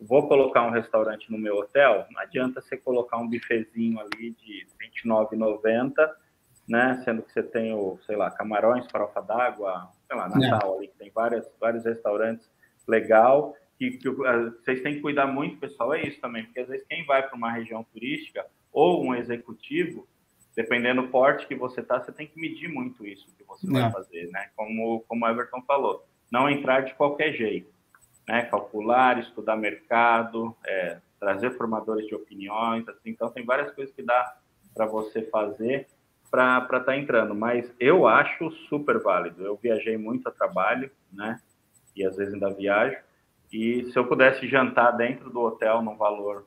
vou 0.00 0.26
colocar 0.26 0.66
um 0.66 0.70
restaurante 0.70 1.30
no 1.30 1.38
meu 1.38 1.56
hotel, 1.58 2.06
não 2.10 2.20
adianta 2.20 2.60
você 2.60 2.76
colocar 2.76 3.18
um 3.18 3.28
bifezinho 3.28 4.00
ali 4.00 4.30
de 4.32 4.66
R$29,90, 4.80 5.92
né? 6.68 7.02
Sendo 7.04 7.22
que 7.22 7.32
você 7.32 7.42
tem 7.42 7.74
o, 7.74 7.98
sei 8.06 8.16
lá, 8.16 8.30
camarões, 8.30 8.86
farofa 8.90 9.20
d'água, 9.20 9.90
sei 10.06 10.16
lá, 10.16 10.28
Natal 10.28 10.74
é. 10.74 10.76
ali, 10.78 10.88
que 10.88 10.96
tem 10.96 11.10
várias, 11.10 11.50
vários 11.60 11.84
restaurantes 11.84 12.50
legal, 12.88 13.54
que, 13.78 13.92
que 13.92 14.08
vocês 14.08 14.82
têm 14.82 14.94
que 14.94 15.00
cuidar 15.00 15.26
muito, 15.26 15.58
pessoal, 15.58 15.94
é 15.94 16.02
isso 16.02 16.20
também, 16.20 16.44
porque 16.44 16.60
às 16.60 16.68
vezes 16.68 16.86
quem 16.86 17.04
vai 17.04 17.26
para 17.26 17.36
uma 17.36 17.52
região 17.52 17.84
turística 17.84 18.46
ou 18.72 19.04
um 19.04 19.14
executivo, 19.14 20.08
dependendo 20.56 21.02
do 21.02 21.08
porte 21.08 21.46
que 21.46 21.54
você 21.54 21.82
tá, 21.82 22.00
você 22.00 22.12
tem 22.12 22.26
que 22.26 22.40
medir 22.40 22.68
muito 22.68 23.06
isso 23.06 23.26
que 23.36 23.44
você 23.44 23.66
é. 23.66 23.70
vai 23.70 23.92
fazer, 23.92 24.28
né? 24.30 24.50
Como, 24.56 25.00
como 25.06 25.24
o 25.24 25.28
Everton 25.28 25.62
falou, 25.62 26.06
não 26.30 26.48
entrar 26.48 26.82
de 26.82 26.94
qualquer 26.94 27.32
jeito 27.32 27.79
né, 28.28 28.42
calcular, 28.42 29.18
estudar 29.18 29.56
mercado, 29.56 30.56
é, 30.66 30.98
trazer 31.18 31.56
formadores 31.56 32.06
de 32.06 32.14
opiniões, 32.14 32.88
assim, 32.88 33.10
então 33.10 33.30
tem 33.30 33.44
várias 33.44 33.70
coisas 33.72 33.94
que 33.94 34.02
dá 34.02 34.36
para 34.74 34.86
você 34.86 35.22
fazer 35.22 35.86
para 36.30 36.58
estar 36.62 36.80
tá 36.80 36.96
entrando, 36.96 37.34
mas 37.34 37.70
eu 37.80 38.06
acho 38.06 38.50
super 38.68 39.00
válido. 39.00 39.44
Eu 39.44 39.56
viajei 39.56 39.98
muito 39.98 40.28
a 40.28 40.32
trabalho, 40.32 40.90
né, 41.12 41.40
e 41.96 42.04
às 42.04 42.16
vezes 42.16 42.34
ainda 42.34 42.50
viajo, 42.50 42.96
e 43.52 43.90
se 43.90 43.98
eu 43.98 44.06
pudesse 44.06 44.46
jantar 44.46 44.92
dentro 44.92 45.28
do 45.28 45.40
hotel 45.40 45.82
num 45.82 45.96
valor 45.96 46.46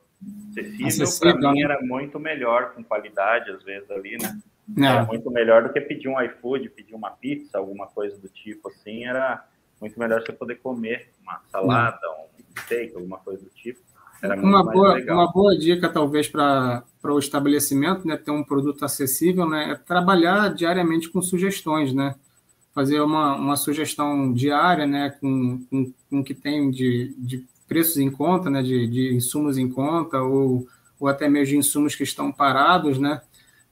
acessível, 0.50 1.36
para 1.38 1.52
mim 1.52 1.62
era 1.62 1.80
muito 1.82 2.18
melhor, 2.18 2.72
com 2.72 2.82
qualidade, 2.82 3.50
às 3.50 3.62
vezes 3.62 3.90
ali, 3.90 4.16
né? 4.16 4.40
Não. 4.66 4.88
Era 4.88 5.04
muito 5.04 5.30
melhor 5.30 5.62
do 5.62 5.72
que 5.72 5.80
pedir 5.80 6.08
um 6.08 6.20
iFood, 6.20 6.70
pedir 6.70 6.94
uma 6.94 7.10
pizza, 7.10 7.58
alguma 7.58 7.86
coisa 7.86 8.18
do 8.18 8.28
tipo 8.28 8.68
assim, 8.68 9.04
era 9.04 9.44
muito 9.80 9.98
melhor 9.98 10.22
você 10.22 10.32
poder 10.32 10.56
comer 10.56 11.10
uma 11.22 11.40
salada, 11.50 12.00
um 12.10 12.60
steak, 12.60 12.94
alguma 12.94 13.18
coisa 13.18 13.42
do 13.42 13.50
tipo. 13.50 13.80
Era 14.22 14.40
uma, 14.40 14.64
boa, 14.64 14.94
legal. 14.94 15.16
uma 15.18 15.30
boa 15.30 15.56
dica, 15.58 15.88
talvez, 15.88 16.28
para 16.28 16.82
o 17.04 17.18
estabelecimento, 17.18 18.06
né, 18.06 18.16
ter 18.16 18.30
um 18.30 18.42
produto 18.42 18.84
acessível, 18.84 19.46
né, 19.48 19.72
é 19.72 19.74
trabalhar 19.74 20.54
diariamente 20.54 21.10
com 21.10 21.20
sugestões, 21.20 21.92
né? 21.92 22.14
Fazer 22.74 23.00
uma, 23.00 23.36
uma 23.36 23.56
sugestão 23.56 24.32
diária, 24.32 24.86
né, 24.86 25.10
com, 25.20 25.62
com, 25.70 25.92
com 26.08 26.20
o 26.20 26.24
que 26.24 26.34
tem 26.34 26.70
de, 26.70 27.14
de 27.18 27.44
preços 27.68 27.98
em 27.98 28.10
conta, 28.10 28.48
né, 28.48 28.62
de, 28.62 28.86
de 28.86 29.14
insumos 29.14 29.58
em 29.58 29.68
conta, 29.68 30.22
ou, 30.22 30.66
ou 30.98 31.08
até 31.08 31.28
mesmo 31.28 31.52
de 31.52 31.58
insumos 31.58 31.94
que 31.94 32.02
estão 32.02 32.32
parados, 32.32 32.98
né? 32.98 33.20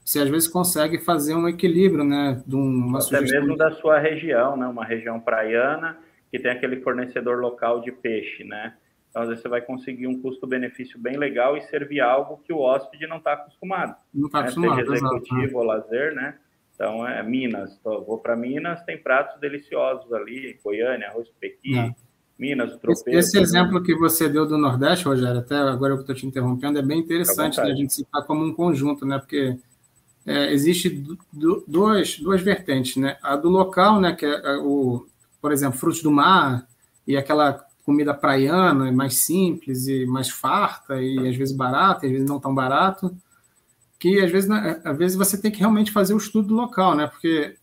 Você 0.03 0.19
às 0.19 0.29
vezes 0.29 0.47
consegue 0.47 0.97
fazer 0.99 1.33
um 1.33 1.47
equilíbrio, 1.47 2.03
né? 2.03 2.41
De 2.45 2.55
uma 2.55 2.97
Até 2.97 3.07
sugestão... 3.07 3.41
mesmo 3.41 3.57
da 3.57 3.71
sua 3.71 3.99
região, 3.99 4.57
né? 4.57 4.67
Uma 4.67 4.83
região 4.83 5.19
praiana 5.19 5.97
que 6.29 6.39
tem 6.39 6.51
aquele 6.51 6.81
fornecedor 6.81 7.39
local 7.39 7.79
de 7.81 7.91
peixe, 7.91 8.43
né? 8.43 8.73
Então, 9.09 9.21
às 9.21 9.27
vezes 9.27 9.43
você 9.43 9.49
vai 9.49 9.61
conseguir 9.61 10.07
um 10.07 10.19
custo-benefício 10.19 10.97
bem 10.99 11.15
legal 11.15 11.55
e 11.55 11.61
servir 11.61 12.01
algo 12.01 12.41
que 12.43 12.51
o 12.51 12.59
hóspede 12.59 13.05
não 13.05 13.17
está 13.17 13.33
acostumado. 13.33 13.95
Não 14.11 14.25
está 14.25 14.39
né? 14.39 14.45
acostumado, 14.45 14.79
Seja 14.79 14.93
executivo 14.93 15.41
exato. 15.41 15.57
ou 15.57 15.63
lazer, 15.63 16.15
né? 16.15 16.35
Então, 16.73 17.07
é 17.07 17.21
Minas. 17.21 17.77
Então, 17.79 18.03
vou 18.03 18.17
para 18.17 18.35
Minas, 18.35 18.83
tem 18.83 18.97
pratos 18.97 19.39
deliciosos 19.39 20.11
ali, 20.11 20.59
Goiânia, 20.63 21.09
arroz 21.09 21.29
pequi, 21.39 21.77
é. 21.77 21.93
Minas, 22.37 22.75
tropeiro. 22.77 23.19
Esse, 23.19 23.37
esse 23.37 23.39
exemplo 23.39 23.83
que 23.83 23.95
você 23.95 24.27
deu 24.27 24.47
do 24.47 24.57
Nordeste, 24.57 25.05
Rogério, 25.05 25.39
até 25.39 25.55
agora 25.55 25.93
eu 25.93 25.99
estou 25.99 26.15
te 26.15 26.25
interrompendo, 26.25 26.79
é 26.79 26.81
bem 26.81 26.99
interessante 26.99 27.57
né, 27.57 27.71
a 27.71 27.75
gente 27.75 27.93
citar 27.93 28.25
como 28.25 28.43
um 28.43 28.53
conjunto, 28.53 29.05
né? 29.05 29.19
Porque 29.19 29.55
é, 30.25 30.53
existe 30.53 30.89
duas, 31.67 32.17
duas 32.17 32.41
vertentes, 32.41 32.95
né? 32.97 33.17
A 33.21 33.35
do 33.35 33.49
local, 33.49 33.99
né? 33.99 34.13
Que 34.13 34.25
é 34.25 34.57
o, 34.57 35.05
por 35.41 35.51
exemplo, 35.51 35.77
frutos 35.77 36.01
do 36.01 36.11
mar 36.11 36.67
e 37.05 37.17
aquela 37.17 37.65
comida 37.85 38.13
praiana, 38.13 38.91
mais 38.91 39.15
simples 39.15 39.87
e 39.87 40.05
mais 40.05 40.29
farta 40.29 41.01
e 41.01 41.27
às 41.27 41.35
vezes 41.35 41.55
barata, 41.55 42.05
às 42.05 42.11
vezes 42.11 42.27
não 42.27 42.39
tão 42.39 42.55
barato, 42.55 43.15
que 43.99 44.21
às 44.21 44.31
vezes, 44.31 44.49
né, 44.49 44.81
às 44.83 44.97
vezes 44.97 45.17
você 45.17 45.39
tem 45.39 45.51
que 45.51 45.59
realmente 45.59 45.91
fazer 45.91 46.13
o 46.13 46.17
estudo 46.17 46.53
local, 46.53 46.95
né? 46.95 47.07
Porque 47.07 47.57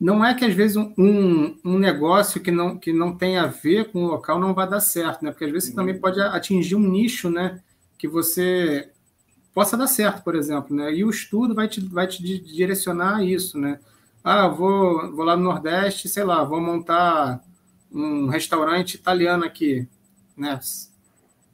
não 0.00 0.24
é 0.24 0.34
que 0.34 0.44
às 0.44 0.54
vezes 0.54 0.76
um, 0.76 1.56
um 1.64 1.78
negócio 1.78 2.40
que 2.40 2.50
não, 2.50 2.78
que 2.78 2.92
não 2.92 3.16
tem 3.16 3.38
a 3.38 3.46
ver 3.46 3.90
com 3.90 4.04
o 4.04 4.08
local 4.08 4.38
não 4.38 4.54
vai 4.54 4.68
dar 4.68 4.80
certo, 4.80 5.24
né? 5.24 5.30
Porque 5.30 5.46
às 5.46 5.50
vezes 5.50 5.70
você 5.70 5.74
também 5.74 5.98
pode 5.98 6.20
atingir 6.20 6.76
um 6.76 6.80
nicho, 6.80 7.30
né? 7.30 7.60
Que 7.96 8.06
você 8.06 8.90
possa 9.58 9.76
dar 9.76 9.88
certo, 9.88 10.22
por 10.22 10.36
exemplo, 10.36 10.76
né? 10.76 10.94
E 10.94 11.04
o 11.04 11.10
estudo 11.10 11.52
vai 11.52 11.66
te, 11.66 11.80
vai 11.80 12.06
te 12.06 12.22
direcionar 12.22 13.16
a 13.16 13.24
isso, 13.24 13.58
né? 13.58 13.80
Ah, 14.22 14.46
vou, 14.46 15.12
vou 15.12 15.24
lá 15.24 15.36
no 15.36 15.42
Nordeste, 15.42 16.08
sei 16.08 16.22
lá, 16.22 16.44
vou 16.44 16.60
montar 16.60 17.42
um 17.92 18.28
restaurante 18.28 18.94
italiano 18.94 19.42
aqui, 19.42 19.88
né? 20.36 20.60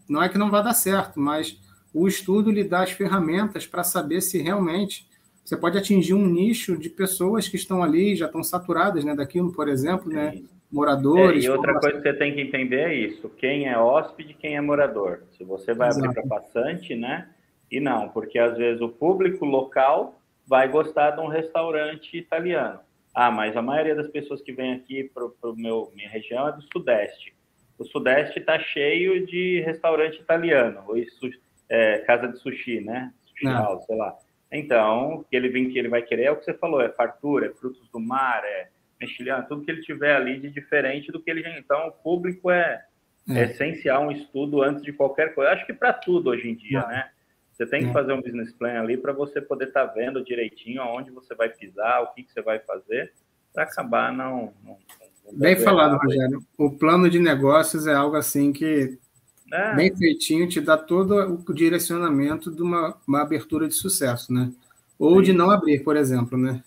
Não 0.07 0.23
é 0.23 0.29
que 0.29 0.37
não 0.37 0.51
vai 0.51 0.63
dar 0.63 0.75
certo, 0.75 1.19
mas 1.19 1.59
o 1.95 2.07
estudo 2.07 2.51
lhe 2.51 2.63
dá 2.63 2.83
as 2.83 2.91
ferramentas 2.91 3.67
para 3.67 3.83
saber 3.83 4.21
se 4.21 4.37
realmente 4.37 5.09
você 5.43 5.57
pode 5.57 5.79
atingir 5.79 6.13
um 6.13 6.27
nicho 6.27 6.77
de 6.77 6.91
pessoas 6.91 7.49
que 7.49 7.57
estão 7.57 7.83
ali, 7.83 8.15
já 8.15 8.27
estão 8.27 8.45
saturadas, 8.45 9.03
né, 9.03 9.15
daquilo, 9.15 9.51
por 9.51 9.67
exemplo, 9.67 10.13
né, 10.13 10.43
moradores. 10.71 11.43
É, 11.43 11.47
e 11.47 11.51
outra 11.51 11.81
coisa 11.81 11.97
que 11.97 12.03
você 12.03 12.13
tem 12.13 12.35
que 12.35 12.43
entender 12.43 12.81
é 12.81 12.95
isso: 12.95 13.31
quem 13.31 13.67
é 13.67 13.79
hóspede, 13.79 14.35
quem 14.35 14.57
é 14.57 14.61
morador. 14.61 15.23
Se 15.39 15.43
você 15.43 15.73
vai 15.73 15.89
Exato. 15.89 16.05
abrir 16.05 16.21
para 16.21 16.41
passante, 16.43 16.95
né? 16.95 17.31
E 17.75 17.81
não, 17.81 18.09
porque 18.09 18.39
às 18.39 18.57
vezes 18.57 18.81
o 18.81 18.89
público 18.89 19.45
local 19.45 20.17
vai 20.47 20.69
gostar 20.69 21.11
de 21.11 21.21
um 21.21 21.27
restaurante 21.27 22.17
italiano. 22.17 22.79
Ah, 23.13 23.33
mas 23.33 23.57
a 23.57 23.63
maioria 23.63 23.97
das 23.97 24.07
pessoas 24.07 24.41
que 24.41 24.53
vem 24.53 24.75
aqui 24.75 25.11
para 25.13 25.53
minha 25.53 26.09
região 26.09 26.49
é 26.49 26.53
do 26.53 26.63
Sudeste. 26.73 27.35
O 27.77 27.85
Sudeste 27.85 28.39
está 28.39 28.61
cheio 28.61 29.27
de 29.27 29.61
restaurante 29.63 30.21
italiano, 30.21 30.85
ou 30.87 30.97
isso, 30.97 31.29
é, 31.69 31.99
casa 31.99 32.29
de 32.29 32.39
sushi, 32.39 32.81
né? 32.81 33.13
Sushi 33.27 33.47
house, 33.47 33.85
sei 33.87 33.97
lá. 33.97 34.17
Então, 34.53 35.15
o 35.15 35.25
que 35.25 35.35
ele 35.35 35.49
vem 35.49 35.69
que 35.69 35.77
ele 35.77 35.89
vai 35.89 36.03
querer 36.03 36.27
é 36.27 36.31
o 36.31 36.37
que 36.37 36.45
você 36.45 36.55
falou, 36.55 36.81
é 36.81 36.91
fartura, 36.91 37.47
é 37.47 37.51
frutos 37.51 37.89
do 37.89 37.99
mar, 37.99 38.45
é 38.45 38.69
mexilhão, 39.01 39.45
tudo 39.49 39.65
que 39.65 39.71
ele 39.73 39.83
tiver 39.83 40.15
ali 40.15 40.39
de 40.39 40.49
diferente 40.49 41.11
do 41.11 41.21
que 41.21 41.29
ele 41.29 41.43
já. 41.43 41.59
Então, 41.59 41.89
o 41.89 41.91
público 41.91 42.53
é, 42.53 42.85
é. 43.29 43.41
é 43.41 43.45
essencial 43.47 44.05
um 44.05 44.13
estudo 44.13 44.63
antes 44.63 44.85
de 44.85 44.93
qualquer 44.93 45.35
coisa. 45.35 45.51
Acho 45.51 45.67
que 45.67 45.73
para 45.73 45.93
tudo 45.93 46.31
hoje 46.31 46.49
em 46.49 46.55
dia, 46.55 46.87
né? 46.87 47.11
Você 47.55 47.65
tem 47.67 47.85
que 47.85 47.91
é. 47.91 47.93
fazer 47.93 48.13
um 48.13 48.21
business 48.21 48.53
plan 48.53 48.81
ali 48.81 48.97
para 48.97 49.13
você 49.13 49.41
poder 49.41 49.69
estar 49.69 49.87
tá 49.87 49.95
vendo 49.95 50.25
direitinho 50.25 50.83
aonde 50.83 51.13
você 51.13 51.35
vai 51.35 51.49
pisar, 51.49 52.03
o 52.03 52.13
que, 52.13 52.25
que 52.25 52.33
você 52.33 52.43
vai 52.43 52.59
fazer, 52.59 53.13
para 53.53 53.63
acabar 53.63 54.13
não. 54.13 54.53
não, 54.65 54.77
não 55.25 55.39
bem 55.39 55.57
falado, 55.57 55.97
Rogério. 55.97 56.45
O 56.59 56.77
plano 56.77 57.09
de 57.09 57.21
negócios 57.21 57.87
é 57.87 57.95
algo 57.95 58.17
assim 58.17 58.53
que, 58.53 58.99
é. 59.53 59.75
bem 59.77 59.97
feitinho, 59.97 60.49
te 60.49 60.61
dá 60.61 60.77
todo 60.77 61.41
o 61.49 61.55
direcionamento 61.55 62.51
de 62.51 62.61
uma, 62.61 62.97
uma 63.07 63.23
abertura 63.23 63.69
de 63.69 63.75
sucesso, 63.75 64.33
né? 64.33 64.51
Ou 64.99 65.19
Sim. 65.19 65.23
de 65.23 65.33
não 65.33 65.51
abrir, 65.51 65.85
por 65.85 65.97
exemplo, 65.97 66.37
né? 66.37 66.61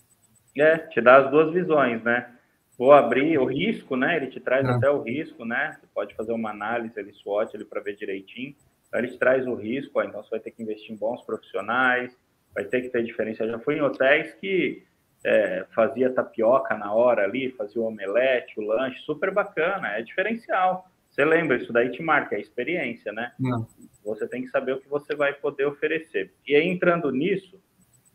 É, 0.56 0.78
te 0.78 1.02
dá 1.02 1.18
as 1.18 1.30
duas 1.30 1.52
visões, 1.52 2.02
né? 2.02 2.30
Vou 2.78 2.92
abrir 2.92 3.38
o 3.38 3.44
risco, 3.44 3.94
né? 3.94 4.16
Ele 4.16 4.28
te 4.28 4.40
traz 4.40 4.66
é. 4.66 4.70
até 4.70 4.90
o 4.90 5.02
risco, 5.02 5.44
né? 5.44 5.76
Você 5.78 5.86
pode 5.94 6.14
fazer 6.14 6.32
uma 6.32 6.50
análise 6.50 6.98
ali, 6.98 7.12
SWOT, 7.12 7.54
ali 7.54 7.64
para 7.64 7.82
ver 7.82 7.94
direitinho 7.94 8.54
então, 8.88 9.00
ele 9.00 9.16
traz 9.18 9.46
o 9.46 9.54
risco, 9.54 9.98
ó, 9.98 10.02
então 10.02 10.22
você 10.22 10.30
vai 10.30 10.40
ter 10.40 10.50
que 10.50 10.62
investir 10.62 10.92
em 10.92 10.96
bons 10.96 11.22
profissionais, 11.22 12.16
vai 12.54 12.64
ter 12.64 12.82
que 12.82 12.88
ter 12.88 13.04
diferença. 13.04 13.44
Eu 13.44 13.50
já 13.50 13.58
fui 13.58 13.76
em 13.76 13.82
hotéis 13.82 14.34
que 14.34 14.82
é, 15.24 15.66
fazia 15.74 16.12
tapioca 16.12 16.76
na 16.76 16.92
hora 16.92 17.24
ali, 17.24 17.50
fazia 17.52 17.80
o 17.80 17.86
omelete, 17.86 18.58
o 18.58 18.62
lanche, 18.62 19.00
super 19.02 19.30
bacana, 19.30 19.88
é 19.88 20.02
diferencial. 20.02 20.90
Você 21.10 21.24
lembra, 21.24 21.56
isso 21.56 21.72
daí 21.72 21.90
te 21.90 22.02
marca, 22.02 22.36
é 22.36 22.40
experiência, 22.40 23.12
né? 23.12 23.32
Não. 23.38 23.66
Você 24.04 24.26
tem 24.26 24.42
que 24.42 24.48
saber 24.48 24.72
o 24.72 24.80
que 24.80 24.88
você 24.88 25.14
vai 25.14 25.32
poder 25.34 25.66
oferecer. 25.66 26.32
E 26.46 26.54
aí, 26.54 26.66
entrando 26.66 27.10
nisso, 27.10 27.60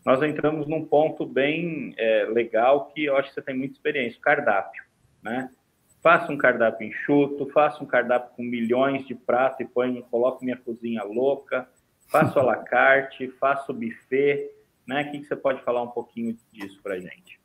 nós 0.06 0.22
entramos 0.24 0.68
num 0.68 0.86
ponto 0.86 1.26
bem 1.26 1.94
é, 1.98 2.26
legal 2.26 2.88
que 2.88 3.06
eu 3.06 3.18
acho 3.18 3.30
que 3.30 3.36
você 3.36 3.42
tem 3.42 3.56
muita 3.56 3.74
experiência, 3.74 4.18
o 4.18 4.22
cardápio, 4.22 4.84
né? 5.22 5.52
Faça 6.04 6.30
um 6.30 6.38
cardápio 6.38 6.86
enxuto, 6.86 7.49
faça 7.54 7.82
um 7.82 7.88
cardápio 7.88 8.36
com 8.36 8.43
milhões 8.43 9.08
de 9.08 9.16
pratos 9.16 9.62
e 9.62 9.66
põe, 9.66 10.01
coloque 10.12 10.43
minha 10.43 10.58
cozinha 10.58 11.01
louca, 11.01 11.66
faça 12.10 12.38
o 12.38 12.41
à 12.41 12.45
la 12.45 12.58
carte, 12.58 13.30
faça 13.39 13.72
o 13.72 13.74
buffet, 13.74 14.51
né? 14.86 15.04
O 15.04 15.12
que, 15.12 15.26
você 15.26 15.36
pode 15.36 15.64
falar 15.64 15.82
um 15.82 15.88
pouquinho 15.88 16.38
disso 16.51 16.78
para 16.84 16.99
gente? 16.99 17.39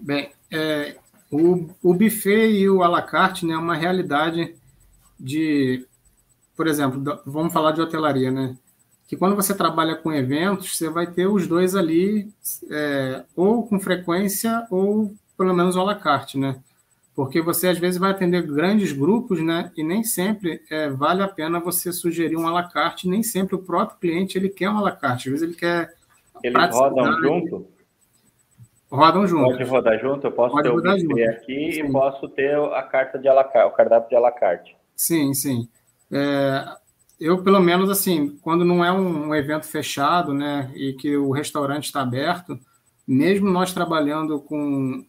Bem, 0.00 0.32
é, 0.50 0.96
o, 1.30 1.68
o 1.82 1.92
buffet 1.92 2.50
e 2.52 2.70
o 2.70 2.82
à 2.82 2.88
la 2.88 3.02
carte 3.02 3.44
né, 3.44 3.52
é 3.52 3.58
uma 3.58 3.76
realidade 3.76 4.56
de, 5.20 5.86
por 6.56 6.66
exemplo, 6.66 7.20
vamos 7.26 7.52
falar 7.52 7.72
de 7.72 7.82
hotelaria, 7.82 8.30
né? 8.30 8.56
Que 9.06 9.14
quando 9.14 9.36
você 9.36 9.54
trabalha 9.54 9.94
com 9.94 10.10
eventos, 10.10 10.74
você 10.74 10.88
vai 10.88 11.06
ter 11.06 11.26
os 11.26 11.46
dois 11.46 11.76
ali, 11.76 12.32
é, 12.70 13.24
ou 13.36 13.66
com 13.66 13.78
frequência, 13.78 14.66
ou 14.70 15.14
pelo 15.36 15.52
menos 15.52 15.76
à 15.76 15.82
la 15.82 15.94
carte, 15.94 16.38
né? 16.38 16.58
Porque 17.14 17.40
você 17.40 17.68
às 17.68 17.78
vezes 17.78 17.98
vai 17.98 18.10
atender 18.10 18.42
grandes 18.42 18.92
grupos, 18.92 19.40
né? 19.40 19.70
E 19.76 19.84
nem 19.84 20.02
sempre 20.02 20.62
é, 20.70 20.88
vale 20.88 21.22
a 21.22 21.28
pena 21.28 21.60
você 21.60 21.92
sugerir 21.92 22.36
um 22.36 22.46
à 22.46 22.50
la 22.50 22.64
carte, 22.64 23.08
nem 23.08 23.22
sempre 23.22 23.54
o 23.54 23.62
próprio 23.62 23.98
cliente 23.98 24.36
ele 24.36 24.48
quer 24.48 24.68
um 24.68 24.78
à 24.78 24.80
la 24.80 24.92
carte, 24.92 25.28
às 25.28 25.32
vezes 25.32 25.42
ele 25.42 25.56
quer. 25.56 25.94
Eles 26.42 26.70
rodam 26.74 27.20
junto? 27.20 27.68
Rodam 28.90 29.26
junto. 29.26 29.50
Pode 29.50 29.64
rodar 29.64 29.98
junto? 30.00 30.26
Eu 30.26 30.32
posso 30.32 30.54
Pode 30.54 30.68
ter 30.68 30.74
o 30.74 31.08
buffet 31.08 31.24
aqui 31.26 31.72
sim. 31.72 31.80
e 31.80 31.92
posso 31.92 32.28
ter 32.28 32.56
a 32.56 32.82
carta 32.82 33.18
de 33.18 33.28
à 33.28 33.32
la 33.32 33.44
carte, 33.44 33.72
o 33.72 33.76
cardápio 33.76 34.08
de 34.08 34.16
à 34.16 34.20
la 34.20 34.32
carte. 34.32 34.76
Sim, 34.96 35.32
sim. 35.34 35.68
É, 36.10 36.64
eu, 37.18 37.42
pelo 37.42 37.60
menos, 37.60 37.90
assim, 37.90 38.36
quando 38.42 38.64
não 38.64 38.84
é 38.84 38.92
um, 38.92 39.28
um 39.28 39.34
evento 39.34 39.66
fechado, 39.66 40.34
né, 40.34 40.70
e 40.74 40.92
que 40.94 41.16
o 41.16 41.30
restaurante 41.30 41.84
está 41.84 42.02
aberto, 42.02 42.58
mesmo 43.06 43.48
nós 43.48 43.72
trabalhando 43.72 44.40
com 44.40 45.04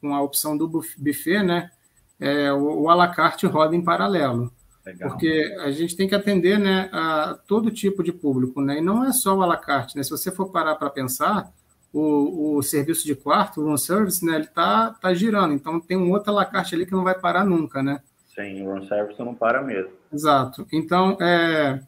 com 0.00 0.14
a 0.14 0.22
opção 0.22 0.56
do 0.56 0.68
buffet, 0.68 1.42
né? 1.42 1.70
É, 2.18 2.52
o, 2.52 2.82
o 2.82 2.90
à 2.90 2.94
la 2.94 3.08
carte 3.08 3.46
roda 3.46 3.74
em 3.74 3.82
paralelo. 3.82 4.52
Legal. 4.84 5.10
Porque 5.10 5.56
a 5.60 5.70
gente 5.70 5.96
tem 5.96 6.08
que 6.08 6.14
atender 6.14 6.58
né, 6.58 6.88
a 6.92 7.38
todo 7.46 7.70
tipo 7.70 8.02
de 8.02 8.12
público, 8.12 8.60
né? 8.60 8.78
E 8.78 8.80
não 8.80 9.04
é 9.04 9.12
só 9.12 9.36
o 9.36 9.42
à 9.42 9.46
la 9.46 9.56
carte, 9.56 9.96
né? 9.96 10.02
Se 10.02 10.10
você 10.10 10.30
for 10.30 10.50
parar 10.50 10.76
para 10.76 10.90
pensar, 10.90 11.52
o, 11.92 12.56
o 12.56 12.62
serviço 12.62 13.04
de 13.04 13.14
quarto, 13.14 13.60
o 13.60 13.64
room 13.64 13.76
service, 13.76 14.24
né? 14.24 14.36
Ele 14.36 14.46
tá, 14.46 14.90
tá 15.00 15.12
girando. 15.12 15.54
Então 15.54 15.80
tem 15.80 15.96
um 15.96 16.10
outro 16.10 16.30
à 16.30 16.34
la 16.34 16.44
carte 16.44 16.74
ali 16.74 16.86
que 16.86 16.92
não 16.92 17.04
vai 17.04 17.18
parar 17.18 17.44
nunca, 17.44 17.82
né? 17.82 18.00
Sim, 18.34 18.62
o 18.62 18.72
room 18.72 18.86
service 18.86 19.18
não 19.22 19.34
para 19.34 19.62
mesmo. 19.62 19.90
Exato. 20.12 20.66
Então, 20.72 21.16
é, 21.20 21.80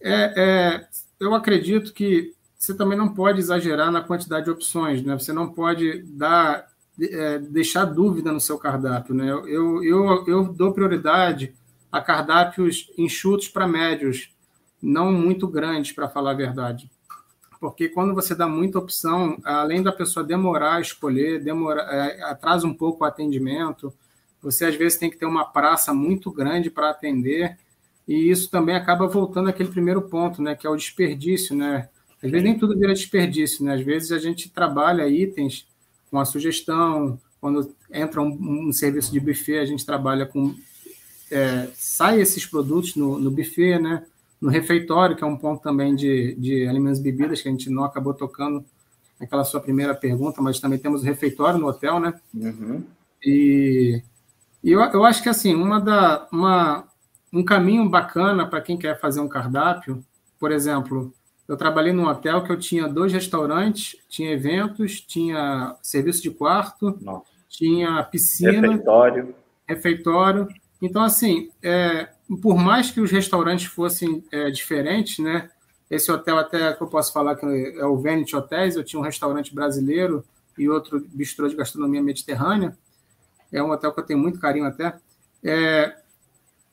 é, 0.00 0.34
é, 0.36 0.88
eu 1.20 1.34
acredito 1.34 1.92
que 1.92 2.34
você 2.58 2.74
também 2.74 2.96
não 2.96 3.12
pode 3.12 3.38
exagerar 3.38 3.92
na 3.92 4.00
quantidade 4.00 4.46
de 4.46 4.50
opções, 4.50 5.02
né? 5.02 5.14
Você 5.18 5.32
não 5.32 5.52
pode 5.52 6.02
dar 6.02 6.66
é, 7.00 7.38
deixar 7.38 7.84
dúvida 7.84 8.32
no 8.32 8.40
seu 8.40 8.58
cardápio. 8.58 9.14
Né? 9.14 9.30
Eu, 9.30 9.82
eu, 9.82 10.24
eu 10.26 10.44
dou 10.52 10.72
prioridade 10.72 11.54
a 11.90 12.00
cardápios 12.00 12.90
enxutos 12.98 13.48
para 13.48 13.68
médios, 13.68 14.34
não 14.82 15.12
muito 15.12 15.46
grandes, 15.46 15.92
para 15.92 16.08
falar 16.08 16.32
a 16.32 16.34
verdade. 16.34 16.90
Porque 17.60 17.88
quando 17.88 18.14
você 18.14 18.34
dá 18.34 18.46
muita 18.46 18.78
opção, 18.78 19.38
além 19.44 19.82
da 19.82 19.92
pessoa 19.92 20.26
demorar 20.26 20.76
a 20.76 20.80
escolher, 20.80 21.42
demora, 21.42 21.82
é, 21.82 22.22
atrasa 22.24 22.66
um 22.66 22.74
pouco 22.74 23.04
o 23.04 23.06
atendimento, 23.06 23.92
você 24.42 24.66
às 24.66 24.74
vezes 24.74 24.98
tem 24.98 25.08
que 25.08 25.16
ter 25.16 25.24
uma 25.24 25.44
praça 25.44 25.94
muito 25.94 26.30
grande 26.30 26.70
para 26.70 26.90
atender, 26.90 27.56
e 28.06 28.30
isso 28.30 28.50
também 28.50 28.74
acaba 28.74 29.06
voltando 29.06 29.48
àquele 29.48 29.70
primeiro 29.70 30.02
ponto, 30.02 30.42
né, 30.42 30.54
que 30.54 30.66
é 30.66 30.70
o 30.70 30.76
desperdício, 30.76 31.56
né? 31.56 31.88
Às 32.22 32.30
vezes 32.30 32.44
nem 32.44 32.58
tudo 32.58 32.78
vira 32.78 32.92
desperdício, 32.92 33.64
né? 33.64 33.74
Às 33.74 33.80
vezes 33.82 34.12
a 34.12 34.18
gente 34.18 34.50
trabalha 34.50 35.08
itens 35.08 35.66
com 36.14 36.20
a 36.20 36.24
sugestão. 36.24 37.18
Quando 37.40 37.74
entra 37.90 38.22
um, 38.22 38.68
um 38.68 38.72
serviço 38.72 39.10
de 39.10 39.18
buffet, 39.18 39.58
a 39.58 39.66
gente 39.66 39.84
trabalha 39.84 40.24
com. 40.24 40.54
É, 41.28 41.68
sai 41.74 42.20
esses 42.20 42.46
produtos 42.46 42.94
no, 42.94 43.18
no 43.18 43.32
buffet, 43.32 43.80
né? 43.80 44.06
No 44.40 44.48
refeitório, 44.48 45.16
que 45.16 45.24
é 45.24 45.26
um 45.26 45.36
ponto 45.36 45.60
também 45.60 45.96
de, 45.96 46.36
de 46.36 46.68
alimentos 46.68 47.00
e 47.00 47.02
bebidas, 47.02 47.42
que 47.42 47.48
a 47.48 47.50
gente 47.50 47.68
não 47.68 47.82
acabou 47.82 48.14
tocando 48.14 48.64
naquela 49.18 49.42
sua 49.42 49.60
primeira 49.60 49.92
pergunta, 49.92 50.40
mas 50.40 50.60
também 50.60 50.78
temos 50.78 51.02
o 51.02 51.04
refeitório 51.04 51.58
no 51.58 51.66
hotel, 51.66 51.98
né? 51.98 52.14
Uhum. 52.32 52.84
E, 53.20 54.00
e 54.62 54.70
eu, 54.70 54.80
eu 54.80 55.04
acho 55.04 55.20
que, 55.20 55.28
assim, 55.28 55.52
uma 55.52 55.80
da, 55.80 56.28
uma, 56.30 56.84
um 57.32 57.44
caminho 57.44 57.88
bacana 57.88 58.46
para 58.46 58.60
quem 58.60 58.78
quer 58.78 59.00
fazer 59.00 59.18
um 59.18 59.28
cardápio, 59.28 60.04
por 60.38 60.52
exemplo, 60.52 61.12
eu 61.46 61.56
trabalhei 61.56 61.92
num 61.92 62.06
hotel 62.06 62.42
que 62.42 62.50
eu 62.50 62.58
tinha 62.58 62.88
dois 62.88 63.12
restaurantes, 63.12 63.96
tinha 64.08 64.32
eventos, 64.32 65.00
tinha 65.00 65.76
serviço 65.82 66.22
de 66.22 66.30
quarto, 66.30 66.98
Nossa. 67.02 67.24
tinha 67.48 68.02
piscina, 68.04 68.68
refeitório. 68.68 69.34
refeitório. 69.68 70.48
Então, 70.80 71.02
assim, 71.02 71.50
é, 71.62 72.08
por 72.42 72.56
mais 72.56 72.90
que 72.90 73.00
os 73.00 73.10
restaurantes 73.10 73.66
fossem 73.66 74.24
é, 74.32 74.50
diferentes, 74.50 75.18
né? 75.18 75.50
Esse 75.90 76.10
hotel 76.10 76.38
até 76.38 76.72
que 76.72 76.82
eu 76.82 76.86
posso 76.86 77.12
falar 77.12 77.36
que 77.36 77.44
é 77.44 77.84
o 77.84 77.98
Vanity 77.98 78.34
Hotels, 78.34 78.74
eu 78.74 78.82
tinha 78.84 78.98
um 78.98 79.04
restaurante 79.04 79.54
brasileiro 79.54 80.24
e 80.58 80.68
outro 80.68 81.06
bistrô 81.12 81.46
de 81.46 81.54
gastronomia 81.54 82.02
mediterrânea. 82.02 82.76
É 83.52 83.62
um 83.62 83.70
hotel 83.70 83.92
que 83.92 84.00
eu 84.00 84.04
tenho 84.04 84.18
muito 84.18 84.40
carinho 84.40 84.64
até. 84.64 84.96
É, 85.42 85.94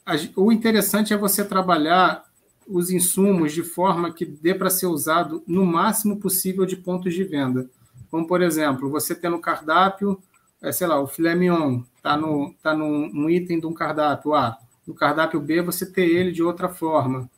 a, 0.05 0.13
o 0.37 0.51
interessante 0.51 1.13
é 1.13 1.17
você 1.17 1.43
trabalhar 1.43 2.23
os 2.71 2.89
insumos 2.89 3.51
de 3.51 3.63
forma 3.63 4.11
que 4.11 4.25
dê 4.25 4.53
para 4.55 4.69
ser 4.69 4.87
usado 4.87 5.43
no 5.45 5.65
máximo 5.65 6.17
possível 6.17 6.65
de 6.65 6.77
pontos 6.77 7.13
de 7.13 7.23
venda. 7.23 7.69
Como, 8.09 8.27
por 8.27 8.41
exemplo, 8.41 8.89
você 8.89 9.13
tem 9.13 9.29
no 9.29 9.39
cardápio, 9.39 10.21
é, 10.61 10.71
sei 10.71 10.87
lá, 10.87 10.99
o 10.99 11.07
filé 11.07 11.35
mignon 11.35 11.81
está 11.95 12.15
no, 12.17 12.53
tá 12.61 12.73
no, 12.73 13.29
item 13.29 13.59
de 13.59 13.65
um 13.65 13.73
cardápio 13.73 14.33
A. 14.33 14.57
No 14.85 14.93
cardápio 14.93 15.39
B, 15.39 15.61
você 15.61 15.85
ter 15.85 16.05
ele 16.05 16.31
de 16.31 16.43
outra 16.43 16.69
forma. 16.69 17.29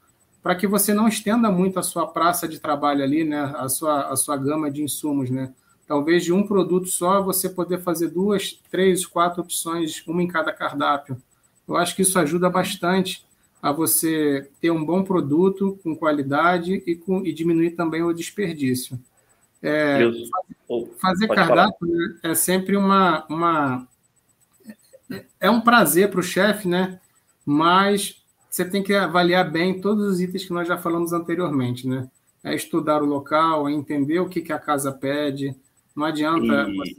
Para 0.42 0.56
que 0.56 0.68
você 0.68 0.94
não 0.94 1.08
estenda 1.08 1.50
muito 1.52 1.80
a 1.80 1.84
sua 1.84 2.08
praça 2.08 2.48
de 2.48 2.60
trabalho 2.60 3.04
ali, 3.04 3.24
né? 3.24 3.54
a, 3.58 3.70
sua, 3.70 4.08
a 4.10 4.16
sua 4.16 4.36
gama 4.36 4.70
de 4.70 4.84
insumos. 4.84 5.30
Né? 5.30 5.54
Talvez 5.88 6.24
de 6.24 6.34
um 6.34 6.46
produto 6.46 6.88
só 6.88 7.22
você 7.22 7.50
poder 7.50 7.82
fazer 7.82 8.10
duas, 8.10 8.60
três, 8.70 9.06
quatro 9.06 9.42
opções, 9.42 10.04
uma 10.08 10.22
em 10.24 10.28
cada 10.28 10.52
cardápio. 10.52 11.18
Eu 11.68 11.78
acho 11.78 11.96
que 11.96 12.02
isso 12.02 12.20
ajuda 12.20 12.50
bastante 12.50 13.26
a 13.64 13.72
você 13.72 14.52
ter 14.60 14.72
um 14.72 14.84
bom 14.84 15.06
produto 15.06 15.80
com 15.82 15.96
qualidade 15.96 16.84
e, 16.86 16.98
com, 16.98 17.26
e 17.26 17.32
diminuir 17.32 17.72
também 17.72 18.04
o 18.04 18.12
desperdício. 18.12 19.00
É, 19.62 20.02
fazer 21.02 21.30
cardápio 21.30 21.88
né, 21.88 22.16
é 22.24 22.36
sempre 22.36 22.76
uma, 22.76 23.26
uma 23.30 23.88
é 25.40 25.50
um 25.50 25.62
prazer 25.62 26.12
para 26.12 26.20
o 26.20 26.24
chefe, 26.24 26.68
né? 26.68 27.00
Mas 27.46 28.22
você 28.50 28.70
tem 28.70 28.84
que 28.84 28.94
avaliar 28.94 29.50
bem 29.50 29.80
todos 29.80 30.06
os 30.06 30.20
itens 30.20 30.44
que 30.44 30.52
nós 30.52 30.68
já 30.68 30.78
falamos 30.78 31.14
anteriormente, 31.14 31.88
né? 31.88 32.10
É 32.44 32.54
estudar 32.54 33.02
o 33.02 33.06
local, 33.06 33.70
é 33.70 33.72
entender 33.72 34.20
o 34.20 34.28
que, 34.28 34.42
que 34.42 34.52
a 34.52 34.60
casa 34.60 34.92
pede. 34.92 35.56
Não 35.96 36.06
adianta. 36.06 36.70
E, 36.70 36.76
você... 36.76 36.96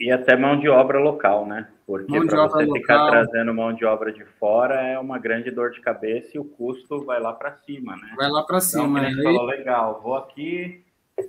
e 0.00 0.10
até 0.10 0.36
mão 0.36 0.58
de 0.58 0.68
obra 0.68 0.98
local, 0.98 1.46
né? 1.46 1.68
Porque 1.98 2.26
para 2.26 2.48
você 2.48 2.64
local. 2.64 2.80
ficar 2.80 3.10
trazendo 3.10 3.54
mão 3.54 3.72
de 3.72 3.84
obra 3.84 4.12
de 4.12 4.24
fora 4.38 4.80
é 4.80 4.98
uma 4.98 5.18
grande 5.18 5.50
dor 5.50 5.70
de 5.70 5.80
cabeça 5.80 6.30
e 6.34 6.38
o 6.38 6.44
custo 6.44 7.04
vai 7.04 7.20
lá 7.20 7.32
para 7.32 7.52
cima, 7.52 7.96
né? 7.96 8.14
Vai 8.16 8.30
lá 8.30 8.42
para 8.42 8.58
então, 8.58 8.60
cima. 8.60 9.08
Então, 9.08 9.22
falou, 9.24 9.44
legal, 9.44 10.00
vou 10.02 10.14
aqui 10.14 10.84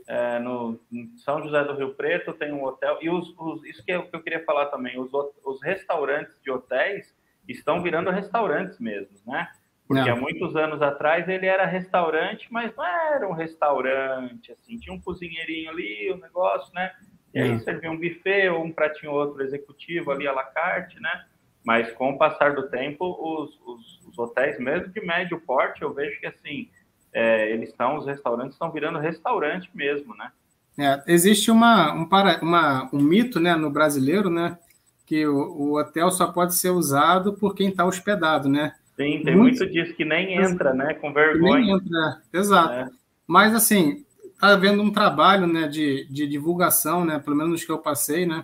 é, 0.07 0.39
no 0.39 0.79
São 1.17 1.41
José 1.41 1.63
do 1.63 1.73
Rio 1.73 1.93
Preto, 1.93 2.33
tem 2.33 2.51
um 2.51 2.63
hotel. 2.63 2.97
E 3.01 3.09
os, 3.09 3.33
os, 3.37 3.63
isso 3.65 3.83
que 3.83 3.91
eu, 3.91 4.03
que 4.03 4.15
eu 4.15 4.21
queria 4.21 4.43
falar 4.43 4.67
também, 4.67 4.99
os, 4.99 5.11
os 5.43 5.61
restaurantes 5.61 6.39
de 6.43 6.51
hotéis 6.51 7.13
estão 7.47 7.81
virando 7.81 8.09
restaurantes 8.09 8.79
mesmo, 8.79 9.17
né? 9.25 9.47
Porque 9.87 10.09
não. 10.09 10.15
há 10.17 10.19
muitos 10.19 10.55
anos 10.55 10.81
atrás 10.81 11.27
ele 11.27 11.45
era 11.45 11.65
restaurante, 11.65 12.47
mas 12.49 12.73
não 12.75 12.85
era 12.85 13.27
um 13.27 13.33
restaurante, 13.33 14.51
assim, 14.53 14.77
tinha 14.77 14.95
um 14.95 15.01
cozinheirinho 15.01 15.69
ali, 15.69 16.09
o 16.11 16.15
um 16.15 16.19
negócio, 16.19 16.73
né? 16.73 16.93
E 17.33 17.39
aí 17.39 17.59
servia 17.61 17.89
um 17.89 17.97
buffet 17.97 18.49
ou 18.49 18.63
um 18.63 18.71
pratinho 18.71 19.11
outro 19.11 19.41
executivo 19.41 20.11
ali 20.11 20.27
à 20.27 20.33
la 20.33 20.43
carte, 20.43 20.99
né? 20.99 21.25
Mas 21.63 21.91
com 21.93 22.11
o 22.11 22.17
passar 22.17 22.55
do 22.55 22.67
tempo, 22.69 23.05
os, 23.05 23.59
os, 23.65 24.07
os 24.07 24.19
hotéis, 24.19 24.59
mesmo 24.59 24.89
de 24.89 25.05
médio 25.05 25.39
porte, 25.39 25.81
eu 25.81 25.93
vejo 25.93 26.19
que 26.19 26.25
assim, 26.25 26.69
é, 27.13 27.51
eles 27.51 27.69
estão, 27.69 27.97
os 27.97 28.05
restaurantes 28.05 28.53
estão 28.53 28.71
virando 28.71 28.99
restaurante 28.99 29.69
mesmo, 29.73 30.15
né? 30.15 30.31
É, 30.77 31.03
existe 31.07 31.51
uma, 31.51 31.93
um, 31.93 32.05
para, 32.05 32.39
uma, 32.41 32.89
um 32.91 32.99
mito 32.99 33.39
né, 33.39 33.55
no 33.55 33.69
brasileiro, 33.69 34.29
né? 34.29 34.57
Que 35.05 35.25
o, 35.27 35.35
o 35.35 35.79
hotel 35.79 36.09
só 36.11 36.31
pode 36.31 36.55
ser 36.55 36.69
usado 36.69 37.33
por 37.33 37.53
quem 37.53 37.69
está 37.69 37.85
hospedado, 37.85 38.49
né? 38.49 38.73
Sim, 38.95 39.21
tem 39.23 39.35
muito, 39.35 39.59
muito 39.59 39.67
disso 39.67 39.93
que 39.95 40.05
nem 40.05 40.35
entra, 40.35 40.73
né? 40.73 40.93
Com 40.95 41.13
vergonha. 41.13 41.59
Nem 41.59 41.71
entra, 41.71 42.21
exato. 42.33 42.73
É. 42.73 42.89
Mas 43.27 43.53
assim, 43.53 44.05
está 44.41 44.53
havendo 44.53 44.81
um 44.81 44.91
trabalho 44.91 45.45
né, 45.45 45.67
de, 45.67 46.07
de 46.09 46.25
divulgação, 46.25 47.05
né, 47.05 47.19
pelo 47.19 47.35
menos 47.35 47.63
que 47.63 47.71
eu 47.71 47.77
passei, 47.77 48.25
né, 48.25 48.43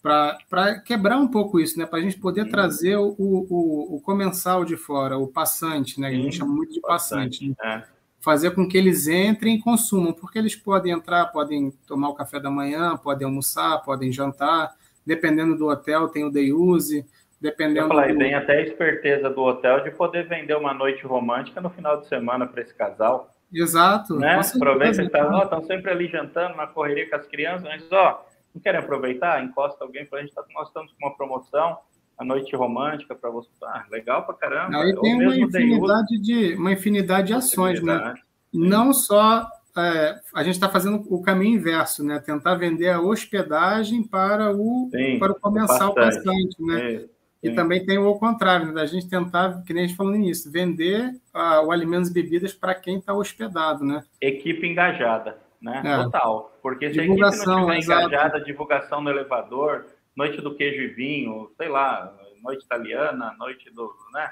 para 0.00 0.80
quebrar 0.80 1.16
um 1.16 1.28
pouco 1.28 1.60
isso, 1.60 1.78
né? 1.78 1.86
Para 1.86 2.00
a 2.00 2.02
gente 2.02 2.18
poder 2.18 2.44
Sim. 2.44 2.50
trazer 2.50 2.96
o, 2.96 3.14
o, 3.16 3.96
o, 3.96 4.00
comensal 4.00 4.64
de 4.64 4.76
fora, 4.76 5.16
o 5.16 5.28
passante, 5.28 6.00
né? 6.00 6.10
Sim, 6.10 6.16
a 6.16 6.18
gente 6.18 6.36
chama 6.38 6.52
muito 6.52 6.72
de 6.72 6.80
passante. 6.80 7.48
né? 7.48 7.54
é. 7.62 7.84
Fazer 8.20 8.50
com 8.50 8.68
que 8.68 8.76
eles 8.76 9.06
entrem 9.06 9.56
e 9.56 9.60
consumam, 9.60 10.12
porque 10.12 10.40
eles 10.40 10.56
podem 10.56 10.92
entrar, 10.92 11.26
podem 11.26 11.70
tomar 11.86 12.08
o 12.08 12.14
café 12.14 12.40
da 12.40 12.50
manhã, 12.50 12.96
podem 12.96 13.26
almoçar, 13.26 13.78
podem 13.84 14.10
jantar, 14.10 14.72
dependendo 15.06 15.56
do 15.56 15.68
hotel, 15.68 16.08
tem 16.08 16.24
o 16.24 16.30
day 16.30 16.52
use, 16.52 17.06
dependendo. 17.40 17.86
Eu 17.86 17.88
falei, 17.88 18.12
do... 18.12 18.18
tem 18.18 18.34
até 18.34 18.58
a 18.58 18.62
esperteza 18.62 19.30
do 19.30 19.40
hotel 19.40 19.84
de 19.84 19.92
poder 19.92 20.28
vender 20.28 20.56
uma 20.56 20.74
noite 20.74 21.04
romântica 21.04 21.60
no 21.60 21.70
final 21.70 22.00
de 22.00 22.08
semana 22.08 22.44
para 22.44 22.60
esse 22.60 22.74
casal. 22.74 23.32
Exato. 23.52 24.16
Né? 24.16 24.40
Aproveita 24.54 25.02
que 25.02 25.10
tá, 25.10 25.42
estão 25.42 25.64
sempre 25.64 25.90
ali 25.90 26.08
jantando 26.08 26.56
na 26.56 26.66
correria 26.66 27.08
com 27.08 27.16
as 27.16 27.26
crianças, 27.26 27.62
mas 27.62 27.90
ó, 27.92 28.24
não 28.54 28.60
querem 28.62 28.80
aproveitar? 28.80 29.42
Encosta 29.42 29.84
alguém 29.84 30.06
para 30.06 30.18
a 30.18 30.22
gente, 30.22 30.34
tá, 30.34 30.44
nós 30.54 30.68
estamos 30.68 30.92
com 30.92 31.06
uma 31.06 31.16
promoção, 31.16 31.78
a 32.16 32.24
noite 32.24 32.54
romântica 32.54 33.14
para 33.14 33.30
você. 33.30 33.48
Ah, 33.64 33.84
legal 33.90 34.24
para 34.24 34.34
caramba. 34.34 34.78
Aí 34.78 34.94
tem 35.00 35.14
uma 35.14 35.36
infinidade, 35.36 36.18
de, 36.18 36.54
uma 36.54 36.72
infinidade 36.72 37.26
de 37.28 37.34
ações, 37.34 37.82
né? 37.82 38.14
Não 38.52 38.92
só 38.92 39.48
é, 39.76 40.20
a 40.34 40.44
gente 40.44 40.54
está 40.54 40.68
fazendo 40.68 41.02
o 41.08 41.22
caminho 41.22 41.56
inverso, 41.56 42.04
né? 42.04 42.18
Tentar 42.20 42.56
vender 42.56 42.90
a 42.90 43.00
hospedagem 43.00 44.02
para 44.02 44.54
o, 44.54 44.88
sim, 44.90 45.18
para 45.18 45.32
o 45.32 45.40
comensal 45.40 45.94
passante, 45.94 46.56
né? 46.60 47.04
E 47.42 47.54
também 47.54 47.84
tem 47.84 47.98
o 47.98 48.14
contrário, 48.14 48.66
né? 48.66 48.72
da 48.72 48.86
gente 48.86 49.08
tentar, 49.08 49.62
que 49.64 49.74
nem 49.74 49.84
a 49.84 49.86
gente 49.86 49.96
falou 49.96 50.12
no 50.12 50.18
início, 50.18 50.50
vender 50.50 51.08
uh, 51.34 51.66
o 51.66 51.72
alimentos 51.72 52.08
e 52.08 52.12
bebidas 52.12 52.52
para 52.54 52.74
quem 52.74 52.98
está 52.98 53.12
hospedado, 53.12 53.84
né? 53.84 54.04
Equipe 54.20 54.66
engajada 54.66 55.36
né? 55.62 55.80
É. 55.84 56.02
Total. 56.02 56.52
Porque 56.60 56.92
se 56.92 57.00
a 57.00 57.04
equipe 57.04 57.20
não 57.20 57.28
estiver 57.28 57.78
engajada, 57.78 58.40
divulgação 58.40 59.00
no 59.00 59.10
elevador, 59.10 59.86
noite 60.16 60.40
do 60.40 60.54
queijo 60.54 60.82
e 60.82 60.88
vinho, 60.88 61.50
sei 61.56 61.68
lá, 61.68 62.12
noite 62.42 62.64
italiana, 62.64 63.34
noite 63.38 63.70
do, 63.70 63.94
né? 64.12 64.28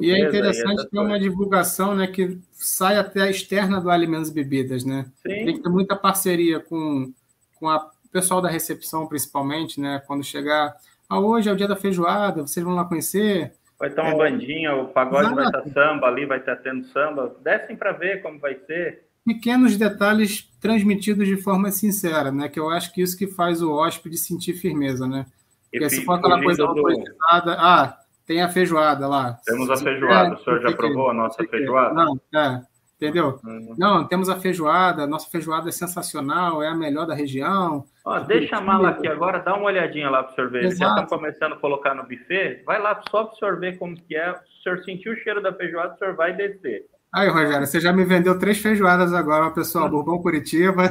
E 0.00 0.10
é 0.10 0.26
interessante 0.26 0.88
ter 0.90 0.98
uma 0.98 1.18
divulgação 1.18 1.94
né, 1.94 2.08
que 2.08 2.36
sai 2.50 2.98
até 2.98 3.22
a 3.22 3.30
externa 3.30 3.80
do 3.80 3.88
alimentos 3.88 4.28
e 4.28 4.34
bebidas, 4.34 4.84
né? 4.84 5.06
Sim. 5.22 5.44
Tem 5.44 5.54
que 5.54 5.62
ter 5.62 5.68
muita 5.68 5.94
parceria 5.94 6.58
com, 6.58 7.12
com 7.54 7.68
a, 7.68 7.76
o 8.04 8.08
pessoal 8.10 8.42
da 8.42 8.48
recepção, 8.48 9.06
principalmente, 9.06 9.80
né? 9.80 10.02
Quando 10.04 10.24
chegar, 10.24 10.74
ah, 11.08 11.20
hoje 11.20 11.48
é 11.48 11.52
o 11.52 11.56
dia 11.56 11.68
da 11.68 11.76
feijoada, 11.76 12.42
vocês 12.42 12.64
vão 12.64 12.74
lá 12.74 12.84
conhecer. 12.84 13.52
Vai 13.78 13.90
ter 13.90 14.00
uma 14.00 14.10
é... 14.10 14.16
bandinha, 14.16 14.74
o 14.74 14.88
pagode 14.88 15.34
vai 15.34 15.46
estar 15.46 15.62
samba 15.68 16.06
ali, 16.06 16.26
vai 16.26 16.38
estar 16.38 16.56
tendo 16.56 16.84
samba. 16.86 17.34
Descem 17.42 17.76
para 17.76 17.92
ver 17.92 18.22
como 18.22 18.38
vai 18.38 18.56
ser 18.66 19.08
pequenos 19.24 19.76
detalhes 19.76 20.48
transmitidos 20.58 21.28
de 21.28 21.36
forma 21.36 21.70
sincera, 21.70 22.32
né? 22.32 22.48
Que 22.48 22.58
eu 22.58 22.70
acho 22.70 22.92
que 22.92 23.02
isso 23.02 23.16
que 23.16 23.26
faz 23.26 23.62
o 23.62 23.72
hóspede 23.72 24.16
sentir 24.16 24.54
firmeza, 24.54 25.06
né? 25.06 25.26
Porque 25.70 25.90
se 25.90 26.04
for 26.04 26.14
aquela 26.14 26.42
coisa 26.42 26.66
do... 26.66 26.84
ah, 27.30 27.98
tem 28.26 28.40
a 28.40 28.48
feijoada 28.48 29.06
lá. 29.06 29.38
Temos 29.44 29.70
a 29.70 29.76
feijoada, 29.76 30.34
o 30.34 30.38
senhor 30.42 30.62
já 30.62 30.72
provou 30.72 31.10
a 31.10 31.14
nossa 31.14 31.44
feijoada? 31.44 31.94
Não, 31.94 32.20
é, 32.34 32.62
entendeu? 33.00 33.38
Uhum. 33.44 33.74
Não, 33.78 34.06
temos 34.06 34.28
a 34.28 34.36
feijoada, 34.36 35.06
nossa 35.06 35.30
feijoada 35.30 35.68
é 35.68 35.72
sensacional, 35.72 36.62
é 36.62 36.68
a 36.68 36.74
melhor 36.74 37.06
da 37.06 37.14
região. 37.14 37.84
Ó, 38.04 38.18
deixa 38.20 38.56
a 38.56 38.60
mala 38.60 38.90
aqui 38.90 39.06
agora, 39.06 39.38
dá 39.38 39.54
uma 39.54 39.66
olhadinha 39.66 40.10
lá 40.10 40.24
para 40.24 40.32
o 40.32 40.34
senhor 40.34 40.50
ver. 40.50 40.64
Exato. 40.64 40.78
Já 40.78 41.02
estão 41.02 41.18
começando 41.18 41.52
a 41.52 41.56
colocar 41.56 41.94
no 41.94 42.02
buffet, 42.02 42.62
vai 42.66 42.80
lá 42.80 43.00
só 43.08 43.24
para 43.24 43.34
o 43.34 43.38
senhor 43.38 43.60
ver 43.60 43.78
como 43.78 43.96
que 43.96 44.16
é. 44.16 44.34
Se 44.34 44.40
o 44.40 44.62
senhor 44.62 44.84
sentir 44.84 45.10
o 45.10 45.16
cheiro 45.16 45.40
da 45.40 45.52
feijoada, 45.52 45.94
o 45.94 45.98
senhor 45.98 46.16
vai 46.16 46.34
descer. 46.34 46.86
Aí, 47.14 47.28
Rogério, 47.28 47.66
você 47.66 47.80
já 47.80 47.92
me 47.92 48.04
vendeu 48.04 48.38
três 48.38 48.58
feijoadas 48.58 49.14
agora, 49.14 49.50
pessoal. 49.50 49.88
Bourbon 49.88 50.20
Curitiba. 50.20 50.82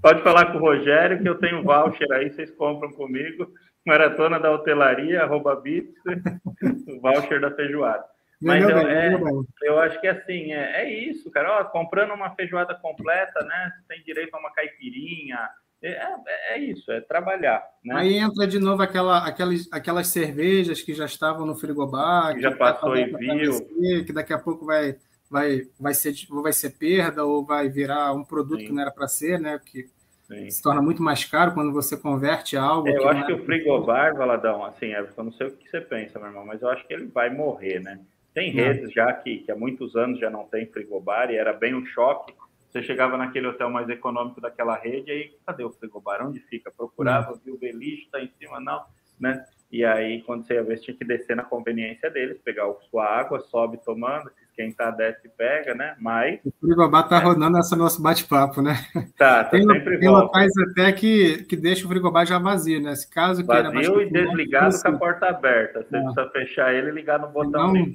Pode 0.00 0.22
falar 0.22 0.52
com 0.52 0.58
o 0.58 0.60
Rogério, 0.60 1.20
que 1.20 1.28
eu 1.28 1.36
tenho 1.36 1.62
voucher 1.62 2.10
aí, 2.12 2.30
vocês 2.30 2.50
compram 2.52 2.90
comigo. 2.92 3.48
Maratona 3.86 4.40
da 4.40 4.50
Hotelaria, 4.50 5.22
arroba 5.22 5.54
bits, 5.56 5.94
voucher 7.00 7.40
da 7.40 7.50
feijoada. 7.50 8.04
Mas 8.40 8.62
eu, 8.62 8.78
é, 8.78 9.18
eu 9.62 9.78
acho 9.78 10.00
que 10.00 10.06
assim, 10.06 10.52
é, 10.52 10.82
é 10.82 10.90
isso, 10.90 11.30
cara. 11.30 11.60
Ó, 11.60 11.64
comprando 11.64 12.12
uma 12.12 12.34
feijoada 12.34 12.74
completa, 12.74 13.42
né? 13.44 13.72
Você 13.74 13.94
tem 13.94 14.04
direito 14.04 14.34
a 14.34 14.38
uma 14.38 14.52
caipirinha, 14.52 15.38
é, 15.82 15.90
é, 15.90 16.54
é, 16.54 16.58
isso, 16.58 16.90
é 16.90 17.00
trabalhar. 17.00 17.62
Né? 17.84 17.94
Aí 17.94 18.16
entra 18.16 18.46
de 18.46 18.58
novo 18.58 18.82
aquela, 18.82 19.26
aquelas, 19.26 19.68
aquelas 19.72 20.08
cervejas 20.08 20.82
que 20.82 20.94
já 20.94 21.04
estavam 21.04 21.46
no 21.46 21.54
frigobar, 21.54 22.34
que 22.34 22.40
já 22.40 22.50
tá 22.50 22.56
passou 22.56 22.96
e 22.96 23.04
viu. 23.04 24.04
que 24.04 24.12
daqui 24.12 24.32
a 24.32 24.38
pouco 24.38 24.64
vai, 24.66 24.96
vai, 25.30 25.62
vai, 25.78 25.94
ser, 25.94 26.14
vai 26.28 26.52
ser 26.52 26.70
perda 26.70 27.24
ou 27.24 27.44
vai 27.44 27.68
virar 27.68 28.12
um 28.12 28.24
produto 28.24 28.60
Sim. 28.60 28.66
que 28.66 28.72
não 28.72 28.82
era 28.82 28.90
para 28.90 29.08
ser, 29.08 29.38
né? 29.38 29.60
Que 29.64 29.86
Sim. 30.28 30.50
se 30.50 30.62
torna 30.62 30.82
muito 30.82 31.02
mais 31.02 31.24
caro 31.24 31.52
quando 31.52 31.72
você 31.72 31.96
converte 31.96 32.56
algo. 32.56 32.88
É, 32.88 32.96
eu 32.96 33.08
acho 33.08 33.26
que 33.26 33.32
o 33.32 33.44
frigobar, 33.44 34.14
Valadão, 34.16 34.64
assim, 34.64 34.86
eu 34.86 35.08
não 35.18 35.32
sei 35.32 35.46
o 35.46 35.50
que 35.52 35.70
você 35.70 35.80
pensa, 35.80 36.18
meu 36.18 36.28
irmão, 36.28 36.44
mas 36.44 36.62
eu 36.62 36.68
acho 36.70 36.86
que 36.86 36.92
ele 36.92 37.06
vai 37.06 37.30
morrer, 37.30 37.80
né? 37.80 38.00
Tem 38.36 38.50
redes 38.50 38.92
já 38.92 39.12
que, 39.14 39.38
que 39.38 39.50
há 39.50 39.56
muitos 39.56 39.96
anos 39.96 40.20
já 40.20 40.28
não 40.28 40.44
tem 40.44 40.66
frigobar 40.66 41.30
e 41.30 41.36
era 41.36 41.54
bem 41.54 41.74
um 41.74 41.86
choque 41.86 42.34
você 42.76 42.82
chegava 42.82 43.16
naquele 43.16 43.46
hotel 43.46 43.70
mais 43.70 43.88
econômico 43.88 44.38
daquela 44.38 44.76
rede, 44.76 45.10
aí 45.10 45.32
cadê 45.46 45.64
o 45.64 45.70
frigobar? 45.70 46.26
Onde 46.26 46.40
fica? 46.40 46.70
Procurava, 46.70 47.38
viu 47.42 47.54
o 47.54 47.58
beliche, 47.58 48.04
está 48.04 48.20
em 48.20 48.30
cima, 48.38 48.60
não, 48.60 48.84
né? 49.18 49.42
E 49.72 49.82
aí, 49.82 50.22
quando 50.22 50.46
você 50.46 50.54
ia 50.54 50.62
ver, 50.62 50.76
você 50.76 50.84
tinha 50.84 50.96
que 50.96 51.04
descer 51.04 51.34
na 51.34 51.42
conveniência 51.42 52.10
deles, 52.10 52.38
pegar 52.44 52.66
a 52.66 52.74
sua 52.90 53.06
água, 53.06 53.40
sobe 53.40 53.78
tomando, 53.82 54.30
se 54.30 54.44
esquentar, 54.44 54.94
desce 54.94 55.26
e 55.26 55.30
pega, 55.30 55.74
né? 55.74 55.96
Mas. 55.98 56.38
O 56.44 56.52
frigobar 56.60 57.08
tá 57.08 57.16
é. 57.16 57.20
rodando 57.20 57.58
esse 57.58 57.74
nosso 57.74 58.02
bate-papo, 58.02 58.60
né? 58.60 58.74
Tá, 59.16 59.44
tá 59.44 59.50
tem, 59.50 59.62
sempre 59.62 59.98
Tem 59.98 60.08
locais 60.10 60.52
até 60.70 60.92
que, 60.92 61.44
que 61.44 61.56
deixa 61.56 61.86
o 61.86 61.88
frigobar 61.88 62.26
já 62.26 62.38
vazio, 62.38 62.82
né? 62.82 62.94
Se 62.94 63.10
caso 63.10 63.44
Vazio 63.44 64.02
e 64.02 64.10
desligado 64.10 64.80
com 64.82 64.88
a 64.88 64.92
porta 64.92 65.26
aberta. 65.26 65.82
Você 65.82 65.96
ah. 65.96 66.00
precisa 66.00 66.30
fechar 66.30 66.74
ele 66.74 66.90
e 66.90 66.92
ligar 66.92 67.18
no 67.18 67.28
botão. 67.28 67.72
Não, 67.72 67.86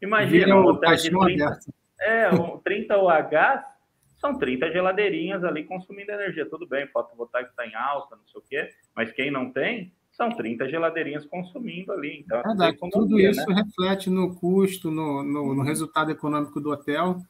Imagina, 0.00 0.56
um 0.56 0.64
hotel 0.64 0.96
de 0.96 1.10
30, 1.10 1.60
é, 2.00 2.30
um 2.30 2.58
30 2.58 2.98
UH 2.98 3.64
são 4.20 4.38
30 4.38 4.70
geladeirinhas 4.70 5.42
ali 5.44 5.64
consumindo 5.64 6.12
energia. 6.12 6.48
Tudo 6.48 6.66
bem, 6.66 6.86
fotovoltaico 6.88 7.50
está 7.50 7.66
em 7.66 7.74
alta, 7.74 8.16
não 8.16 8.26
sei 8.26 8.40
o 8.40 8.44
quê, 8.44 8.70
mas 8.94 9.10
quem 9.12 9.30
não 9.30 9.50
tem, 9.50 9.92
são 10.12 10.30
30 10.30 10.68
geladeirinhas 10.68 11.24
consumindo 11.24 11.92
ali. 11.92 12.20
Então, 12.20 12.40
é 12.40 12.72
tudo 12.90 13.18
isso 13.18 13.46
né? 13.48 13.62
reflete 13.62 14.10
no 14.10 14.34
custo, 14.34 14.90
no, 14.90 15.22
no, 15.22 15.54
no, 15.54 15.62
resultado 15.62 16.10
econômico 16.10 16.60
do 16.60 16.70
hotel. 16.70 17.20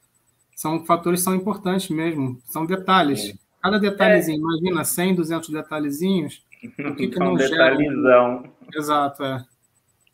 São 0.55 0.85
fatores 0.85 1.23
são 1.23 1.33
importantes 1.33 1.89
mesmo, 1.89 2.39
são 2.45 2.65
detalhes. 2.65 3.21
Sim. 3.21 3.39
Cada 3.61 3.79
detalhezinho, 3.79 4.37
é. 4.37 4.39
imagina 4.39 4.83
100, 4.83 5.15
200 5.15 5.49
detalhezinhos. 5.49 6.43
O 6.79 6.95
que, 6.95 7.07
que 7.07 7.19
não 7.19 7.35
detalhezão. 7.35 8.41
Gera? 8.41 8.53
Exato, 8.75 9.23
é. 9.23 9.45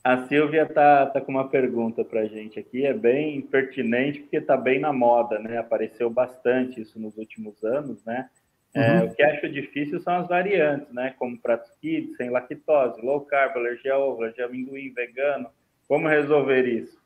A 0.08 0.26
Silvia 0.30 0.66
tá, 0.66 1.06
tá 1.08 1.20
com 1.20 1.34
uma 1.34 1.50
pergunta 1.50 2.02
para 2.02 2.22
a 2.22 2.26
gente 2.28 2.58
aqui, 2.58 2.86
é 2.86 2.94
bem 2.94 3.42
pertinente 3.42 4.22
porque 4.22 4.38
está 4.38 4.56
bem 4.56 4.80
na 4.80 4.94
moda, 4.94 5.38
né? 5.38 5.58
Apareceu 5.58 6.10
bastante 6.10 6.80
isso 6.80 6.98
nos 6.98 7.18
últimos 7.18 7.62
anos, 7.62 8.02
né? 8.06 8.30
É, 8.74 9.02
uhum. 9.02 9.08
o 9.08 9.14
que 9.14 9.22
acho 9.22 9.50
difícil 9.50 10.00
são 10.00 10.16
as 10.22 10.28
variantes, 10.30 10.94
né? 10.94 11.14
Como 11.20 11.38
pratos 11.38 11.70
kids, 11.82 12.16
sem 12.16 12.30
lactose, 12.30 13.02
low 13.02 13.20
carb, 13.20 13.58
alergia 13.58 13.96
a 13.96 14.00
ovo, 14.00 14.22
alergia 14.22 14.46
a 14.46 14.48
amendoim, 14.48 14.94
vegano. 14.94 15.50
Como 15.90 16.08
resolver 16.08 16.66
isso? 16.66 16.98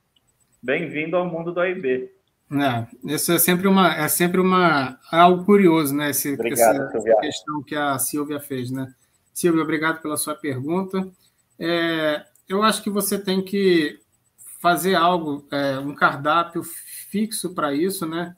Bem-vindo 0.62 1.18
ao 1.18 1.26
mundo 1.26 1.52
do 1.52 1.60
AIB. 1.60 2.08
É, 2.52 3.16
isso 3.16 3.32
é 3.32 3.40
sempre 3.40 3.68
uma 3.68 3.96
é 3.96 4.08
sempre 4.10 4.40
uma 4.40 5.00
algo 5.12 5.44
curioso, 5.44 5.96
né? 5.96 6.12
Esse, 6.12 6.36
obrigado, 6.36 6.96
essa, 6.96 7.16
questão 7.20 7.64
que 7.64 7.76
a 7.76 7.98
Silvia 7.98 8.40
fez, 8.40 8.70
né? 8.70 8.94
Silvia, 9.34 9.64
obrigado 9.64 10.04
pela 10.04 10.18
sua 10.18 10.36
pergunta. 10.36 11.10
É, 11.60 12.26
eu 12.52 12.64
acho 12.64 12.84
que 12.84 12.90
você 12.90 13.18
tem 13.18 13.42
que 13.42 14.00
fazer 14.60 14.96
algo, 14.96 15.48
é, 15.52 15.80
um 15.80 15.96
cardápio 15.96 16.64
fixo 16.64 17.54
para 17.54 17.74
isso, 17.74 18.06
né? 18.06 18.36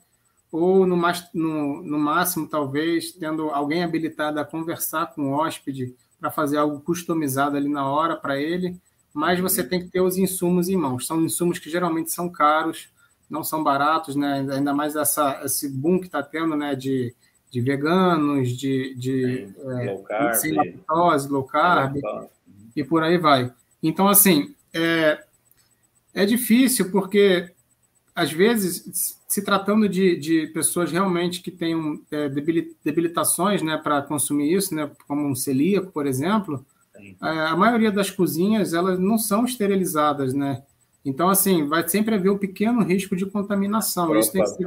Ou 0.50 0.86
no, 0.86 0.96
no, 1.34 1.82
no, 1.82 1.98
máximo, 1.98 2.48
talvez, 2.48 3.12
tendo 3.12 3.50
alguém 3.50 3.82
habilitado 3.82 4.38
a 4.38 4.44
conversar 4.44 5.12
com 5.14 5.32
o 5.32 5.32
hóspede 5.32 5.94
para 6.20 6.30
fazer 6.30 6.58
algo 6.58 6.80
customizado 6.80 7.56
ali 7.56 7.68
na 7.68 7.88
hora 7.88 8.16
para 8.16 8.40
ele, 8.40 8.80
mas 9.12 9.40
você 9.40 9.62
tem 9.64 9.80
que 9.80 9.90
ter 9.90 10.00
os 10.00 10.16
insumos 10.16 10.68
em 10.68 10.76
mãos. 10.76 11.06
São 11.06 11.20
insumos 11.20 11.58
que 11.58 11.68
geralmente 11.68 12.12
são 12.12 12.30
caros, 12.30 12.88
não 13.28 13.42
são 13.42 13.64
baratos, 13.64 14.14
né? 14.14 14.46
Ainda 14.50 14.72
mais 14.72 14.94
essa, 14.94 15.40
esse 15.44 15.68
boom 15.68 15.98
que 15.98 16.06
está 16.06 16.22
tendo, 16.22 16.56
né? 16.56 16.74
De, 16.76 17.14
de 17.50 17.60
veganos, 17.60 18.50
de, 18.50 18.94
de 18.94 19.48
é, 19.58 19.90
low 19.90 20.02
carb, 20.04 20.34
sem 20.34 20.52
lactose, 20.52 21.28
low 21.28 21.44
carb, 21.44 21.96
e 22.74 22.84
por 22.84 23.02
aí 23.02 23.18
vai. 23.18 23.52
Então, 23.84 24.08
assim, 24.08 24.54
é, 24.72 25.22
é 26.14 26.24
difícil 26.24 26.90
porque, 26.90 27.50
às 28.14 28.32
vezes, 28.32 29.20
se 29.28 29.44
tratando 29.44 29.86
de, 29.86 30.16
de 30.16 30.46
pessoas 30.48 30.90
realmente 30.90 31.42
que 31.42 31.50
tenham 31.50 32.00
é, 32.10 32.30
debilitações 32.82 33.60
né, 33.60 33.76
para 33.76 34.00
consumir 34.00 34.54
isso, 34.54 34.74
né, 34.74 34.90
como 35.06 35.28
um 35.28 35.34
celíaco, 35.34 35.92
por 35.92 36.06
exemplo, 36.06 36.64
é, 36.98 37.28
a 37.28 37.54
maioria 37.54 37.92
das 37.92 38.10
cozinhas 38.10 38.72
elas 38.72 38.98
não 38.98 39.18
são 39.18 39.44
esterilizadas, 39.44 40.32
né? 40.32 40.62
Então, 41.04 41.28
assim, 41.28 41.66
vai 41.66 41.86
sempre 41.86 42.14
haver 42.14 42.30
um 42.30 42.38
pequeno 42.38 42.82
risco 42.82 43.14
de 43.14 43.26
contaminação. 43.26 44.06
Opa, 44.06 44.18
isso 44.18 44.32
tem 44.32 44.42
que 44.42 44.48
ser... 44.48 44.66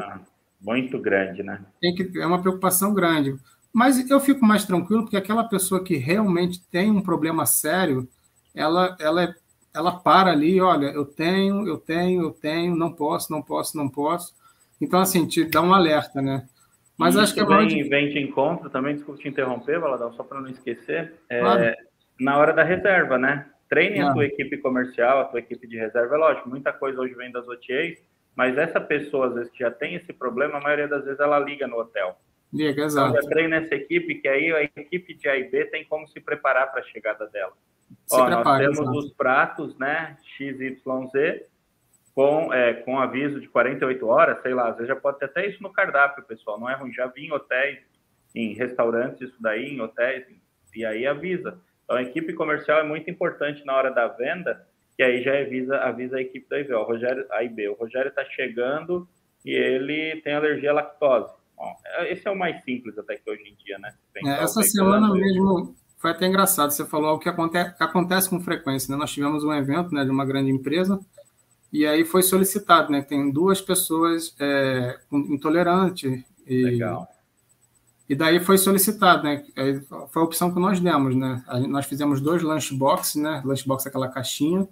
Muito 0.61 0.99
grande, 0.99 1.41
né? 1.41 1.65
Tem 1.81 1.95
que, 1.95 2.19
é 2.19 2.25
uma 2.25 2.39
preocupação 2.39 2.93
grande. 2.93 3.35
Mas 3.73 4.07
eu 4.09 4.19
fico 4.19 4.45
mais 4.45 4.63
tranquilo 4.63 5.03
porque 5.03 5.17
aquela 5.17 5.43
pessoa 5.43 5.83
que 5.83 5.95
realmente 5.95 6.61
tem 6.69 6.91
um 6.91 7.01
problema 7.01 7.45
sério, 7.47 8.07
ela, 8.57 8.97
ela, 8.99 9.23
é, 9.23 9.35
ela 9.73 9.91
para 9.99 10.31
ali, 10.31 10.59
olha, 10.59 10.87
eu 10.87 11.05
tenho, 11.05 11.67
eu 11.67 11.77
tenho, 11.77 12.23
eu 12.23 12.31
tenho, 12.31 12.75
não 12.75 12.91
posso, 12.91 13.31
não 13.31 13.41
posso, 13.41 13.77
não 13.77 13.87
posso. 13.87 14.33
Então, 14.81 14.99
assim, 14.99 15.27
te 15.27 15.43
dá 15.45 15.61
um 15.61 15.73
alerta, 15.73 16.21
né? 16.21 16.47
Mas 16.97 17.15
e 17.15 17.19
acho 17.19 17.33
que 17.33 17.39
é 17.39 17.45
vem, 17.45 17.67
de... 17.67 17.83
vem 17.83 18.09
de 18.09 18.19
encontro 18.19 18.69
também, 18.69 18.95
desculpa 18.95 19.21
te 19.21 19.27
interromper, 19.27 19.79
Valadão, 19.79 20.11
só 20.13 20.23
para 20.23 20.41
não 20.41 20.49
esquecer, 20.49 21.13
é, 21.29 21.39
claro. 21.39 21.75
na 22.19 22.37
hora 22.37 22.53
da 22.53 22.63
reserva, 22.63 23.17
né? 23.17 23.45
Treine 23.69 23.99
a 23.99 24.13
tua 24.13 24.25
equipe 24.25 24.57
comercial, 24.57 25.19
a 25.19 25.25
tua 25.25 25.39
equipe 25.39 25.67
de 25.67 25.77
reserva. 25.77 26.15
É 26.15 26.17
lógico, 26.17 26.49
muita 26.49 26.71
coisa 26.71 27.01
hoje 27.01 27.13
vem 27.13 27.31
das 27.31 27.47
OTAs, 27.47 27.97
mas 28.35 28.57
essa 28.57 28.79
pessoa, 28.79 29.27
às 29.27 29.33
vezes, 29.33 29.51
que 29.51 29.59
já 29.59 29.69
tem 29.69 29.95
esse 29.95 30.13
problema, 30.13 30.57
a 30.57 30.61
maioria 30.61 30.87
das 30.87 31.03
vezes 31.03 31.19
ela 31.19 31.37
liga 31.37 31.67
no 31.67 31.77
hotel. 31.77 32.17
Liga, 32.53 32.71
então, 32.71 32.85
exato. 32.85 33.21
Já 33.21 33.29
treina 33.29 33.57
essa 33.57 33.75
equipe, 33.75 34.15
que 34.15 34.27
aí 34.27 34.51
a 34.51 34.63
equipe 34.63 35.13
de 35.13 35.27
A 35.27 35.37
e 35.37 35.49
B 35.49 35.65
tem 35.65 35.85
como 35.85 36.07
se 36.07 36.19
preparar 36.19 36.71
para 36.71 36.81
a 36.81 36.83
chegada 36.85 37.27
dela. 37.27 37.53
Se 38.05 38.15
Ó, 38.15 38.25
prepara, 38.25 38.43
nós 38.43 38.57
temos 38.59 38.79
exato. 38.79 38.97
os 38.97 39.13
pratos, 39.13 39.77
né, 39.77 40.17
XYZ, 40.37 40.81
com, 42.13 42.53
é, 42.53 42.73
com 42.73 42.99
aviso 42.99 43.39
de 43.39 43.47
48 43.47 44.07
horas, 44.07 44.41
sei 44.41 44.53
lá, 44.53 44.69
às 44.69 44.75
vezes 44.75 44.87
já 44.87 44.95
pode 44.95 45.19
ter 45.19 45.25
até 45.25 45.47
isso 45.47 45.61
no 45.61 45.71
cardápio, 45.71 46.23
pessoal, 46.23 46.59
não 46.59 46.69
é 46.69 46.75
ruim. 46.75 46.91
Já 46.91 47.07
vi 47.07 47.27
em 47.27 47.31
hotéis, 47.31 47.79
em 48.33 48.53
restaurantes, 48.53 49.21
isso 49.21 49.37
daí, 49.39 49.65
em 49.65 49.81
hotéis, 49.81 50.25
e 50.75 50.85
aí 50.85 51.05
avisa. 51.05 51.59
Então, 51.83 51.97
a 51.97 52.01
equipe 52.01 52.33
comercial 52.33 52.79
é 52.79 52.83
muito 52.83 53.09
importante 53.09 53.65
na 53.65 53.75
hora 53.75 53.91
da 53.91 54.07
venda, 54.07 54.65
que 54.95 55.03
aí 55.03 55.21
já 55.21 55.39
avisa, 55.39 55.77
avisa 55.77 56.17
a 56.17 56.21
equipe 56.21 56.49
da 56.49 56.59
IB. 56.59 56.73
O 56.73 56.83
Rogério, 56.83 57.25
a 57.31 57.43
IB. 57.43 57.69
O 57.69 57.75
Rogério 57.75 58.09
está 58.09 58.25
chegando 58.25 59.07
e 59.45 59.51
ele 59.51 60.19
tem 60.21 60.33
alergia 60.33 60.71
à 60.71 60.73
lactose. 60.73 61.33
Bom, 61.57 61.75
esse 62.09 62.27
é 62.27 62.31
o 62.31 62.37
mais 62.37 62.63
simples 62.63 62.97
até 62.97 63.15
que 63.15 63.29
hoje 63.29 63.41
em 63.41 63.55
dia, 63.65 63.79
né? 63.79 63.93
É, 64.23 64.43
essa 64.43 64.61
semana 64.61 65.11
mesmo 65.11 65.75
foi 65.97 66.11
até 66.11 66.27
engraçado. 66.27 66.69
Você 66.69 66.85
falou 66.85 67.15
o 67.15 67.19
que 67.19 67.27
acontece, 67.27 67.75
acontece 67.79 68.29
com 68.29 68.39
frequência. 68.39 68.91
Né? 68.91 68.97
Nós 68.97 69.11
tivemos 69.11 69.43
um 69.43 69.51
evento 69.51 69.93
né, 69.93 70.05
de 70.05 70.11
uma 70.11 70.25
grande 70.25 70.51
empresa 70.51 70.99
e 71.73 71.85
aí 71.85 72.05
foi 72.05 72.21
solicitado, 72.21 72.91
né? 72.91 73.01
Tem 73.01 73.29
duas 73.31 73.59
pessoas 73.59 74.35
é, 74.39 74.99
intolerantes. 75.11 76.23
E, 76.45 76.63
Legal. 76.63 77.07
E 78.07 78.15
daí 78.15 78.39
foi 78.39 78.57
solicitado, 78.57 79.23
né? 79.23 79.43
Foi 80.09 80.21
a 80.21 80.25
opção 80.25 80.53
que 80.53 80.59
nós 80.59 80.79
demos, 80.79 81.13
né? 81.13 81.43
Nós 81.67 81.85
fizemos 81.85 82.21
dois 82.21 82.41
lunchbox, 82.41 83.15
né? 83.15 83.41
Lunchbox 83.43 83.85
é 83.85 83.89
aquela 83.89 84.07
caixinha, 84.07 84.65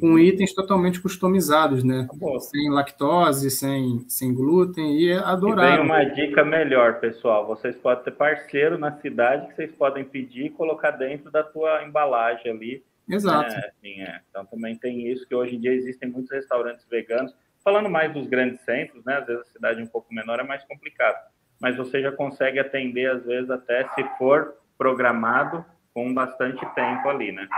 com 0.00 0.12
uhum. 0.12 0.18
itens 0.18 0.52
totalmente 0.54 1.00
customizados, 1.00 1.84
né? 1.84 2.06
Tá 2.08 2.40
sem 2.40 2.70
lactose, 2.70 3.50
sem, 3.50 4.04
sem 4.08 4.34
glúten 4.34 4.98
e 4.98 5.12
adorável. 5.12 5.74
E 5.74 5.76
tem 5.76 5.84
uma 5.84 6.04
dica 6.04 6.44
melhor, 6.44 7.00
pessoal. 7.00 7.46
Vocês 7.46 7.76
podem 7.76 8.04
ter 8.04 8.10
parceiro 8.12 8.78
na 8.78 8.92
cidade 9.00 9.48
que 9.48 9.54
vocês 9.54 9.72
podem 9.72 10.04
pedir 10.04 10.46
e 10.46 10.50
colocar 10.50 10.92
dentro 10.92 11.30
da 11.30 11.42
tua 11.42 11.84
embalagem 11.84 12.50
ali 12.50 12.82
Exato. 13.08 13.52
É, 13.52 13.68
assim, 13.68 14.00
é. 14.00 14.20
Então 14.30 14.44
também 14.46 14.76
tem 14.76 15.10
isso 15.10 15.26
que 15.26 15.34
hoje 15.34 15.56
em 15.56 15.60
dia 15.60 15.72
existem 15.72 16.08
muitos 16.08 16.30
restaurantes 16.30 16.86
veganos. 16.88 17.34
Falando 17.62 17.88
mais 17.88 18.12
dos 18.12 18.26
grandes 18.26 18.60
centros, 18.60 19.04
né? 19.04 19.16
Às 19.18 19.26
vezes 19.26 19.42
a 19.42 19.52
cidade 19.52 19.82
um 19.82 19.86
pouco 19.86 20.12
menor 20.12 20.40
é 20.40 20.42
mais 20.42 20.64
complicado. 20.64 21.16
Mas 21.60 21.76
você 21.76 22.02
já 22.02 22.12
consegue 22.12 22.58
atender, 22.58 23.10
às 23.10 23.24
vezes, 23.24 23.48
até 23.50 23.88
se 23.94 24.04
for 24.18 24.54
programado 24.76 25.64
com 25.94 26.12
bastante 26.12 26.60
tempo 26.74 27.08
ali, 27.08 27.32
né? 27.32 27.48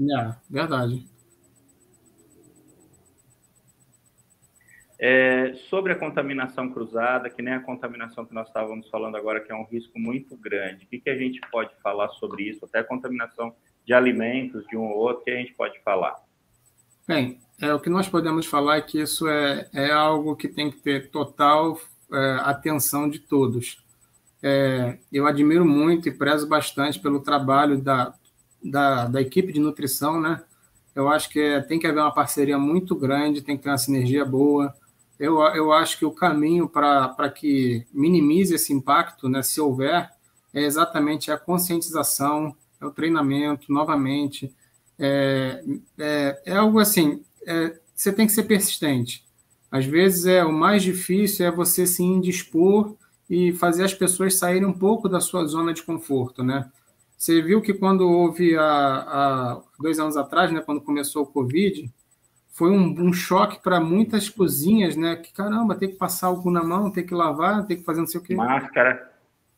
É, 0.00 0.34
verdade. 0.50 1.04
É, 5.04 5.54
sobre 5.68 5.92
a 5.92 5.96
contaminação 5.96 6.68
cruzada, 6.68 7.28
que 7.28 7.42
nem 7.42 7.54
a 7.54 7.60
contaminação 7.60 8.24
que 8.24 8.32
nós 8.32 8.46
estávamos 8.46 8.88
falando 8.88 9.16
agora, 9.16 9.40
que 9.40 9.50
é 9.50 9.54
um 9.54 9.64
risco 9.64 9.98
muito 9.98 10.36
grande. 10.36 10.84
O 10.84 10.88
que, 10.88 11.00
que 11.00 11.10
a 11.10 11.18
gente 11.18 11.40
pode 11.50 11.74
falar 11.82 12.08
sobre 12.10 12.44
isso? 12.44 12.64
Até 12.64 12.78
a 12.78 12.84
contaminação 12.84 13.52
de 13.84 13.92
alimentos 13.92 14.64
de 14.68 14.76
um 14.76 14.84
ou 14.84 14.98
outro 14.98 15.24
que 15.24 15.32
a 15.32 15.34
gente 15.34 15.54
pode 15.54 15.82
falar? 15.82 16.14
Bem, 17.04 17.40
é, 17.60 17.74
o 17.74 17.80
que 17.80 17.90
nós 17.90 18.08
podemos 18.08 18.46
falar 18.46 18.76
é 18.76 18.80
que 18.80 19.00
isso 19.00 19.26
é, 19.26 19.68
é 19.74 19.90
algo 19.90 20.36
que 20.36 20.46
tem 20.46 20.70
que 20.70 20.76
ter 20.76 21.10
total 21.10 21.76
é, 22.12 22.38
atenção 22.42 23.10
de 23.10 23.18
todos. 23.18 23.84
É, 24.40 24.98
eu 25.12 25.26
admiro 25.26 25.64
muito 25.64 26.08
e 26.08 26.16
prezo 26.16 26.48
bastante 26.48 27.00
pelo 27.00 27.18
trabalho 27.18 27.76
da, 27.76 28.14
da, 28.62 29.06
da 29.06 29.20
equipe 29.20 29.52
de 29.52 29.58
nutrição, 29.58 30.20
né? 30.20 30.44
Eu 30.94 31.08
acho 31.08 31.28
que 31.28 31.40
é, 31.40 31.60
tem 31.60 31.80
que 31.80 31.88
haver 31.88 31.98
uma 31.98 32.14
parceria 32.14 32.56
muito 32.56 32.94
grande, 32.94 33.42
tem 33.42 33.56
que 33.56 33.64
ter 33.64 33.70
uma 33.70 33.78
sinergia 33.78 34.24
boa. 34.24 34.72
Eu, 35.22 35.38
eu 35.54 35.72
acho 35.72 35.96
que 36.00 36.04
o 36.04 36.10
caminho 36.10 36.68
para 36.68 37.30
que 37.30 37.86
minimize 37.92 38.56
esse 38.56 38.72
impacto, 38.72 39.28
né, 39.28 39.40
se 39.40 39.60
houver, 39.60 40.10
é 40.52 40.62
exatamente 40.62 41.30
a 41.30 41.38
conscientização, 41.38 42.56
é 42.80 42.84
o 42.84 42.90
treinamento, 42.90 43.72
novamente. 43.72 44.52
É, 44.98 45.62
é, 45.96 46.42
é 46.44 46.56
algo 46.56 46.80
assim, 46.80 47.22
é, 47.46 47.78
você 47.94 48.12
tem 48.12 48.26
que 48.26 48.32
ser 48.32 48.42
persistente. 48.42 49.24
Às 49.70 49.86
vezes 49.86 50.26
é 50.26 50.44
o 50.44 50.52
mais 50.52 50.82
difícil 50.82 51.46
é 51.46 51.52
você 51.52 51.86
se 51.86 52.02
indispor 52.02 52.96
e 53.30 53.52
fazer 53.52 53.84
as 53.84 53.94
pessoas 53.94 54.34
saírem 54.34 54.66
um 54.66 54.72
pouco 54.72 55.08
da 55.08 55.20
sua 55.20 55.46
zona 55.46 55.72
de 55.72 55.84
conforto, 55.84 56.42
né? 56.42 56.68
Você 57.16 57.40
viu 57.40 57.62
que 57.62 57.72
quando 57.72 58.10
houve 58.10 58.56
há, 58.58 59.62
dois 59.78 60.00
anos 60.00 60.16
atrás, 60.16 60.50
né, 60.50 60.60
quando 60.60 60.80
começou 60.80 61.22
o 61.22 61.26
Covid, 61.26 61.88
foi 62.52 62.70
um, 62.70 63.08
um 63.08 63.12
choque 63.12 63.60
para 63.62 63.80
muitas 63.80 64.28
cozinhas, 64.28 64.94
né? 64.94 65.16
Que 65.16 65.32
caramba, 65.32 65.74
tem 65.74 65.88
que 65.88 65.96
passar 65.96 66.28
algo 66.28 66.50
na 66.50 66.62
mão, 66.62 66.90
tem 66.90 67.04
que 67.04 67.14
lavar, 67.14 67.66
tem 67.66 67.78
que 67.78 67.82
fazer 67.82 68.00
não 68.00 68.06
sei 68.06 68.20
o 68.20 68.22
quê. 68.22 68.34
Máscara. 68.34 69.10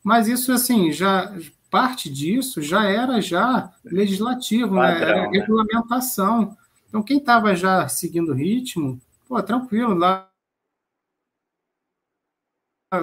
Mas 0.03 0.29
isso 0.29 0.53
assim 0.53 0.93
já 0.93 1.35
parte 1.71 2.09
disso 2.09 2.63
já 2.63 2.85
era 2.85 3.21
já 3.21 3.73
legislativo, 3.85 4.77
né? 4.77 4.93
Padrão, 4.93 5.09
né? 5.09 5.19
era 5.19 5.31
regulamentação. 5.31 6.57
Então, 6.87 7.03
quem 7.03 7.19
estava 7.19 7.57
já 7.57 7.89
seguindo 7.89 8.31
o 8.31 8.35
ritmo, 8.35 9.01
pô, 9.27 9.43
tranquilo, 9.43 9.95
lá. 9.95 10.31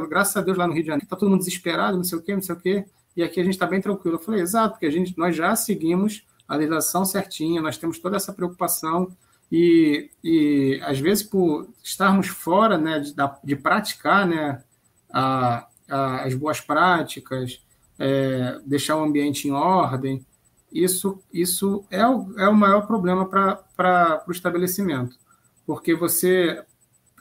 Graças 0.07 0.37
a 0.37 0.41
Deus, 0.41 0.57
lá 0.57 0.65
no 0.65 0.73
Rio 0.73 0.83
de 0.83 0.87
Janeiro, 0.87 1.03
está 1.03 1.17
todo 1.17 1.29
mundo 1.29 1.39
desesperado, 1.39 1.97
não 1.97 2.03
sei 2.05 2.17
o 2.17 2.21
quê, 2.21 2.33
não 2.33 2.41
sei 2.41 2.55
o 2.55 2.57
quê. 2.57 2.85
E 3.13 3.21
aqui 3.21 3.41
a 3.41 3.43
gente 3.43 3.55
está 3.55 3.67
bem 3.67 3.81
tranquilo. 3.81 4.15
Eu 4.15 4.21
falei, 4.21 4.39
exato, 4.39 4.75
porque 4.75 4.85
a 4.85 4.89
gente, 4.89 5.17
nós 5.17 5.35
já 5.35 5.53
seguimos 5.57 6.25
a 6.47 6.55
legislação 6.55 7.03
certinha, 7.03 7.61
nós 7.61 7.77
temos 7.77 7.99
toda 7.99 8.15
essa 8.15 8.31
preocupação. 8.31 9.11
E, 9.51 10.09
e 10.23 10.79
às 10.83 10.99
vezes, 10.99 11.23
por 11.23 11.67
estarmos 11.83 12.27
fora 12.27 12.77
né, 12.77 12.99
de, 12.99 13.13
de 13.43 13.55
praticar 13.55 14.25
né, 14.25 14.63
a, 15.11 15.67
a, 15.89 16.23
as 16.23 16.33
boas 16.33 16.61
práticas, 16.61 17.61
é, 17.99 18.59
deixar 18.65 18.95
o 18.95 19.03
ambiente 19.03 19.47
em 19.47 19.51
ordem, 19.51 20.25
isso, 20.71 21.21
isso 21.33 21.83
é, 21.91 22.07
o, 22.07 22.33
é 22.39 22.47
o 22.47 22.55
maior 22.55 22.87
problema 22.87 23.25
para 23.27 24.23
o 24.25 24.31
estabelecimento, 24.31 25.17
porque 25.65 25.93
você, 25.93 26.63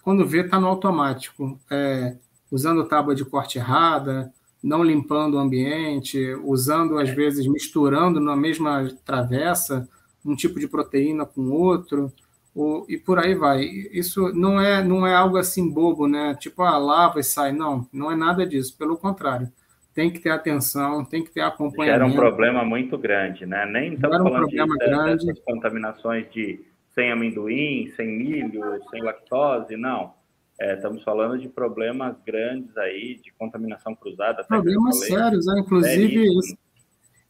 quando 0.03 0.27
vê, 0.27 0.43
está 0.43 0.61
no 0.61 0.69
automático, 0.69 1.59
é, 1.69 2.17
usando 2.49 2.87
tábua 2.87 3.15
de 3.15 3.25
corte 3.25 3.59
errada, 3.59 4.33
não 4.63 4.85
limpando 4.85 5.35
o 5.35 5.39
ambiente, 5.39 6.33
usando, 6.45 6.99
às 6.99 7.11
vezes, 7.11 7.47
misturando 7.47 8.21
na 8.21 8.37
mesma 8.37 8.89
travessa 9.05 9.89
um 10.25 10.35
tipo 10.35 10.59
de 10.61 10.69
proteína 10.69 11.25
com 11.25 11.51
outro, 11.51 12.13
ou, 12.55 12.85
e 12.89 12.99
por 12.99 13.19
aí 13.19 13.35
vai. 13.35 13.63
Isso 13.63 14.33
não 14.35 14.61
é, 14.61 14.83
não 14.83 15.07
é 15.07 15.15
algo 15.15 15.37
assim 15.37 15.69
bobo, 15.69 16.07
né? 16.07 16.37
Tipo, 16.39 16.63
ah, 16.63 16.79
lava 16.79 17.21
e 17.21 17.25
sai. 17.25 17.53
Não, 17.53 17.87
não 17.93 18.11
é 18.11 18.17
nada 18.17 18.47
disso, 18.47 18.77
pelo 18.77 18.97
contrário 18.97 19.51
tem 19.95 20.11
que 20.11 20.21
ter 20.21 20.31
atenção, 20.31 21.05
tem 21.05 21.23
que 21.23 21.31
ter 21.31 21.41
acompanhamento. 21.41 22.05
Era 22.05 22.07
um 22.07 22.15
problema 22.15 22.65
muito 22.65 22.97
grande, 22.97 23.45
né? 23.45 23.67
Nem 23.67 23.95
estamos 23.95 24.21
um 24.21 24.23
falando 24.23 24.41
problema 24.43 24.77
de, 24.79 24.87
grande. 24.87 25.27
dessas 25.27 25.45
contaminações 25.45 26.31
de 26.33 26.65
sem 26.95 27.11
amendoim, 27.11 27.93
sem 27.97 28.07
milho, 28.07 28.63
sem 28.91 29.03
lactose, 29.03 29.77
não. 29.77 30.15
É, 30.61 30.75
estamos 30.75 31.03
falando 31.03 31.39
de 31.39 31.49
problemas 31.49 32.17
grandes 32.25 32.77
aí, 32.77 33.19
de 33.23 33.33
contaminação 33.33 33.95
cruzada. 33.95 34.45
Problemas 34.45 35.07
sérios, 35.07 35.47
né? 35.47 35.61
inclusive 35.61 36.27
é 36.27 36.55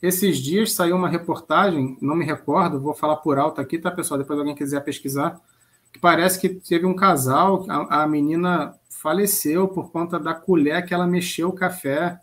esses 0.02 0.38
dias 0.38 0.72
saiu 0.72 0.96
uma 0.96 1.08
reportagem, 1.08 1.98
não 2.00 2.16
me 2.16 2.24
recordo, 2.24 2.80
vou 2.80 2.94
falar 2.94 3.16
por 3.16 3.38
alto 3.38 3.60
aqui, 3.60 3.78
tá, 3.78 3.90
pessoal? 3.90 4.18
Depois 4.18 4.38
alguém 4.38 4.54
quiser 4.54 4.82
pesquisar, 4.82 5.40
que 5.92 5.98
parece 5.98 6.40
que 6.40 6.48
teve 6.48 6.86
um 6.86 6.94
casal, 6.94 7.66
a, 7.68 8.02
a 8.02 8.06
menina 8.06 8.74
faleceu 8.88 9.68
por 9.68 9.90
conta 9.90 10.18
da 10.18 10.34
colher 10.34 10.84
que 10.84 10.94
ela 10.94 11.06
mexeu 11.06 11.48
o 11.48 11.54
café 11.54 12.18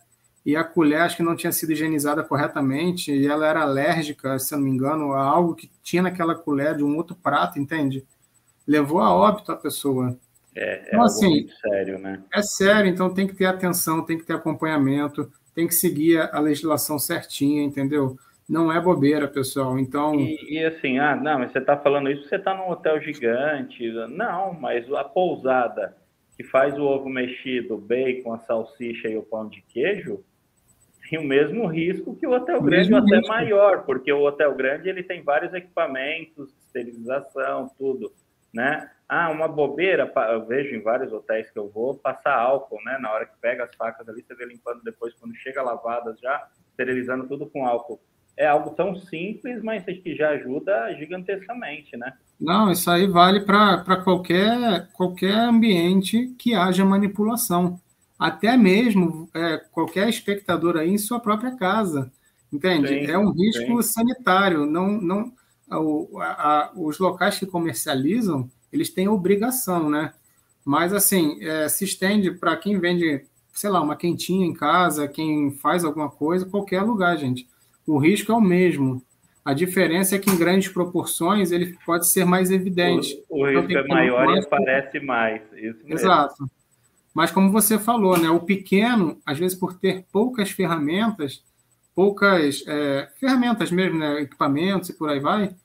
e 0.46 0.56
a 0.56 0.64
colher 0.64 1.02
acho 1.02 1.18
que 1.18 1.24
não 1.24 1.36
tinha 1.36 1.52
sido 1.52 1.74
higienizada 1.74 2.24
corretamente 2.24 3.12
e 3.12 3.28
ela 3.28 3.46
era 3.46 3.62
alérgica, 3.62 4.40
se 4.40 4.54
eu 4.54 4.58
não 4.58 4.66
me 4.66 4.72
engano, 4.72 5.12
a 5.14 5.22
algo 5.22 5.54
que 5.54 5.70
tinha 5.84 6.02
naquela 6.02 6.34
colher 6.36 6.78
de 6.78 6.84
um 6.84 6.96
outro 6.96 7.16
prato, 7.16 7.60
entende? 7.60 8.06
Levou 8.66 9.02
a 9.02 9.14
óbito 9.14 9.52
a 9.52 9.56
pessoa. 9.56 10.18
É, 10.56 10.80
é 10.80 10.88
então, 10.88 11.04
assim, 11.04 11.30
muito 11.30 11.54
sério, 11.60 12.00
né? 12.00 12.24
É 12.34 12.42
sério, 12.42 12.90
então 12.90 13.14
tem 13.14 13.28
que 13.28 13.36
ter 13.36 13.46
atenção, 13.46 14.04
tem 14.04 14.18
que 14.18 14.24
ter 14.24 14.34
acompanhamento, 14.34 15.32
tem 15.58 15.68
que 15.68 15.74
seguir 15.74 16.20
a 16.20 16.40
legislação 16.40 17.00
certinha, 17.00 17.64
entendeu? 17.64 18.16
Não 18.48 18.72
é 18.72 18.80
bobeira, 18.80 19.28
pessoal. 19.28 19.80
Então. 19.80 20.14
E, 20.14 20.38
e 20.54 20.64
assim, 20.64 21.00
ah, 21.00 21.16
não, 21.16 21.40
mas 21.40 21.52
você 21.52 21.58
está 21.58 21.76
falando 21.76 22.12
isso, 22.12 22.30
você 22.30 22.36
está 22.36 22.54
num 22.54 22.70
hotel 22.70 23.02
gigante. 23.02 23.92
Não, 24.08 24.54
mas 24.54 24.88
a 24.94 25.04
pousada 25.04 25.98
que 26.38 26.44
faz 26.44 26.78
o 26.78 26.84
ovo 26.84 27.10
mexido, 27.10 27.74
o 27.74 27.82
bacon, 27.82 28.34
a 28.34 28.38
salsicha 28.38 29.08
e 29.08 29.18
o 29.18 29.24
pão 29.24 29.50
de 29.50 29.64
queijo, 29.64 30.24
tem 31.10 31.18
o 31.18 31.24
mesmo 31.24 31.66
risco 31.66 32.16
que 32.16 32.28
o 32.28 32.34
hotel 32.34 32.62
grande 32.62 32.94
ou 32.94 33.00
até 33.00 33.20
maior, 33.28 33.84
porque 33.84 34.14
o 34.14 34.22
hotel 34.22 34.54
grande 34.54 34.88
ele 34.88 35.02
tem 35.02 35.24
vários 35.24 35.56
equipamentos, 35.56 36.54
esterilização, 36.68 37.72
tudo, 37.80 38.14
né? 38.54 38.92
Ah, 39.10 39.30
uma 39.30 39.48
bobeira, 39.48 40.12
eu 40.34 40.46
vejo 40.46 40.76
em 40.76 40.82
vários 40.82 41.14
hotéis 41.14 41.50
que 41.50 41.58
eu 41.58 41.70
vou, 41.70 41.96
passar 41.96 42.38
álcool, 42.38 42.84
né? 42.84 42.98
Na 43.00 43.12
hora 43.12 43.26
que 43.26 43.38
pega 43.40 43.64
as 43.64 43.74
facas 43.74 44.08
ali, 44.10 44.22
você 44.22 44.36
vê 44.36 44.46
limpando 44.46 44.84
depois, 44.84 45.14
quando 45.14 45.34
chega 45.36 45.62
lavadas 45.62 46.20
já, 46.20 46.46
esterilizando 46.70 47.26
tudo 47.26 47.46
com 47.48 47.66
álcool. 47.66 48.02
É 48.36 48.46
algo 48.46 48.72
tão 48.72 48.96
simples, 48.96 49.64
mas 49.64 49.84
que 49.86 50.14
já 50.14 50.32
ajuda 50.32 50.94
gigantescamente, 50.96 51.96
né? 51.96 52.14
Não, 52.40 52.70
isso 52.70 52.92
aí 52.92 53.08
vale 53.08 53.40
para 53.40 54.04
qualquer, 54.04 54.90
qualquer 54.94 55.34
ambiente 55.34 56.36
que 56.38 56.54
haja 56.54 56.84
manipulação. 56.84 57.80
Até 58.20 58.58
mesmo 58.58 59.30
é, 59.34 59.58
qualquer 59.72 60.10
espectador 60.10 60.76
aí 60.76 60.90
em 60.90 60.98
sua 60.98 61.20
própria 61.20 61.56
casa. 61.56 62.12
Entende? 62.52 62.90
Sim, 62.90 63.12
é 63.12 63.18
um 63.18 63.32
risco 63.32 63.82
sim. 63.82 63.94
sanitário. 63.94 64.66
Não, 64.66 65.02
não, 65.02 65.32
a, 66.20 66.26
a, 66.26 66.72
os 66.76 67.00
locais 67.00 67.40
que 67.40 67.46
comercializam 67.46 68.50
eles 68.72 68.90
têm 68.90 69.08
obrigação, 69.08 69.90
né? 69.90 70.14
Mas, 70.66 70.94
assim, 70.94 71.38
é, 71.42 71.70
se 71.70 71.86
estende 71.86 72.32
para 72.32 72.58
quem 72.58 72.80
vende, 72.80 73.24
sei 73.54 73.70
lá, 73.70 73.82
uma 73.82 73.96
quentinha 73.96 74.46
em 74.46 74.54
casa, 74.54 75.08
quem 75.08 75.52
faz 75.52 75.86
alguma 75.86 76.10
coisa, 76.10 76.46
qualquer 76.46 76.82
lugar, 76.82 77.18
gente. 77.18 77.48
O 77.86 77.98
risco 77.98 78.32
é 78.32 78.36
o 78.36 78.42
mesmo. 78.42 79.02
A 79.46 79.54
diferença 79.54 80.18
é 80.18 80.20
que 80.20 80.30
em 80.30 80.38
grandes 80.38 80.68
proporções 80.68 81.54
ele 81.54 81.78
pode 81.86 82.10
ser 82.10 82.26
mais 82.26 82.52
evidente. 82.52 83.24
O, 83.30 83.44
o 83.44 83.50
então, 83.50 83.62
risco 83.62 83.78
é 83.78 83.88
maior 83.88 84.36
e 84.36 84.40
aparece 84.40 85.00
mais. 85.00 85.42
Exato. 85.86 86.46
Mas 87.14 87.32
como 87.32 87.50
você 87.50 87.80
falou, 87.80 88.16
né, 88.16 88.30
o 88.30 88.42
pequeno, 88.42 89.20
às 89.26 89.40
vezes 89.40 89.58
por 89.58 89.74
ter 89.74 90.06
poucas 90.12 90.52
ferramentas, 90.52 91.42
poucas 91.96 92.64
é, 92.68 93.10
ferramentas 93.20 93.72
mesmo, 93.72 93.98
né, 93.98 94.22
equipamentos 94.22 94.90
e 94.90 94.94
por 94.94 95.10
aí 95.10 95.20
vai, 95.20 95.56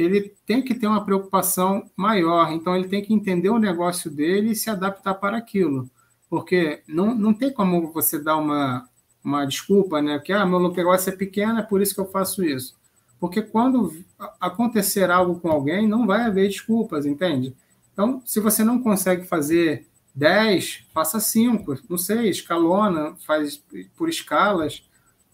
ele 0.00 0.32
tem 0.46 0.62
que 0.62 0.74
ter 0.74 0.86
uma 0.86 1.04
preocupação 1.04 1.90
maior. 1.96 2.52
Então, 2.52 2.76
ele 2.76 2.86
tem 2.86 3.02
que 3.02 3.12
entender 3.12 3.50
o 3.50 3.58
negócio 3.58 4.08
dele 4.08 4.52
e 4.52 4.56
se 4.56 4.70
adaptar 4.70 5.14
para 5.14 5.36
aquilo. 5.36 5.90
Porque 6.30 6.82
não, 6.86 7.14
não 7.14 7.34
tem 7.34 7.52
como 7.52 7.90
você 7.90 8.16
dar 8.22 8.36
uma, 8.36 8.88
uma 9.24 9.44
desculpa, 9.44 10.00
né? 10.00 10.18
Que 10.20 10.32
ah, 10.32 10.46
meu 10.46 10.60
negócio 10.70 11.10
é 11.10 11.16
pequeno, 11.16 11.58
é 11.58 11.62
por 11.62 11.82
isso 11.82 11.94
que 11.94 12.00
eu 12.00 12.06
faço 12.10 12.44
isso. 12.44 12.76
Porque 13.18 13.42
quando 13.42 13.92
acontecer 14.40 15.10
algo 15.10 15.40
com 15.40 15.50
alguém, 15.50 15.88
não 15.88 16.06
vai 16.06 16.22
haver 16.22 16.46
desculpas, 16.48 17.04
entende? 17.04 17.52
Então, 17.92 18.22
se 18.24 18.38
você 18.38 18.62
não 18.62 18.80
consegue 18.80 19.26
fazer 19.26 19.84
10, 20.14 20.86
faça 20.94 21.18
5, 21.18 21.80
não 21.88 21.98
sei, 21.98 22.28
escalona, 22.28 23.16
faz 23.26 23.60
por 23.96 24.08
escalas, 24.08 24.88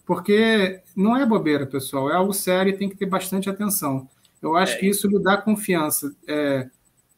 porque 0.05 0.81
não 0.95 1.15
é 1.15 1.23
bobeira, 1.23 1.67
pessoal, 1.67 2.09
é 2.09 2.15
algo 2.15 2.33
sério 2.33 2.71
e 2.71 2.77
tem 2.77 2.89
que 2.89 2.97
ter 2.97 3.05
bastante 3.05 3.47
atenção. 3.47 4.09
Eu 4.47 4.55
acho 4.55 4.75
é. 4.75 4.77
que 4.77 4.87
isso 4.87 5.07
lhe 5.07 5.19
dá 5.19 5.37
confiança, 5.37 6.15
é, 6.27 6.67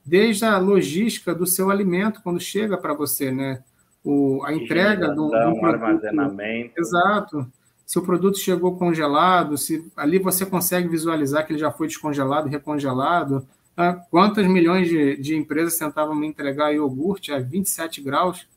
desde 0.05 0.45
a 0.45 0.57
logística 0.57 1.36
do 1.36 1.45
seu 1.45 1.69
alimento 1.69 2.21
quando 2.23 2.39
chega 2.39 2.78
para 2.78 2.93
você, 2.93 3.32
né? 3.32 3.61
O, 4.03 4.41
a 4.45 4.53
entrega 4.53 5.09
do, 5.09 5.28
do 5.28 5.30
produto, 5.30 5.65
armazenamento. 5.65 6.71
Exato. 6.78 7.45
Se 7.86 7.99
o 7.99 8.01
produto 8.01 8.38
chegou 8.38 8.78
congelado, 8.78 9.57
se 9.57 9.86
ali 9.97 10.17
você 10.17 10.45
consegue 10.45 10.88
visualizar 10.88 11.45
que 11.45 11.51
ele 11.51 11.59
já 11.59 11.71
foi 11.71 11.88
descongelado, 11.88 12.47
recongelado. 12.47 13.45
Tá? 13.75 13.93
Quantas 14.09 14.47
milhões 14.47 14.88
de, 14.88 15.17
de 15.17 15.36
empresas 15.36 15.78
tentavam 15.78 16.15
me 16.15 16.25
entregar 16.25 16.71
iogurte 16.71 17.34
a 17.34 17.39
27 17.39 18.01
graus? 18.01 18.47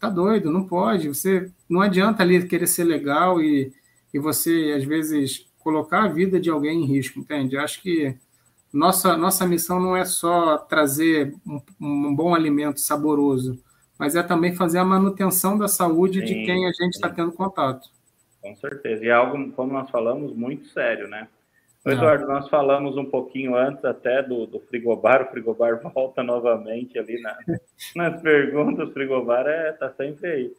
Tá 0.00 0.08
doido, 0.08 0.50
não 0.50 0.64
pode. 0.64 1.08
Você 1.08 1.50
não 1.68 1.80
adianta 1.80 2.22
ali 2.22 2.44
querer 2.48 2.66
ser 2.66 2.84
legal 2.84 3.40
e, 3.40 3.72
e 4.12 4.18
você 4.18 4.74
às 4.76 4.84
vezes 4.84 5.46
colocar 5.60 6.04
a 6.04 6.08
vida 6.08 6.40
de 6.40 6.50
alguém 6.50 6.82
em 6.82 6.86
risco, 6.86 7.18
entende? 7.18 7.56
Acho 7.56 7.80
que 7.80 8.16
nossa, 8.72 9.16
nossa 9.16 9.46
missão 9.46 9.80
não 9.80 9.96
é 9.96 10.04
só 10.04 10.58
trazer 10.58 11.34
um, 11.46 11.60
um 11.80 12.14
bom 12.14 12.34
alimento 12.34 12.80
saboroso, 12.80 13.62
mas 13.98 14.16
é 14.16 14.22
também 14.22 14.54
fazer 14.54 14.78
a 14.78 14.84
manutenção 14.84 15.58
da 15.58 15.68
saúde 15.68 16.20
sim, 16.20 16.26
de 16.26 16.34
quem 16.44 16.66
a 16.66 16.72
gente 16.72 16.94
está 16.94 17.08
tendo 17.08 17.32
contato. 17.32 17.88
Com 18.40 18.54
certeza. 18.56 19.04
E 19.04 19.08
é 19.08 19.12
algo, 19.12 19.52
como 19.52 19.72
nós 19.72 19.90
falamos, 19.90 20.34
muito 20.34 20.66
sério, 20.68 21.08
né? 21.08 21.28
É. 21.86 21.92
Eduardo, 21.92 22.26
nós 22.26 22.48
falamos 22.48 22.96
um 22.96 23.06
pouquinho 23.06 23.56
antes 23.56 23.84
até 23.84 24.22
do, 24.22 24.46
do 24.46 24.60
frigobar, 24.60 25.22
o 25.22 25.30
frigobar 25.30 25.80
volta 25.92 26.22
novamente 26.22 26.98
ali 26.98 27.20
na, 27.20 27.36
nas 27.96 28.20
perguntas, 28.22 28.88
o 28.88 28.92
frigobar 28.92 29.46
está 29.46 29.52
é, 29.52 29.72
tá 29.72 29.90
sempre 29.90 30.26
aí. 30.30 30.54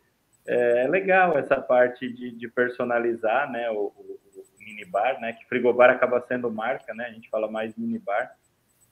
É, 0.47 0.85
é, 0.85 0.87
legal 0.87 1.37
essa 1.37 1.61
parte 1.61 2.11
de, 2.11 2.31
de 2.31 2.47
personalizar 2.47 3.51
né, 3.51 3.69
o, 3.69 3.91
o 3.95 4.19
minibar, 4.81 5.19
né? 5.19 5.33
Que 5.33 5.45
frigobar 5.45 5.89
acaba 5.89 6.21
sendo 6.27 6.51
marca, 6.51 6.93
né? 6.93 7.05
A 7.05 7.11
gente 7.11 7.29
fala 7.29 7.49
mais 7.49 7.75
minibar. 7.75 8.35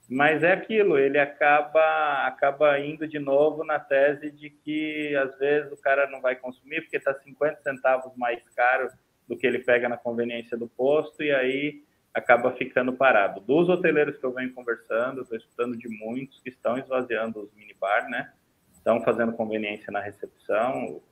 Mas 0.08 0.42
é 0.42 0.52
aquilo, 0.52 0.98
ele 0.98 1.18
acaba 1.18 2.26
acaba 2.26 2.78
indo 2.80 3.06
de 3.06 3.18
novo 3.18 3.64
na 3.64 3.78
tese 3.78 4.30
de 4.30 4.50
que 4.50 5.14
às 5.14 5.38
vezes 5.38 5.70
o 5.70 5.76
cara 5.76 6.10
não 6.10 6.20
vai 6.20 6.34
consumir 6.34 6.80
porque 6.80 6.96
está 6.96 7.14
50 7.14 7.62
centavos 7.62 8.12
mais 8.16 8.42
caro 8.56 8.90
do 9.28 9.36
que 9.36 9.46
ele 9.46 9.60
pega 9.60 9.88
na 9.88 9.96
conveniência 9.96 10.56
do 10.56 10.66
posto 10.66 11.22
e 11.22 11.30
aí 11.30 11.84
acaba 12.12 12.50
ficando 12.52 12.92
parado. 12.92 13.40
Dos 13.40 13.68
hoteleiros 13.68 14.18
que 14.18 14.24
eu 14.24 14.32
venho 14.32 14.52
conversando, 14.52 15.22
estou 15.22 15.38
escutando 15.38 15.76
de 15.76 15.88
muitos 15.88 16.40
que 16.40 16.48
estão 16.48 16.76
esvaziando 16.76 17.40
os 17.40 17.54
minibar, 17.54 18.10
né? 18.10 18.32
Estão 18.72 19.00
fazendo 19.02 19.32
conveniência 19.34 19.92
na 19.92 20.00
recepção. 20.00 20.86
O 20.86 21.02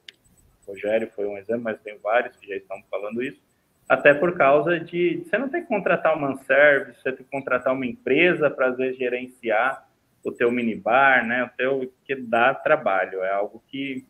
Rogério 0.67 1.09
foi 1.15 1.25
um 1.27 1.39
exemplo, 1.39 1.63
mas 1.63 1.81
tem 1.83 1.97
vários 1.99 2.37
que 2.37 2.49
já 2.49 2.57
estão 2.57 2.83
falando 2.91 3.23
isso 3.23 3.48
até 3.89 4.13
por 4.13 4.37
causa 4.37 4.79
de 4.79 5.25
você 5.25 5.39
não 5.39 5.49
tem 5.49 5.63
que 5.63 5.69
contratar 5.69 6.17
uma 6.17 6.37
service, 6.45 7.01
você 7.01 7.13
tem 7.13 7.25
que 7.25 7.31
contratar 7.31 7.73
uma 7.73 7.87
empresa 7.87 8.51
para 8.51 8.69
às 8.69 8.77
vezes 8.77 8.99
gerenciar 8.99 9.89
o 10.23 10.31
teu 10.31 10.51
minibar, 10.51 11.27
né? 11.27 11.45
O 11.45 11.57
teu 11.57 11.93
que 12.05 12.15
dá 12.15 12.53
trabalho, 12.55 13.23
é 13.23 13.31
algo 13.31 13.63
que 13.69 14.05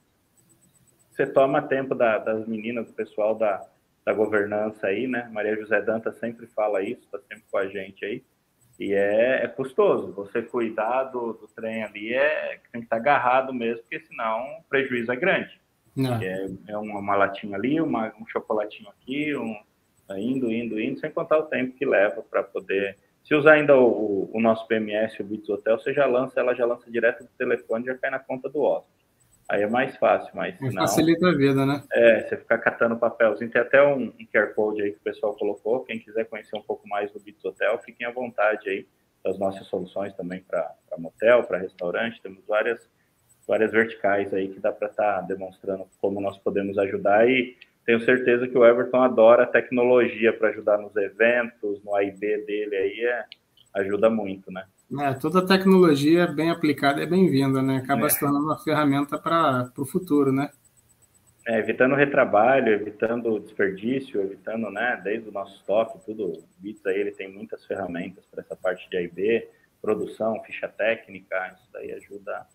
você 1.10 1.26
toma 1.26 1.62
tempo 1.62 1.94
da, 1.94 2.18
das 2.18 2.46
meninas, 2.46 2.86
do 2.86 2.92
pessoal 2.92 3.34
da, 3.34 3.64
da 4.04 4.12
governança 4.12 4.88
aí, 4.88 5.06
né? 5.06 5.28
Maria 5.32 5.56
José 5.56 5.80
Danta 5.80 6.12
sempre 6.12 6.46
fala 6.48 6.82
isso, 6.82 7.02
está 7.02 7.18
sempre 7.20 7.44
com 7.50 7.58
a 7.58 7.66
gente 7.66 8.04
aí. 8.04 8.24
E 8.78 8.92
é, 8.92 9.44
é 9.44 9.48
custoso. 9.48 10.12
Você 10.12 10.40
cuidar 10.42 11.04
do, 11.04 11.32
do 11.32 11.48
trem 11.48 11.82
ali 11.82 12.14
é 12.14 12.60
tem 12.72 12.80
que 12.80 12.86
estar 12.86 12.96
tá 12.96 13.02
agarrado 13.02 13.52
mesmo, 13.52 13.82
porque 13.82 14.00
senão 14.00 14.58
o 14.58 14.62
prejuízo 14.68 15.12
é 15.12 15.16
grande. 15.16 15.60
É, 16.22 16.72
é 16.72 16.78
uma, 16.78 17.00
uma, 17.00 17.16
latinha 17.16 17.56
ali, 17.56 17.80
uma, 17.80 18.14
um 18.20 18.26
chocolatinho 18.28 18.88
aqui, 18.90 19.34
um, 19.36 19.56
indo, 20.16 20.50
indo, 20.50 20.80
indo, 20.80 21.00
sem 21.00 21.10
contar 21.10 21.38
o 21.38 21.44
tempo 21.44 21.76
que 21.76 21.84
leva 21.84 22.22
para 22.22 22.42
poder. 22.42 22.96
Se 23.24 23.34
usar 23.34 23.54
ainda 23.54 23.76
o, 23.76 24.30
o, 24.32 24.40
nosso 24.40 24.66
PMS, 24.66 25.20
o 25.20 25.24
Bits 25.24 25.48
Hotel, 25.48 25.78
você 25.78 25.92
já 25.92 26.06
lança, 26.06 26.40
ela 26.40 26.54
já 26.54 26.64
lança 26.64 26.90
direto 26.90 27.24
do 27.24 27.30
telefone, 27.36 27.84
já 27.84 27.94
cai 27.98 28.10
na 28.10 28.18
conta 28.18 28.48
do 28.48 28.62
hóspede. 28.62 28.98
Aí 29.48 29.62
é 29.62 29.66
mais 29.66 29.96
fácil, 29.96 30.30
mas 30.34 30.56
senão, 30.58 30.82
Facilita 30.86 31.26
a 31.26 31.34
vida, 31.34 31.64
né? 31.64 31.82
É, 31.92 32.20
você 32.20 32.36
ficar 32.36 32.58
catando 32.58 32.98
papelzinho. 32.98 33.50
Tem 33.50 33.62
até 33.62 33.82
um, 33.82 34.08
um 34.08 34.26
QR 34.30 34.52
Code 34.54 34.82
aí 34.82 34.92
que 34.92 34.98
o 34.98 35.02
pessoal 35.02 35.34
colocou. 35.34 35.84
Quem 35.84 35.98
quiser 35.98 36.26
conhecer 36.26 36.54
um 36.54 36.62
pouco 36.62 36.86
mais 36.86 37.10
do 37.12 37.18
Bits 37.18 37.42
Hotel, 37.42 37.78
fiquem 37.78 38.06
à 38.06 38.10
vontade 38.10 38.68
aí 38.68 38.86
das 39.24 39.38
nossas 39.38 39.66
soluções 39.66 40.12
também 40.14 40.42
para 40.42 40.74
motel, 40.98 41.44
para 41.44 41.56
restaurante. 41.56 42.20
Temos 42.20 42.44
várias, 42.46 42.90
várias 43.46 43.72
verticais 43.72 44.34
aí 44.34 44.48
que 44.48 44.60
dá 44.60 44.70
para 44.70 44.88
estar 44.88 45.14
tá 45.14 45.20
demonstrando 45.22 45.86
como 45.98 46.20
nós 46.20 46.36
podemos 46.38 46.76
ajudar. 46.76 47.26
E 47.26 47.56
tenho 47.88 48.04
certeza 48.04 48.46
que 48.46 48.58
o 48.58 48.66
Everton 48.66 49.00
adora 49.00 49.44
a 49.44 49.46
tecnologia 49.46 50.30
para 50.30 50.50
ajudar 50.50 50.76
nos 50.76 50.94
eventos, 50.94 51.82
no 51.82 51.94
AIB 51.94 52.20
dele 52.44 52.76
aí, 52.76 53.00
é, 53.00 53.24
ajuda 53.80 54.10
muito, 54.10 54.52
né? 54.52 54.66
É, 55.00 55.14
toda 55.14 55.46
tecnologia 55.46 56.26
bem 56.26 56.50
aplicada 56.50 57.02
é 57.02 57.06
bem-vinda, 57.06 57.62
né? 57.62 57.78
Acaba 57.78 58.04
é. 58.04 58.10
se 58.10 58.20
tornando 58.20 58.44
uma 58.44 58.58
ferramenta 58.58 59.16
para 59.16 59.72
o 59.78 59.86
futuro, 59.86 60.30
né? 60.30 60.50
É, 61.46 61.60
evitando 61.60 61.94
retrabalho, 61.94 62.74
evitando 62.74 63.40
desperdício, 63.40 64.20
evitando, 64.20 64.70
né, 64.70 65.00
desde 65.02 65.30
o 65.30 65.32
nosso 65.32 65.56
estoque, 65.56 65.98
tudo. 66.04 66.26
O 66.26 66.44
Bits 66.58 66.84
aí, 66.84 67.00
ele 67.00 67.12
tem 67.12 67.32
muitas 67.32 67.64
ferramentas 67.64 68.22
para 68.26 68.42
essa 68.42 68.54
parte 68.54 68.86
de 68.90 68.98
AIB, 68.98 69.48
produção, 69.80 70.42
ficha 70.44 70.68
técnica, 70.68 71.54
isso 71.54 71.66
daí 71.72 71.90
ajuda, 71.92 72.46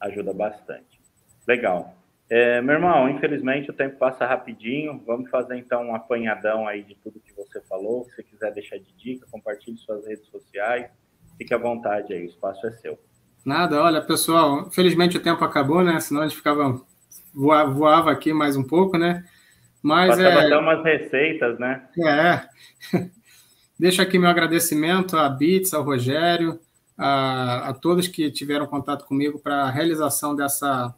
ajuda 0.00 0.32
bastante. 0.32 0.98
Legal. 1.46 1.99
É, 2.30 2.62
meu 2.62 2.76
irmão, 2.76 3.08
infelizmente 3.08 3.70
o 3.70 3.74
tempo 3.74 3.98
passa 3.98 4.24
rapidinho. 4.24 5.02
Vamos 5.04 5.28
fazer 5.28 5.56
então 5.56 5.88
um 5.88 5.94
apanhadão 5.96 6.68
aí 6.68 6.84
de 6.84 6.94
tudo 6.94 7.18
que 7.18 7.34
você 7.34 7.60
falou. 7.62 8.04
Se 8.04 8.14
você 8.14 8.22
quiser 8.22 8.52
deixar 8.52 8.78
de 8.78 8.92
dica, 8.96 9.26
compartilhe 9.28 9.76
suas 9.76 10.06
redes 10.06 10.26
sociais. 10.28 10.88
Fique 11.36 11.52
à 11.52 11.58
vontade 11.58 12.12
aí, 12.12 12.22
o 12.22 12.26
espaço 12.26 12.64
é 12.68 12.70
seu. 12.70 12.96
Nada, 13.44 13.82
olha, 13.82 14.00
pessoal, 14.00 14.68
infelizmente 14.68 15.16
o 15.16 15.22
tempo 15.22 15.44
acabou, 15.44 15.82
né? 15.82 15.98
Senão 15.98 16.20
a 16.20 16.28
gente 16.28 16.36
ficava 16.36 16.80
voava, 17.34 17.70
voava 17.70 18.10
aqui 18.12 18.32
mais 18.32 18.56
um 18.56 18.62
pouco, 18.62 18.96
né? 18.96 19.24
Mas 19.82 20.10
Passava 20.10 20.28
é 20.28 20.46
até 20.46 20.56
umas 20.56 20.84
receitas, 20.84 21.58
né? 21.58 21.82
É. 21.98 22.48
Deixo 23.78 24.02
aqui 24.02 24.18
meu 24.18 24.28
agradecimento 24.28 25.16
à 25.16 25.28
Bits, 25.28 25.72
ao 25.72 25.82
Rogério, 25.82 26.60
a, 26.96 27.70
a 27.70 27.74
todos 27.74 28.06
que 28.06 28.30
tiveram 28.30 28.66
contato 28.66 29.06
comigo 29.06 29.38
para 29.40 29.62
a 29.62 29.70
realização 29.70 30.36
dessa 30.36 30.94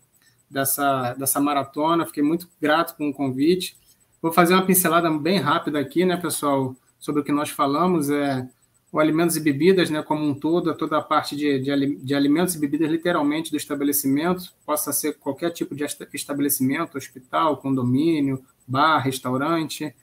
dessa, 0.52 1.14
dessa 1.14 1.40
maratona. 1.40 2.06
Fiquei 2.06 2.22
muito 2.22 2.48
grato 2.60 2.94
com 2.96 3.08
o 3.08 3.14
convite. 3.14 3.76
Vou 4.20 4.32
fazer 4.32 4.54
uma 4.54 4.64
pincelada 4.64 5.10
bem 5.10 5.38
rápida 5.38 5.80
aqui, 5.80 6.04
né, 6.04 6.16
pessoal, 6.16 6.76
sobre 7.00 7.22
o 7.22 7.24
que 7.24 7.32
nós 7.32 7.50
falamos. 7.50 8.10
É, 8.10 8.46
o 8.92 9.00
alimentos 9.00 9.36
e 9.36 9.40
bebidas, 9.40 9.88
né, 9.88 10.02
como 10.02 10.22
um 10.22 10.34
todo, 10.34 10.74
toda 10.76 10.98
a 10.98 11.02
parte 11.02 11.34
de, 11.34 11.58
de, 11.58 11.96
de, 11.96 12.14
alimentos 12.14 12.54
e 12.54 12.58
bebidas, 12.58 12.90
literalmente, 12.90 13.50
do 13.50 13.56
estabelecimento, 13.56 14.52
possa 14.66 14.92
ser 14.92 15.14
qualquer 15.14 15.50
tipo 15.50 15.74
de 15.74 15.82
estabelecimento, 16.12 16.98
hospital, 16.98 17.56
condomínio, 17.56 18.44
bar, 18.68 18.98
restaurante. 18.98 19.94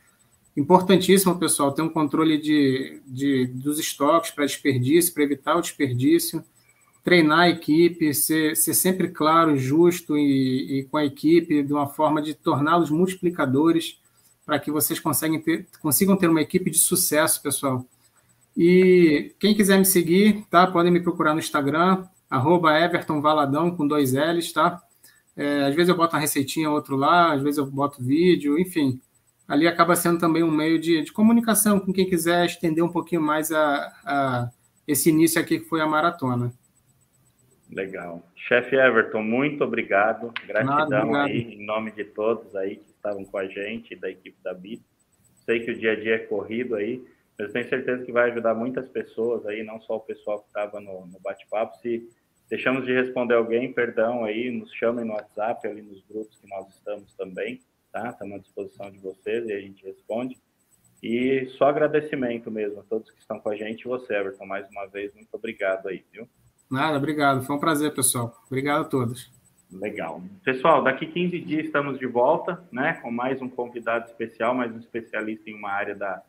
Importantíssimo, 0.57 1.37
pessoal, 1.37 1.71
ter 1.71 1.83
um 1.83 1.89
controle 1.89 2.39
de, 2.39 2.99
de 3.05 3.45
dos 3.45 3.79
estoques 3.79 4.31
para 4.31 4.45
desperdício, 4.45 5.13
para 5.13 5.23
evitar 5.23 5.55
o 5.55 5.61
desperdício, 5.61 6.43
treinar 7.10 7.39
a 7.39 7.49
equipe, 7.49 8.14
ser, 8.14 8.55
ser 8.55 8.74
sempre 8.74 9.10
claro, 9.10 9.57
justo 9.57 10.18
e, 10.18 10.80
e 10.80 10.84
com 10.84 10.97
a 10.97 11.05
equipe, 11.05 11.64
de 11.64 11.74
uma 11.74 11.88
forma 11.88 12.22
de 12.22 12.34
torná-los 12.34 12.91
multiplicadores, 12.91 13.99
para 14.45 14.60
que 14.60 14.72
vocês 14.72 15.01
ter, 15.43 15.68
consigam 15.82 16.16
ter 16.16 16.30
uma 16.30 16.41
equipe 16.41 16.70
de 16.70 16.78
sucesso, 16.78 17.41
pessoal 17.41 17.86
e 18.62 19.34
quem 19.39 19.55
quiser 19.55 19.78
me 19.78 19.86
seguir, 19.86 20.45
tá? 20.49 20.68
Podem 20.68 20.91
me 20.91 20.99
procurar 20.99 21.34
no 21.34 21.39
Instagram, 21.39 22.03
arroba 22.30 22.72
com 23.76 23.88
dois 23.88 24.12
L's, 24.14 24.51
tá? 24.51 24.82
É, 25.34 25.64
às 25.64 25.76
vezes 25.76 25.88
eu 25.88 25.95
boto 25.95 26.16
uma 26.16 26.22
receitinha, 26.22 26.70
outro 26.70 26.97
lá, 26.97 27.34
às 27.34 27.41
vezes 27.41 27.57
eu 27.57 27.66
boto 27.66 28.03
vídeo, 28.03 28.60
enfim. 28.60 28.99
Ali 29.47 29.66
acaba 29.66 29.95
sendo 29.95 30.20
também 30.20 30.43
um 30.43 30.51
meio 30.51 30.78
de, 30.78 31.01
de 31.01 31.12
comunicação 31.14 31.80
com 31.80 31.93
quem 31.93 32.05
quiser 32.10 32.45
estender 32.45 32.84
um 32.84 32.91
pouquinho 32.91 33.22
mais 33.22 33.49
a, 33.49 33.93
a 34.05 34.49
esse 34.86 35.10
início 35.10 35.39
aqui 35.39 35.60
que 35.60 35.66
foi 35.66 35.80
a 35.80 35.88
maratona. 35.88 36.51
Legal. 37.72 38.24
Chefe 38.36 38.76
Everton, 38.76 39.22
muito 39.22 39.63
obrigado. 39.63 40.34
Gratidão 40.47 40.76
Nada, 40.76 40.99
obrigado. 41.03 41.28
aí, 41.28 41.53
em 41.53 41.65
nome 41.65 41.91
de 41.91 42.03
todos 42.03 42.55
aí 42.55 42.78
que 42.78 42.91
estavam 42.91 43.24
com 43.24 43.38
a 43.38 43.47
gente, 43.47 43.95
da 43.95 44.09
equipe 44.09 44.38
da 44.43 44.53
BIT. 44.53 44.84
Sei 45.45 45.59
que 45.59 45.72
o 45.72 45.78
dia 45.78 45.93
a 45.93 45.95
dia 45.95 46.15
é 46.15 46.20
corrido 46.20 46.76
aí, 46.76 47.03
eu 47.39 47.49
tenho 47.53 47.70
certeza 47.70 48.03
que 48.03 48.11
vai 48.11 48.30
ajudar 48.30 48.53
muitas 48.53 48.89
pessoas 48.89 49.45
aí, 49.45 49.63
não 49.63 49.80
só 49.82 49.95
o 49.95 50.01
pessoal 50.01 50.41
que 50.41 50.47
estava 50.47 50.82
no, 50.82 51.05
no 51.05 51.20
bate-papo. 51.22 51.78
Se 51.78 52.05
deixamos 52.49 52.86
de 52.86 52.93
responder 52.93 53.36
alguém, 53.36 53.72
perdão 53.72 54.26
aí, 54.26 54.51
nos 54.51 54.74
chamem 54.74 55.05
no 55.05 55.13
WhatsApp, 55.13 55.65
ali 55.65 55.82
nos 55.82 56.03
grupos 56.03 56.38
que 56.38 56.49
nós 56.49 56.67
estamos 56.76 57.13
também, 57.13 57.61
tá? 57.93 58.09
Estamos 58.09 58.36
à 58.36 58.39
disposição 58.39 58.91
de 58.91 58.99
vocês 58.99 59.47
e 59.47 59.53
a 59.53 59.59
gente 59.61 59.86
responde. 59.86 60.38
E 61.01 61.45
só 61.57 61.70
agradecimento 61.70 62.51
mesmo 62.51 62.82
a 62.82 62.84
todos 62.84 63.09
que 63.09 63.20
estão 63.20 63.39
com 63.39 63.49
a 63.49 63.55
gente 63.55 63.84
e 63.84 63.88
você, 63.88 64.15
Everton, 64.15 64.45
mais 64.45 64.70
uma 64.70 64.86
vez, 64.88 65.13
muito 65.13 65.34
obrigado 65.34 65.88
aí, 65.88 66.03
viu? 66.11 66.28
Nada, 66.70 66.97
obrigado. 66.97 67.43
Foi 67.43 67.55
um 67.55 67.59
prazer, 67.59 67.93
pessoal. 67.93 68.34
Obrigado 68.47 68.82
a 68.82 68.86
todos. 68.86 69.32
Legal. 69.72 70.22
Pessoal, 70.43 70.84
daqui 70.84 71.05
15 71.05 71.39
dias 71.39 71.65
estamos 71.65 71.99
de 71.99 72.07
volta, 72.07 72.63
né, 72.72 72.93
com 73.01 73.11
mais 73.11 73.41
um 73.41 73.49
convidado 73.49 74.05
especial, 74.05 74.53
mais 74.53 74.72
um 74.74 74.80
especialista 74.80 75.49
em 75.49 75.55
uma 75.55 75.72
área 75.72 75.95
da 75.95 76.24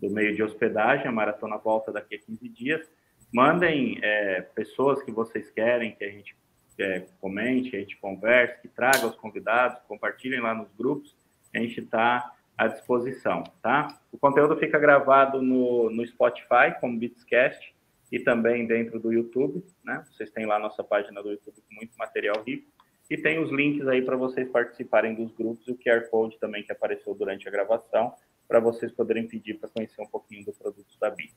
do 0.00 0.10
meio 0.10 0.34
de 0.34 0.42
hospedagem, 0.42 1.06
a 1.06 1.12
maratona 1.12 1.56
volta 1.56 1.90
daqui 1.90 2.16
a 2.16 2.18
15 2.18 2.48
dias. 2.48 2.86
Mandem 3.32 3.98
é, 4.02 4.42
pessoas 4.54 5.02
que 5.02 5.10
vocês 5.10 5.50
querem 5.50 5.94
que 5.94 6.04
a 6.04 6.10
gente 6.10 6.36
é, 6.78 7.06
comente, 7.20 7.74
a 7.74 7.80
gente 7.80 7.96
converse, 7.96 8.60
que 8.60 8.68
traga 8.68 9.06
os 9.06 9.16
convidados, 9.16 9.80
compartilhem 9.88 10.40
lá 10.40 10.54
nos 10.54 10.68
grupos, 10.72 11.16
a 11.54 11.58
gente 11.58 11.80
está 11.80 12.32
à 12.56 12.66
disposição, 12.68 13.42
tá? 13.62 13.88
O 14.12 14.18
conteúdo 14.18 14.56
fica 14.56 14.78
gravado 14.78 15.42
no, 15.42 15.90
no 15.90 16.06
Spotify, 16.06 16.78
como 16.80 16.98
Beatscast, 16.98 17.74
e 18.10 18.20
também 18.20 18.66
dentro 18.66 19.00
do 19.00 19.12
YouTube, 19.12 19.64
né? 19.84 20.04
Vocês 20.10 20.30
têm 20.30 20.46
lá 20.46 20.56
a 20.56 20.60
nossa 20.60 20.84
página 20.84 21.22
do 21.22 21.30
YouTube 21.30 21.56
com 21.68 21.74
muito 21.74 21.96
material 21.96 22.42
rico. 22.46 22.70
E 23.08 23.16
tem 23.16 23.38
os 23.38 23.50
links 23.50 23.86
aí 23.86 24.02
para 24.02 24.16
vocês 24.16 24.48
participarem 24.48 25.14
dos 25.14 25.32
grupos 25.32 25.66
e 25.68 25.72
o 25.72 25.78
QR 25.78 26.08
Code 26.10 26.38
também 26.38 26.64
que 26.64 26.72
apareceu 26.72 27.14
durante 27.14 27.46
a 27.46 27.50
gravação 27.50 28.12
para 28.48 28.60
vocês 28.60 28.92
poderem 28.92 29.26
pedir 29.26 29.54
para 29.54 29.68
conhecer 29.68 30.00
um 30.00 30.06
pouquinho 30.06 30.44
do 30.44 30.52
produto 30.52 30.98
da 31.00 31.10
BIM. 31.10 31.30